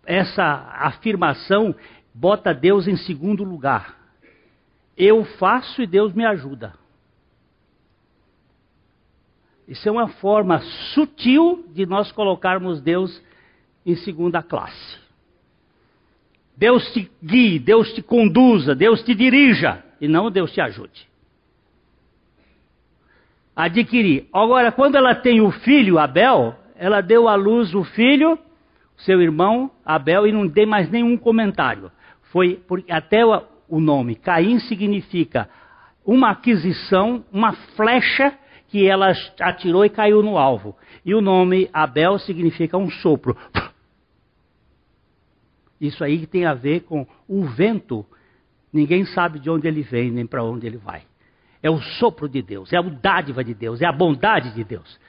essa 0.06 0.42
afirmação 0.72 1.74
bota 2.14 2.54
Deus 2.54 2.88
em 2.88 2.96
segundo 2.96 3.44
lugar. 3.44 3.94
Eu 4.96 5.22
faço 5.38 5.82
e 5.82 5.86
Deus 5.86 6.14
me 6.14 6.24
ajuda. 6.24 6.72
Isso 9.68 9.86
é 9.86 9.92
uma 9.92 10.08
forma 10.08 10.60
sutil 10.94 11.62
de 11.74 11.84
nós 11.84 12.10
colocarmos 12.12 12.80
Deus 12.80 13.22
em 13.84 13.96
segunda 13.96 14.42
classe. 14.42 14.98
Deus 16.56 16.90
te 16.90 17.10
guie, 17.22 17.58
Deus 17.58 17.92
te 17.92 18.00
conduza, 18.00 18.74
Deus 18.74 19.02
te 19.02 19.14
dirija, 19.14 19.84
e 20.00 20.08
não 20.08 20.30
Deus 20.30 20.50
te 20.52 20.62
ajude. 20.62 21.06
Adquirir. 23.56 24.28
Agora, 24.32 24.70
quando 24.70 24.96
ela 24.96 25.14
tem 25.14 25.40
o 25.40 25.50
filho 25.50 25.98
Abel, 25.98 26.54
ela 26.76 27.00
deu 27.00 27.26
à 27.26 27.34
luz 27.34 27.74
o 27.74 27.82
filho, 27.82 28.38
seu 28.98 29.22
irmão 29.22 29.70
Abel, 29.84 30.26
e 30.26 30.32
não 30.32 30.48
tem 30.48 30.66
mais 30.66 30.90
nenhum 30.90 31.16
comentário. 31.16 31.90
Foi 32.24 32.62
até 32.90 33.24
o, 33.24 33.42
o 33.68 33.80
nome 33.80 34.14
Caim 34.14 34.58
significa 34.60 35.48
uma 36.04 36.30
aquisição, 36.30 37.24
uma 37.32 37.52
flecha 37.74 38.38
que 38.68 38.86
ela 38.86 39.12
atirou 39.40 39.84
e 39.84 39.90
caiu 39.90 40.22
no 40.22 40.36
alvo. 40.36 40.76
E 41.04 41.14
o 41.14 41.20
nome 41.20 41.70
Abel 41.72 42.18
significa 42.18 42.76
um 42.76 42.90
sopro. 42.90 43.36
Isso 45.80 46.02
aí 46.04 46.26
tem 46.26 46.44
a 46.44 46.54
ver 46.54 46.80
com 46.80 47.06
o 47.28 47.44
vento. 47.44 48.04
Ninguém 48.72 49.04
sabe 49.06 49.38
de 49.38 49.48
onde 49.48 49.66
ele 49.66 49.82
vem 49.82 50.10
nem 50.10 50.26
para 50.26 50.44
onde 50.44 50.66
ele 50.66 50.78
vai. 50.78 51.02
É 51.66 51.70
o 51.70 51.80
sopro 51.80 52.28
de 52.28 52.40
Deus, 52.40 52.72
é 52.72 52.76
a 52.76 52.82
dádiva 52.82 53.42
de 53.42 53.52
Deus, 53.52 53.82
é 53.82 53.86
a 53.86 53.90
bondade 53.90 54.54
de 54.54 54.62
Deus. 54.62 55.00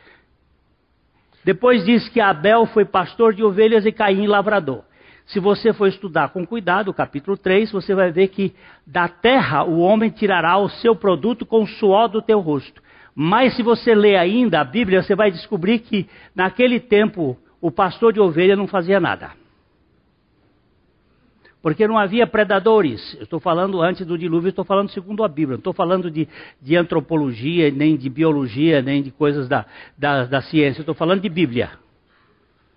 Depois 1.45 1.86
diz 1.86 2.10
que 2.10 2.20
Abel 2.20 2.66
foi 2.66 2.84
pastor 2.84 3.32
de 3.32 3.43
ovelhas 3.43 3.86
e 3.86 3.91
Caim 3.91 4.26
lavrador. 4.26 4.84
Se 5.28 5.39
você 5.39 5.72
for 5.72 5.86
estudar 5.86 6.30
com 6.30 6.47
cuidado 6.47 6.88
o 6.88 6.93
capítulo 6.95 7.38
3, 7.38 7.72
você 7.72 7.93
vai 7.93 8.12
ver 8.12 8.30
que 8.30 8.55
da 8.88 9.08
terra 9.08 9.66
o 9.66 9.78
homem 9.78 10.10
tirará 10.10 10.58
o 10.58 10.68
seu 10.68 10.95
produto 10.95 11.45
com 11.45 11.62
o 11.62 11.68
suor 11.68 12.08
do 12.08 12.24
teu 12.24 12.39
rosto. 12.39 12.82
Mas 13.14 13.55
se 13.55 13.62
você 13.62 13.93
ler 13.93 14.16
ainda 14.16 14.60
a 14.60 14.64
Bíblia, 14.64 15.03
você 15.03 15.14
vai 15.14 15.30
descobrir 15.30 15.78
que 15.78 16.10
naquele 16.36 16.80
tempo 16.80 17.38
o 17.62 17.70
pastor 17.70 18.12
de 18.12 18.20
ovelha 18.20 18.55
não 18.55 18.66
fazia 18.66 18.99
nada 18.99 19.30
porque 21.62 21.88
não 21.88 21.97
havia 21.97 22.28
predadores. 22.28 23.16
Eu 23.16 23.24
estou 23.24 23.39
falando 23.39 23.82
antes 23.82 24.05
do 24.05 24.18
dilúvio, 24.18 24.49
estou 24.49 24.66
falando 24.66 24.89
segundo 24.89 25.24
a 25.24 25.28
Bíblia. 25.28 25.55
Não 25.55 25.60
estou 25.60 25.74
falando 25.74 26.10
de, 26.10 26.28
de, 26.62 26.76
antropologia, 26.76 27.72
nem 27.72 27.97
de 27.97 28.10
biologia, 28.10 28.82
nem 28.82 29.01
de 29.01 29.12
coisas 29.12 29.47
da, 29.47 29.66
da, 29.97 30.26
da 30.26 30.41
ciência. 30.41 30.82
Estou 30.82 30.95
falando 30.95 31.22
de 31.22 31.30
Bíblia. 31.30 31.72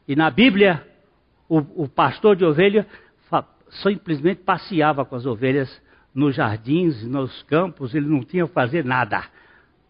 E 0.08 0.16
na 0.16 0.30
Bíblia, 0.30 0.82
o, 1.48 1.58
o 1.84 1.88
pastor 1.88 2.34
de 2.34 2.44
ovelha 2.44 2.86
simplesmente 3.70 4.42
passeava 4.42 5.04
com 5.04 5.14
as 5.14 5.26
ovelhas 5.26 5.70
nos 6.14 6.34
jardins, 6.34 7.04
nos 7.04 7.42
campos, 7.44 7.94
ele 7.94 8.06
não 8.06 8.20
tinha 8.20 8.46
que 8.46 8.52
fazer 8.52 8.84
nada. 8.84 9.24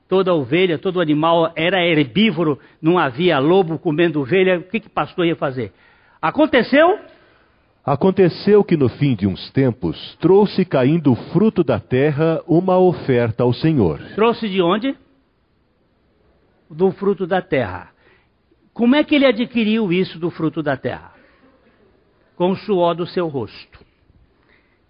Toda 0.08 0.34
ovelha, 0.34 0.78
todo 0.78 1.00
animal 1.00 1.52
era 1.56 1.84
herbívoro, 1.84 2.58
não 2.82 2.98
havia 2.98 3.38
lobo 3.38 3.78
comendo 3.78 4.20
ovelha, 4.20 4.58
o 4.58 4.62
que, 4.64 4.80
que 4.80 4.88
o 4.88 4.90
pastor 4.90 5.24
ia 5.24 5.36
fazer? 5.36 5.72
Aconteceu 6.20 6.98
Aconteceu 7.84 8.62
que 8.62 8.76
no 8.76 8.90
fim 8.90 9.14
de 9.14 9.26
uns 9.26 9.50
tempos 9.52 10.14
trouxe 10.20 10.66
caindo 10.66 11.12
o 11.12 11.16
fruto 11.32 11.64
da 11.64 11.80
terra 11.80 12.42
uma 12.46 12.78
oferta 12.78 13.42
ao 13.42 13.54
Senhor. 13.54 13.98
Trouxe 14.14 14.48
de 14.50 14.60
onde? 14.60 14.94
Do 16.68 16.92
fruto 16.92 17.26
da 17.26 17.40
terra. 17.40 17.90
Como 18.74 18.94
é 18.94 19.02
que 19.02 19.14
ele 19.14 19.24
adquiriu 19.24 19.90
isso 19.90 20.18
do 20.18 20.30
fruto 20.30 20.62
da 20.62 20.76
terra? 20.76 21.14
Com 22.36 22.50
o 22.50 22.56
suor 22.56 22.94
do 22.94 23.06
seu 23.06 23.28
rosto. 23.28 23.80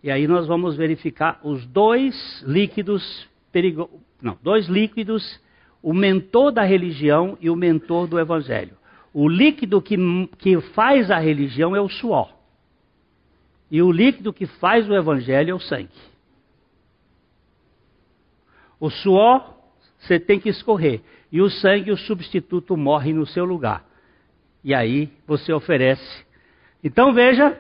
E 0.03 0.11
aí 0.11 0.26
nós 0.26 0.47
vamos 0.47 0.76
verificar 0.76 1.38
os 1.45 1.64
dois 1.66 2.43
líquidos 2.47 3.28
perigosos. 3.53 3.95
Não, 4.20 4.36
dois 4.43 4.66
líquidos, 4.66 5.41
o 5.80 5.95
mentor 5.95 6.51
da 6.51 6.62
religião 6.62 7.38
e 7.41 7.49
o 7.49 7.57
mentor 7.57 8.09
do 8.09 8.18
evangelho. 8.18 8.76
O 9.14 9.28
líquido 9.28 9.80
que, 9.80 9.97
que 10.38 10.61
faz 10.72 11.11
a 11.11 11.18
religião 11.18 11.74
é 11.74 11.80
o 11.80 11.88
suor. 11.88 12.39
E 13.71 13.81
o 13.81 13.93
líquido 13.93 14.33
que 14.33 14.47
faz 14.47 14.89
o 14.89 14.95
evangelho 14.95 15.51
é 15.51 15.55
o 15.55 15.61
sangue. 15.61 15.89
O 18.81 18.91
suor 18.91 19.61
você 20.01 20.18
tem 20.18 20.41
que 20.41 20.49
escorrer. 20.49 21.01
E 21.31 21.41
o 21.41 21.49
sangue, 21.49 21.93
o 21.93 21.97
substituto, 21.97 22.77
morre 22.77 23.12
no 23.12 23.27
seu 23.27 23.45
lugar. 23.45 23.85
E 24.64 24.75
aí 24.75 25.11
você 25.27 25.53
oferece. 25.53 26.25
Então 26.83 27.12
veja. 27.12 27.57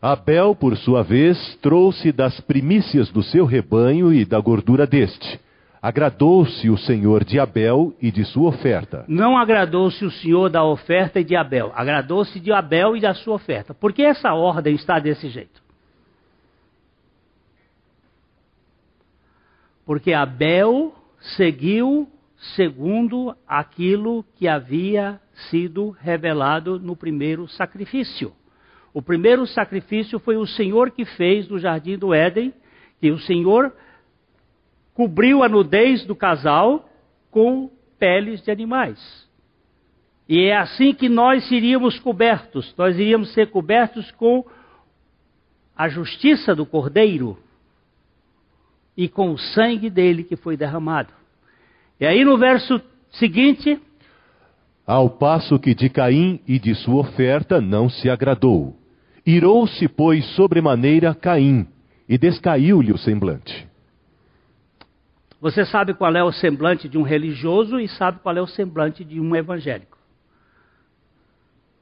Abel, 0.00 0.54
por 0.54 0.76
sua 0.76 1.02
vez, 1.02 1.56
trouxe 1.56 2.12
das 2.12 2.40
primícias 2.40 3.10
do 3.10 3.22
seu 3.22 3.44
rebanho 3.44 4.12
e 4.12 4.24
da 4.24 4.40
gordura 4.40 4.86
deste. 4.86 5.40
Agradou-se 5.80 6.68
o 6.68 6.76
Senhor 6.76 7.24
de 7.24 7.38
Abel 7.38 7.94
e 8.00 8.10
de 8.10 8.24
sua 8.24 8.48
oferta. 8.48 9.04
Não 9.06 9.38
agradou-se 9.38 10.04
o 10.04 10.10
Senhor 10.10 10.50
da 10.50 10.64
oferta 10.64 11.20
e 11.20 11.24
de 11.24 11.36
Abel. 11.36 11.72
Agradou-se 11.74 12.40
de 12.40 12.52
Abel 12.52 12.96
e 12.96 13.00
da 13.00 13.14
sua 13.14 13.36
oferta. 13.36 13.72
Por 13.72 13.92
que 13.92 14.02
essa 14.02 14.34
ordem 14.34 14.74
está 14.74 14.98
desse 14.98 15.28
jeito? 15.28 15.62
Porque 19.86 20.12
Abel 20.12 20.92
seguiu 21.36 22.08
segundo 22.56 23.34
aquilo 23.46 24.24
que 24.36 24.46
havia 24.46 25.20
sido 25.50 25.90
revelado 25.90 26.78
no 26.78 26.96
primeiro 26.96 27.48
sacrifício. 27.48 28.32
O 28.92 29.00
primeiro 29.00 29.46
sacrifício 29.46 30.18
foi 30.18 30.36
o 30.36 30.46
Senhor 30.46 30.90
que 30.90 31.04
fez 31.04 31.48
no 31.48 31.58
jardim 31.58 31.96
do 31.96 32.12
Éden, 32.12 32.52
que 33.00 33.10
o 33.10 33.18
Senhor 33.18 33.72
cobriu 34.98 35.44
a 35.44 35.48
nudez 35.48 36.04
do 36.04 36.16
casal 36.16 36.90
com 37.30 37.70
peles 38.00 38.42
de 38.42 38.50
animais. 38.50 38.98
E 40.28 40.46
é 40.46 40.56
assim 40.56 40.92
que 40.92 41.08
nós 41.08 41.48
seríamos 41.48 42.00
cobertos. 42.00 42.74
Nós 42.76 42.98
iríamos 42.98 43.32
ser 43.32 43.48
cobertos 43.48 44.10
com 44.10 44.44
a 45.76 45.88
justiça 45.88 46.52
do 46.52 46.66
Cordeiro 46.66 47.38
e 48.96 49.08
com 49.08 49.30
o 49.30 49.38
sangue 49.38 49.88
dele 49.88 50.24
que 50.24 50.34
foi 50.34 50.56
derramado. 50.56 51.12
E 52.00 52.04
aí 52.04 52.24
no 52.24 52.36
verso 52.36 52.82
seguinte. 53.12 53.80
Ao 54.84 55.08
passo 55.08 55.60
que 55.60 55.76
de 55.76 55.88
Caim 55.88 56.40
e 56.44 56.58
de 56.58 56.74
sua 56.74 57.02
oferta 57.02 57.60
não 57.60 57.88
se 57.88 58.10
agradou. 58.10 58.76
Irou-se, 59.24 59.86
pois, 59.86 60.24
sobremaneira 60.34 61.14
Caim, 61.14 61.68
e 62.08 62.18
descaiu-lhe 62.18 62.92
o 62.92 62.98
semblante. 62.98 63.67
Você 65.40 65.64
sabe 65.64 65.94
qual 65.94 66.14
é 66.14 66.22
o 66.22 66.32
semblante 66.32 66.88
de 66.88 66.98
um 66.98 67.02
religioso 67.02 67.78
e 67.78 67.88
sabe 67.88 68.18
qual 68.20 68.36
é 68.36 68.40
o 68.40 68.46
semblante 68.46 69.04
de 69.04 69.20
um 69.20 69.36
evangélico. 69.36 69.96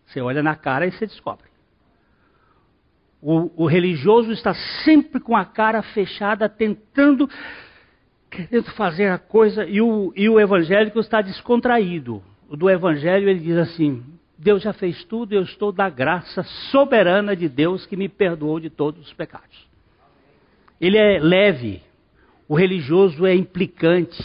Você 0.06 0.20
olha 0.20 0.42
na 0.42 0.54
cara 0.54 0.86
e 0.86 0.92
você 0.92 1.06
descobre. 1.06 1.46
O, 3.20 3.64
o, 3.64 3.66
religioso 3.66 4.30
está 4.30 4.54
sempre 4.84 5.20
com 5.20 5.34
a 5.34 5.44
cara 5.44 5.82
fechada, 5.82 6.48
tentando, 6.48 7.28
querendo 8.30 8.70
fazer 8.72 9.08
a 9.08 9.18
coisa, 9.18 9.64
e 9.64 9.80
o, 9.80 10.12
e 10.14 10.28
o 10.28 10.38
evangélico 10.38 11.00
está 11.00 11.22
descontraído. 11.22 12.22
O 12.48 12.56
do 12.56 12.70
evangelho 12.70 13.28
ele 13.28 13.40
diz 13.40 13.56
assim: 13.56 14.04
Deus 14.38 14.62
já 14.62 14.72
fez 14.72 15.02
tudo, 15.04 15.32
eu 15.32 15.42
estou 15.42 15.72
da 15.72 15.88
graça 15.88 16.42
soberana 16.70 17.34
de 17.34 17.48
Deus 17.48 17.86
que 17.86 17.96
me 17.96 18.08
perdoou 18.08 18.60
de 18.60 18.68
todos 18.68 19.06
os 19.06 19.12
pecados. 19.14 19.66
Ele 20.78 20.98
é 20.98 21.18
leve, 21.18 21.82
o 22.48 22.54
religioso 22.54 23.26
é 23.26 23.34
implicante, 23.34 24.22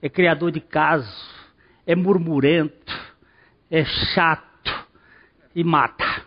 é 0.00 0.08
criador 0.08 0.50
de 0.50 0.60
casos, 0.60 1.30
é 1.86 1.94
murmurento, 1.94 2.92
é 3.70 3.84
chato 3.84 4.88
e 5.54 5.62
mata. 5.62 6.22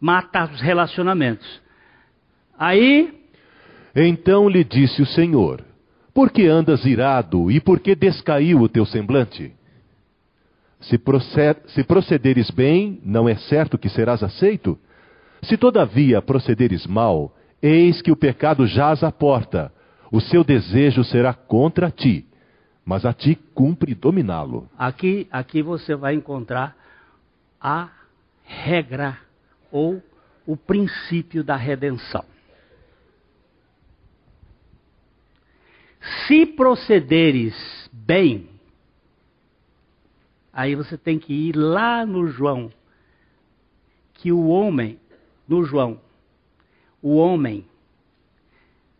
Mata 0.00 0.44
os 0.44 0.60
relacionamentos. 0.60 1.60
Aí. 2.58 3.18
Então 3.94 4.48
lhe 4.48 4.62
disse 4.62 5.02
o 5.02 5.06
Senhor: 5.06 5.64
Por 6.14 6.30
que 6.30 6.46
andas 6.46 6.84
irado 6.84 7.50
e 7.50 7.60
por 7.60 7.80
que 7.80 7.94
descaiu 7.94 8.60
o 8.60 8.68
teu 8.68 8.86
semblante? 8.86 9.52
Se, 10.80 10.98
se 11.66 11.84
procederes 11.84 12.50
bem, 12.50 13.00
não 13.04 13.28
é 13.28 13.34
certo 13.34 13.76
que 13.76 13.88
serás 13.88 14.22
aceito? 14.22 14.78
Se 15.42 15.56
todavia 15.56 16.22
procederes 16.22 16.86
mal, 16.86 17.34
Eis 17.62 18.00
que 18.00 18.10
o 18.10 18.16
pecado 18.16 18.66
jaz 18.66 19.02
à 19.02 19.12
porta, 19.12 19.72
o 20.10 20.20
seu 20.20 20.42
desejo 20.42 21.04
será 21.04 21.34
contra 21.34 21.90
ti, 21.90 22.26
mas 22.84 23.04
a 23.04 23.12
ti 23.12 23.34
cumpre 23.54 23.94
dominá-lo. 23.94 24.68
Aqui, 24.76 25.28
aqui 25.30 25.62
você 25.62 25.94
vai 25.94 26.14
encontrar 26.14 26.76
a 27.60 27.90
regra 28.42 29.18
ou 29.70 30.02
o 30.46 30.56
princípio 30.56 31.44
da 31.44 31.54
redenção. 31.54 32.24
Se 36.26 36.46
procederes 36.46 37.54
bem, 37.92 38.48
aí 40.52 40.74
você 40.74 40.96
tem 40.96 41.18
que 41.18 41.32
ir 41.32 41.54
lá 41.54 42.06
no 42.06 42.26
João, 42.26 42.72
que 44.14 44.32
o 44.32 44.48
homem, 44.48 44.98
no 45.46 45.62
João, 45.64 46.00
o 47.02 47.16
homem 47.16 47.66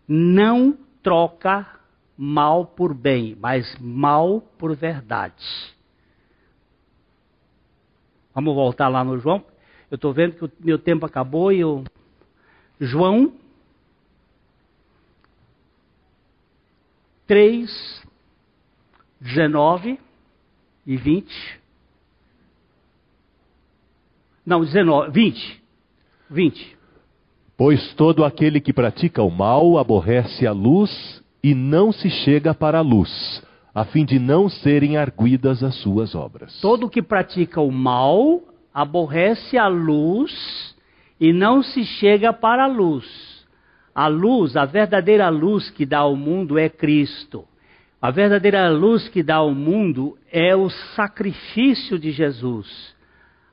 não 0.07 0.77
troca 1.03 1.81
mal 2.17 2.67
por 2.67 2.93
bem, 2.93 3.37
mas 3.41 3.77
mal 3.79 4.41
por 4.59 4.75
verdade. 4.77 5.45
Vamos 8.35 8.55
voltar 8.55 8.89
lá 8.89 9.03
no 9.03 9.19
João. 9.19 9.45
Eu 9.91 9.97
estou 9.97 10.13
vendo 10.13 10.37
que 10.37 10.45
o 10.45 10.53
meu 10.61 10.79
tempo 10.79 11.05
acabou 11.05 11.53
e 11.53 11.61
eu. 11.61 11.85
João 12.79 13.35
3, 17.27 18.03
19 19.21 20.01
e 20.87 20.97
20. 20.97 21.61
Não, 24.45 24.65
19, 24.65 25.11
20. 25.13 25.63
20. 26.29 26.80
Pois 27.61 27.93
todo 27.93 28.25
aquele 28.25 28.59
que 28.59 28.73
pratica 28.73 29.23
o 29.23 29.31
mal 29.31 29.77
aborrece 29.77 30.47
a 30.47 30.51
luz 30.51 31.23
e 31.45 31.55
não 31.55 31.93
se 31.93 32.09
chega 32.09 32.55
para 32.55 32.79
a 32.79 32.81
luz, 32.81 33.47
a 33.75 33.85
fim 33.85 34.03
de 34.03 34.19
não 34.19 34.49
serem 34.49 34.97
arguidas 34.97 35.63
as 35.63 35.75
suas 35.75 36.15
obras. 36.15 36.59
Todo 36.63 36.89
que 36.89 37.03
pratica 37.03 37.61
o 37.61 37.71
mal 37.71 38.41
aborrece 38.73 39.59
a 39.59 39.69
luz 39.69 40.75
e 41.21 41.35
não 41.35 41.63
se 41.63 41.85
chega 41.85 42.33
para 42.33 42.65
a 42.65 42.67
luz. 42.67 43.05
A 43.95 44.07
luz, 44.07 44.57
a 44.57 44.65
verdadeira 44.65 45.29
luz 45.29 45.69
que 45.69 45.85
dá 45.85 45.99
ao 45.99 46.17
mundo 46.17 46.59
é 46.59 46.71
Cristo. 46.71 47.45
A 48.01 48.11
verdadeira 48.11 48.71
luz 48.71 49.07
que 49.11 49.23
dá 49.23 49.35
ao 49.35 49.55
mundo 49.55 50.17
é 50.33 50.57
o 50.57 50.71
sacrifício 50.97 51.99
de 51.99 52.11
Jesus, 52.11 52.95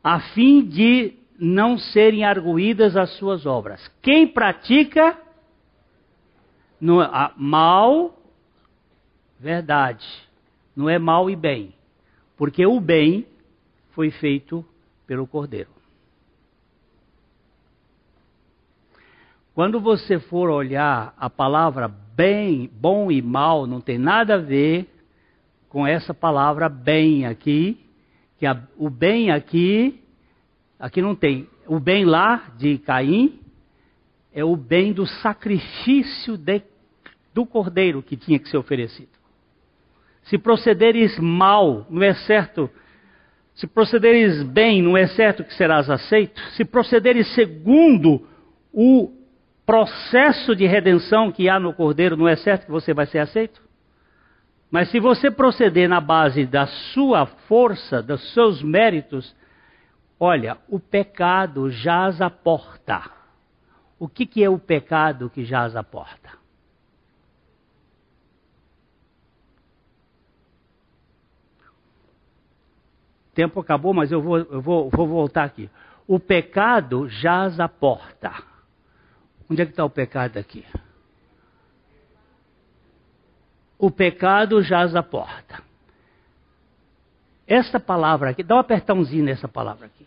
a 0.02 0.22
fim 0.22 0.64
de 0.64 1.27
não 1.40 1.78
serem 1.78 2.24
arguídas 2.24 2.96
as 2.96 3.12
suas 3.18 3.46
obras. 3.46 3.86
Quem 4.02 4.28
pratica 4.28 5.18
a, 7.12 7.34
mal, 7.36 8.18
verdade, 9.40 10.06
não 10.76 10.90
é 10.90 11.00
mal 11.00 11.30
e 11.30 11.36
bem, 11.36 11.74
porque 12.36 12.66
o 12.66 12.80
bem 12.80 13.26
foi 13.92 14.12
feito 14.12 14.66
pelo 15.06 15.26
Cordeiro. 15.26 15.70
Quando 19.54 19.80
você 19.80 20.20
for 20.20 20.52
olhar 20.52 21.16
a 21.18 21.32
palavra 21.32 21.88
bem, 21.88 22.70
bom 22.72 23.12
e 23.12 23.24
mal, 23.24 23.66
não 23.66 23.82
tem 23.82 23.98
nada 23.98 24.36
a 24.36 24.38
ver 24.38 24.88
com 25.68 25.86
essa 25.86 26.14
palavra 26.14 26.70
bem 26.70 27.26
aqui, 27.26 27.84
que 28.38 28.46
a, 28.46 28.62
o 28.78 28.88
bem 28.88 29.32
aqui, 29.32 30.00
aqui 30.80 31.02
não 31.02 31.16
tem. 31.16 31.48
O 31.66 31.80
bem 31.80 32.06
lá 32.06 32.52
de 32.58 32.78
Caim 32.80 33.40
é 34.34 34.44
o 34.44 34.56
bem 34.56 34.94
do 34.94 35.06
sacrifício 35.06 36.38
de, 36.38 36.62
do 37.34 37.46
cordeiro 37.46 38.02
que 38.02 38.16
tinha 38.16 38.40
que 38.40 38.50
ser 38.50 38.58
oferecido. 38.58 39.10
Se 40.24 40.38
procederes 40.38 41.18
mal, 41.20 41.86
não 41.90 42.04
é 42.04 42.14
certo. 42.14 42.70
Se 43.56 43.66
procederes 43.66 44.44
bem, 44.44 44.82
não 44.82 44.98
é 44.98 45.08
certo 45.08 45.44
que 45.44 45.54
serás 45.54 45.90
aceito. 45.90 46.40
Se 46.52 46.66
procederes 46.66 47.34
segundo 47.34 48.28
o 48.74 49.12
processo 49.66 50.56
de 50.56 50.66
redenção 50.66 51.32
que 51.32 51.50
há 51.50 51.60
no 51.60 51.74
Cordeiro, 51.74 52.16
não 52.16 52.28
é 52.28 52.36
certo 52.36 52.66
que 52.66 52.72
você 52.72 52.94
vai 52.94 53.06
ser 53.06 53.20
aceito? 53.20 53.62
Mas 54.70 54.90
se 54.92 55.00
você 55.00 55.32
proceder 55.32 55.88
na 55.88 56.02
base 56.02 56.46
da 56.46 56.68
sua 56.68 57.26
força, 57.26 58.04
dos 58.04 58.34
seus 58.34 58.62
méritos, 58.62 59.34
olha, 60.20 60.58
o 60.68 60.80
pecado 60.80 61.70
jaz 61.70 62.22
a 62.22 62.30
porta. 62.30 63.12
O 64.00 64.08
que, 64.08 64.26
que 64.26 64.44
é 64.44 64.50
o 64.50 64.60
pecado 64.60 65.30
que 65.30 65.44
jaz 65.44 65.76
a 65.76 65.84
porta? 65.84 66.38
Tempo 73.34 73.60
acabou, 73.60 73.94
mas 73.94 74.12
eu 74.12 74.22
vou, 74.22 74.38
eu 74.38 74.62
vou, 74.62 74.90
vou 74.90 75.08
voltar 75.08 75.44
aqui. 75.44 75.70
O 76.08 76.20
pecado 76.20 77.08
jaz 77.08 77.60
a 77.60 77.68
porta. 77.68 78.34
Onde 79.50 79.62
é 79.62 79.66
que 79.66 79.72
está 79.72 79.86
o 79.86 79.90
pecado 79.90 80.38
aqui? 80.38 80.66
O 83.78 83.92
pecado 83.92 84.62
jaz 84.64 84.96
a 84.96 85.04
porta. 85.04 85.67
Essa 87.48 87.80
palavra 87.80 88.32
aqui, 88.32 88.44
dá 88.44 88.56
um 88.56 88.60
apertãozinho 88.60 89.24
nessa 89.24 89.48
palavra 89.48 89.86
aqui. 89.86 90.06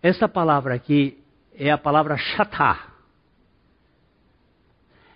Essa 0.00 0.28
palavra 0.28 0.74
aqui 0.74 1.18
é 1.54 1.70
a 1.70 1.78
palavra 1.78 2.16
chatá. 2.16 2.88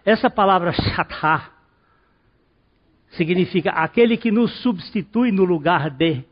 Essa 0.04 0.28
palavra 0.28 0.72
chatá 0.72 1.52
significa 3.10 3.70
aquele 3.70 4.16
que 4.16 4.30
nos 4.30 4.60
substitui 4.62 5.30
no 5.30 5.44
lugar 5.44 5.88
de. 5.88 6.24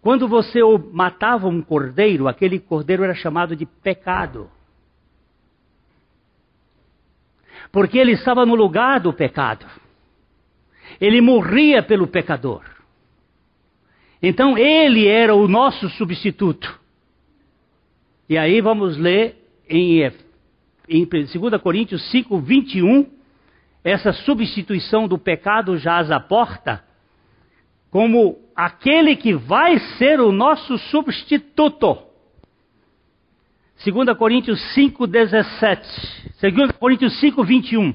Quando 0.00 0.26
você 0.26 0.58
matava 0.92 1.46
um 1.46 1.62
cordeiro, 1.62 2.26
aquele 2.26 2.58
cordeiro 2.58 3.04
era 3.04 3.14
chamado 3.14 3.54
de 3.54 3.64
pecado. 3.64 4.50
Porque 7.70 7.96
ele 7.96 8.12
estava 8.12 8.44
no 8.44 8.56
lugar 8.56 8.98
do 8.98 9.12
pecado. 9.12 9.64
Ele 11.00 11.20
morria 11.20 11.82
pelo 11.82 12.06
pecador. 12.06 12.62
Então 14.22 14.56
ele 14.56 15.06
era 15.06 15.34
o 15.34 15.48
nosso 15.48 15.88
substituto. 15.90 16.78
E 18.28 18.38
aí 18.38 18.60
vamos 18.60 18.96
ler 18.96 19.36
em, 19.68 20.00
em 20.88 21.04
2 21.04 21.60
Coríntios 21.60 22.10
5, 22.10 22.38
21, 22.40 23.06
essa 23.82 24.12
substituição 24.12 25.08
do 25.08 25.18
pecado 25.18 25.76
jaz 25.76 26.10
à 26.10 26.20
porta 26.20 26.84
como 27.92 28.38
aquele 28.56 29.14
que 29.14 29.34
vai 29.34 29.78
ser 29.98 30.18
o 30.18 30.32
nosso 30.32 30.78
substituto. 30.78 31.98
2 33.84 34.16
Coríntios 34.16 34.58
5, 34.72 35.06
17. 35.06 36.32
2 36.40 36.72
Coríntios 36.72 37.20
5, 37.20 37.44
21. 37.44 37.94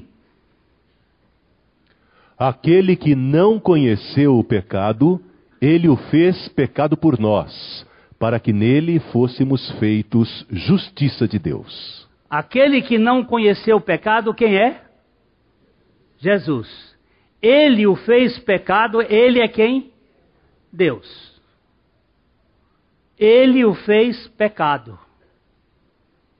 Aquele 2.38 2.94
que 2.94 3.16
não 3.16 3.58
conheceu 3.58 4.38
o 4.38 4.44
pecado, 4.44 5.20
ele 5.60 5.88
o 5.88 5.96
fez 5.96 6.48
pecado 6.50 6.96
por 6.96 7.18
nós, 7.18 7.84
para 8.16 8.38
que 8.38 8.52
nele 8.52 9.00
fôssemos 9.00 9.68
feitos 9.80 10.46
justiça 10.48 11.26
de 11.26 11.36
Deus. 11.36 12.08
Aquele 12.30 12.80
que 12.80 12.96
não 12.96 13.24
conheceu 13.24 13.78
o 13.78 13.80
pecado, 13.80 14.32
quem 14.32 14.56
é? 14.56 14.82
Jesus. 16.18 16.96
Ele 17.42 17.86
o 17.86 17.96
fez 17.96 18.38
pecado, 18.38 19.02
ele 19.02 19.40
é 19.40 19.48
quem? 19.48 19.92
Deus. 20.72 21.40
Ele 23.18 23.64
o 23.64 23.74
fez 23.74 24.28
pecado. 24.28 24.96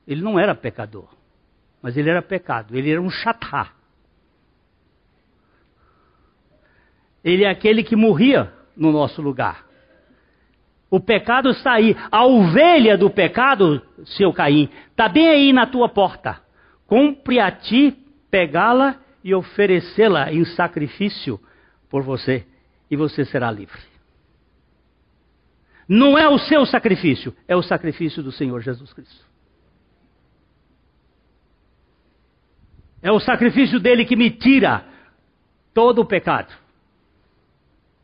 Ele 0.06 0.22
não 0.22 0.38
era 0.38 0.54
pecador, 0.54 1.08
mas 1.82 1.96
ele 1.96 2.08
era 2.08 2.22
pecado, 2.22 2.76
ele 2.76 2.90
era 2.90 3.02
um 3.02 3.10
chatá. 3.10 3.72
Ele 7.24 7.44
é 7.44 7.50
aquele 7.50 7.82
que 7.82 7.96
morria 7.96 8.52
no 8.76 8.92
nosso 8.92 9.20
lugar. 9.20 9.66
O 10.90 11.00
pecado 11.00 11.50
está 11.50 11.72
aí. 11.74 11.96
A 12.10 12.24
ovelha 12.24 12.96
do 12.96 13.10
pecado, 13.10 13.82
seu 14.04 14.32
Caim, 14.32 14.70
está 14.90 15.08
bem 15.08 15.28
aí 15.28 15.52
na 15.52 15.66
tua 15.66 15.88
porta. 15.88 16.40
Cumpre 16.86 17.38
a 17.38 17.50
ti 17.50 17.96
pegá-la 18.30 18.96
e 19.22 19.34
oferecê-la 19.34 20.32
em 20.32 20.44
sacrifício 20.44 21.38
por 21.90 22.02
você, 22.02 22.46
e 22.90 22.96
você 22.96 23.24
será 23.24 23.50
livre. 23.50 23.80
Não 25.88 26.18
é 26.18 26.28
o 26.28 26.38
seu 26.38 26.66
sacrifício, 26.66 27.34
é 27.46 27.56
o 27.56 27.62
sacrifício 27.62 28.22
do 28.22 28.30
Senhor 28.30 28.60
Jesus 28.60 28.92
Cristo. 28.92 29.26
É 33.00 33.10
o 33.10 33.20
sacrifício 33.20 33.80
dele 33.80 34.04
que 34.04 34.16
me 34.16 34.30
tira 34.30 34.84
todo 35.72 36.00
o 36.00 36.04
pecado. 36.04 36.52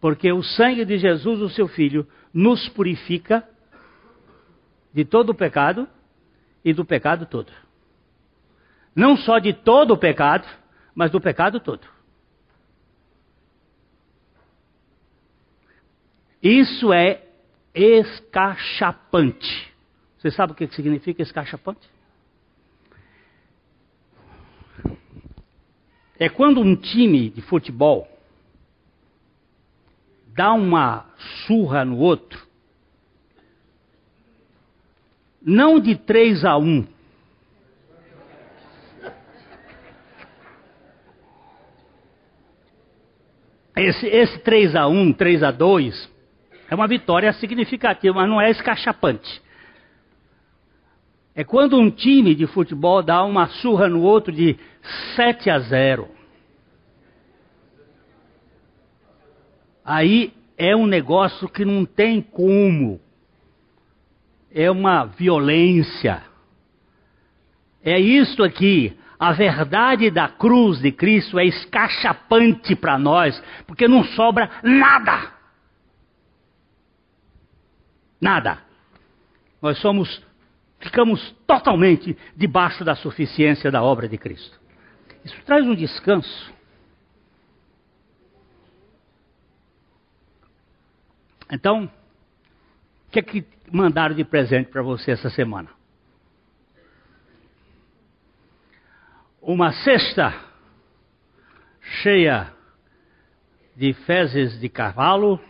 Porque 0.05 0.31
o 0.31 0.43
sangue 0.43 0.85
de 0.85 0.99
Jesus, 0.99 1.41
o 1.41 1.49
seu 1.49 1.67
filho, 1.67 2.07
nos 2.31 2.69
purifica 2.69 3.43
de 4.93 5.03
todo 5.03 5.31
o 5.31 5.35
pecado 5.35 5.89
e 6.63 6.75
do 6.75 6.85
pecado 6.85 7.25
todo. 7.25 7.51
Não 8.95 9.17
só 9.17 9.39
de 9.39 9.55
todo 9.55 9.95
o 9.95 9.97
pecado, 9.97 10.47
mas 10.95 11.11
do 11.11 11.23
pecado 11.23 11.59
todo. 11.59 11.89
Isso 16.43 16.93
é 16.93 17.23
escachapante. 17.75 19.73
Você 20.19 20.31
sabe 20.31 20.53
o 20.53 20.55
que 20.55 20.67
significa 20.67 21.23
escachapante? 21.23 21.89
É 26.19 26.29
quando 26.29 26.61
um 26.61 26.77
time 26.77 27.31
de 27.31 27.41
futebol 27.41 28.14
dá 30.35 30.53
uma 30.53 31.07
surra 31.47 31.85
no 31.85 31.99
outro, 31.99 32.43
não 35.41 35.79
de 35.79 35.97
3 35.97 36.45
a 36.45 36.57
1, 36.57 36.95
Esse, 43.77 44.07
esse 44.07 44.39
3 44.39 44.77
a 44.77 44.87
1 44.87 45.13
3 45.15 45.43
a 45.43 45.51
2 45.51 46.13
é 46.71 46.75
uma 46.75 46.87
vitória 46.87 47.33
significativa, 47.35 48.15
mas 48.15 48.29
não 48.29 48.41
é 48.41 48.51
escachapante. 48.51 49.43
É 51.35 51.43
quando 51.43 51.77
um 51.77 51.91
time 51.91 52.35
de 52.35 52.47
futebol 52.47 53.03
dá 53.03 53.25
uma 53.25 53.49
surra 53.49 53.89
no 53.89 54.03
outro 54.03 54.33
de 54.33 54.57
7 55.17 55.51
a 55.51 55.59
0. 55.59 56.09
Aí 59.85 60.33
é 60.57 60.75
um 60.75 60.87
negócio 60.87 61.49
que 61.49 61.65
não 61.65 61.85
tem 61.85 62.23
como. 62.23 63.01
É 64.53 64.71
uma 64.71 65.05
violência. 65.05 66.23
É 67.83 67.99
isso 67.99 68.43
aqui. 68.43 68.97
A 69.19 69.33
verdade 69.33 70.11
da 70.11 70.29
cruz 70.29 70.81
de 70.81 70.93
Cristo 70.93 71.39
é 71.39 71.45
escachapante 71.45 72.75
para 72.75 72.99
nós, 72.99 73.41
porque 73.67 73.87
não 73.89 74.05
sobra 74.05 74.51
nada. 74.63 75.33
Nada. 78.21 78.59
Nós 79.61 79.79
somos, 79.79 80.23
ficamos 80.81 81.35
totalmente 81.47 82.17
debaixo 82.37 82.85
da 82.85 82.95
suficiência 82.95 83.71
da 83.71 83.83
obra 83.83 84.09
de 84.09 84.19
Cristo. 84.19 84.59
Isso 85.25 85.37
traz 85.45 85.67
um 85.67 85.75
descanso. 85.75 86.53
Então, 91.55 91.85
o 91.85 93.11
que 93.13 93.21
é 93.21 93.23
que 93.23 93.47
mandaram 93.71 94.13
de 94.13 94.25
presente 94.25 94.71
para 94.71 94.83
você 94.83 95.13
essa 95.13 95.31
semana? 95.31 95.71
Uma 99.41 99.73
cesta 99.73 100.35
cheia 102.03 102.53
de 103.77 103.93
fezes 103.93 104.59
de 104.59 104.69
cavalo, 104.69 105.41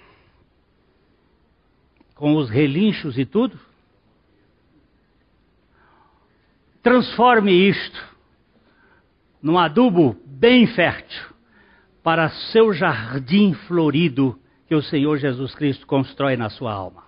com 2.15 2.37
os 2.37 2.51
relinchos 2.51 3.17
e 3.17 3.25
tudo. 3.25 3.59
Transforme 6.83 7.51
isto 7.51 8.15
num 9.41 9.59
adubo 9.59 10.21
bem 10.27 10.67
fértil 10.67 11.23
para 12.03 12.29
seu 12.29 12.75
jardim 12.75 13.55
florido 13.55 14.39
que 14.75 14.79
o 14.79 14.83
Senhor 14.83 15.19
Jesus 15.19 15.55
Cristo 15.55 15.87
constrói 15.87 16.37
na 16.37 16.51
sua 16.51 16.73
alma. 16.73 17.05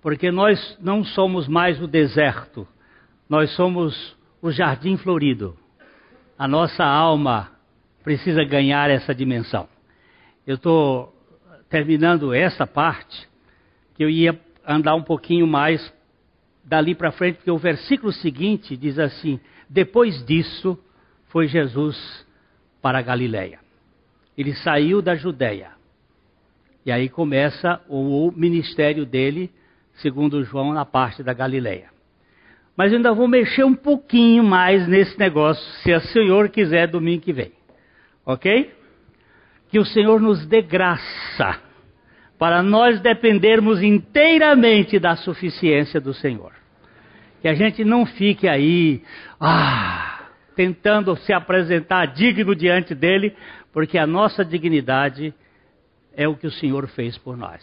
Porque 0.00 0.30
nós 0.30 0.78
não 0.80 1.02
somos 1.02 1.48
mais 1.48 1.82
o 1.82 1.88
deserto, 1.88 2.66
nós 3.28 3.50
somos 3.56 4.16
o 4.40 4.52
jardim 4.52 4.96
florido. 4.96 5.58
A 6.38 6.46
nossa 6.46 6.84
alma 6.84 7.50
precisa 8.04 8.44
ganhar 8.44 8.88
essa 8.88 9.12
dimensão. 9.12 9.68
Eu 10.46 10.54
estou 10.54 11.12
terminando 11.68 12.32
essa 12.32 12.68
parte, 12.68 13.28
que 13.96 14.04
eu 14.04 14.08
ia 14.08 14.40
andar 14.64 14.94
um 14.94 15.02
pouquinho 15.02 15.44
mais 15.44 15.92
dali 16.62 16.94
para 16.94 17.10
frente, 17.10 17.38
porque 17.38 17.50
o 17.50 17.58
versículo 17.58 18.12
seguinte 18.12 18.76
diz 18.76 18.96
assim: 18.96 19.40
Depois 19.68 20.24
disso 20.24 20.78
foi 21.30 21.48
Jesus 21.48 22.24
para 22.80 23.00
a 23.00 23.02
Galiléia. 23.02 23.58
Ele 24.38 24.54
saiu 24.54 25.02
da 25.02 25.16
Judéia 25.16 25.75
e 26.86 26.92
aí 26.92 27.08
começa 27.08 27.80
o 27.88 28.32
ministério 28.36 29.04
dele, 29.04 29.50
segundo 29.96 30.44
João, 30.44 30.72
na 30.72 30.84
parte 30.84 31.20
da 31.20 31.32
Galileia. 31.32 31.88
Mas 32.76 32.92
ainda 32.92 33.12
vou 33.12 33.26
mexer 33.26 33.64
um 33.64 33.74
pouquinho 33.74 34.44
mais 34.44 34.86
nesse 34.86 35.18
negócio, 35.18 35.64
se 35.82 35.92
o 35.92 36.00
Senhor 36.00 36.48
quiser, 36.48 36.86
domingo 36.86 37.24
que 37.24 37.32
vem. 37.32 37.50
Ok? 38.24 38.72
Que 39.68 39.80
o 39.80 39.84
Senhor 39.84 40.20
nos 40.20 40.46
dê 40.46 40.62
graça 40.62 41.60
para 42.38 42.62
nós 42.62 43.00
dependermos 43.00 43.82
inteiramente 43.82 45.00
da 45.00 45.16
suficiência 45.16 46.00
do 46.00 46.14
Senhor. 46.14 46.52
Que 47.42 47.48
a 47.48 47.54
gente 47.54 47.84
não 47.84 48.06
fique 48.06 48.46
aí, 48.46 49.02
ah, 49.40 50.20
tentando 50.54 51.16
se 51.16 51.32
apresentar 51.32 52.06
digno 52.06 52.54
diante 52.54 52.94
dele, 52.94 53.34
porque 53.72 53.98
a 53.98 54.06
nossa 54.06 54.44
dignidade 54.44 55.34
é 56.16 56.26
o 56.26 56.34
que 56.34 56.46
o 56.46 56.50
Senhor 56.50 56.88
fez 56.88 57.16
por 57.18 57.36
nós. 57.36 57.62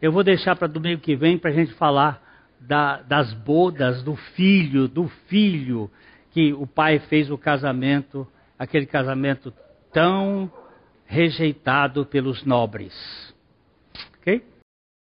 Eu 0.00 0.12
vou 0.12 0.22
deixar 0.22 0.56
para 0.56 0.68
domingo 0.68 1.00
que 1.00 1.16
vem 1.16 1.36
para 1.36 1.50
a 1.50 1.54
gente 1.54 1.74
falar 1.74 2.22
da, 2.60 3.02
das 3.02 3.34
bodas 3.34 4.02
do 4.02 4.14
filho, 4.14 4.86
do 4.86 5.08
filho 5.28 5.90
que 6.30 6.52
o 6.52 6.66
pai 6.66 6.98
fez 7.00 7.30
o 7.30 7.36
casamento, 7.36 8.26
aquele 8.58 8.86
casamento 8.86 9.52
tão 9.92 10.50
rejeitado 11.06 12.06
pelos 12.06 12.44
nobres. 12.44 13.33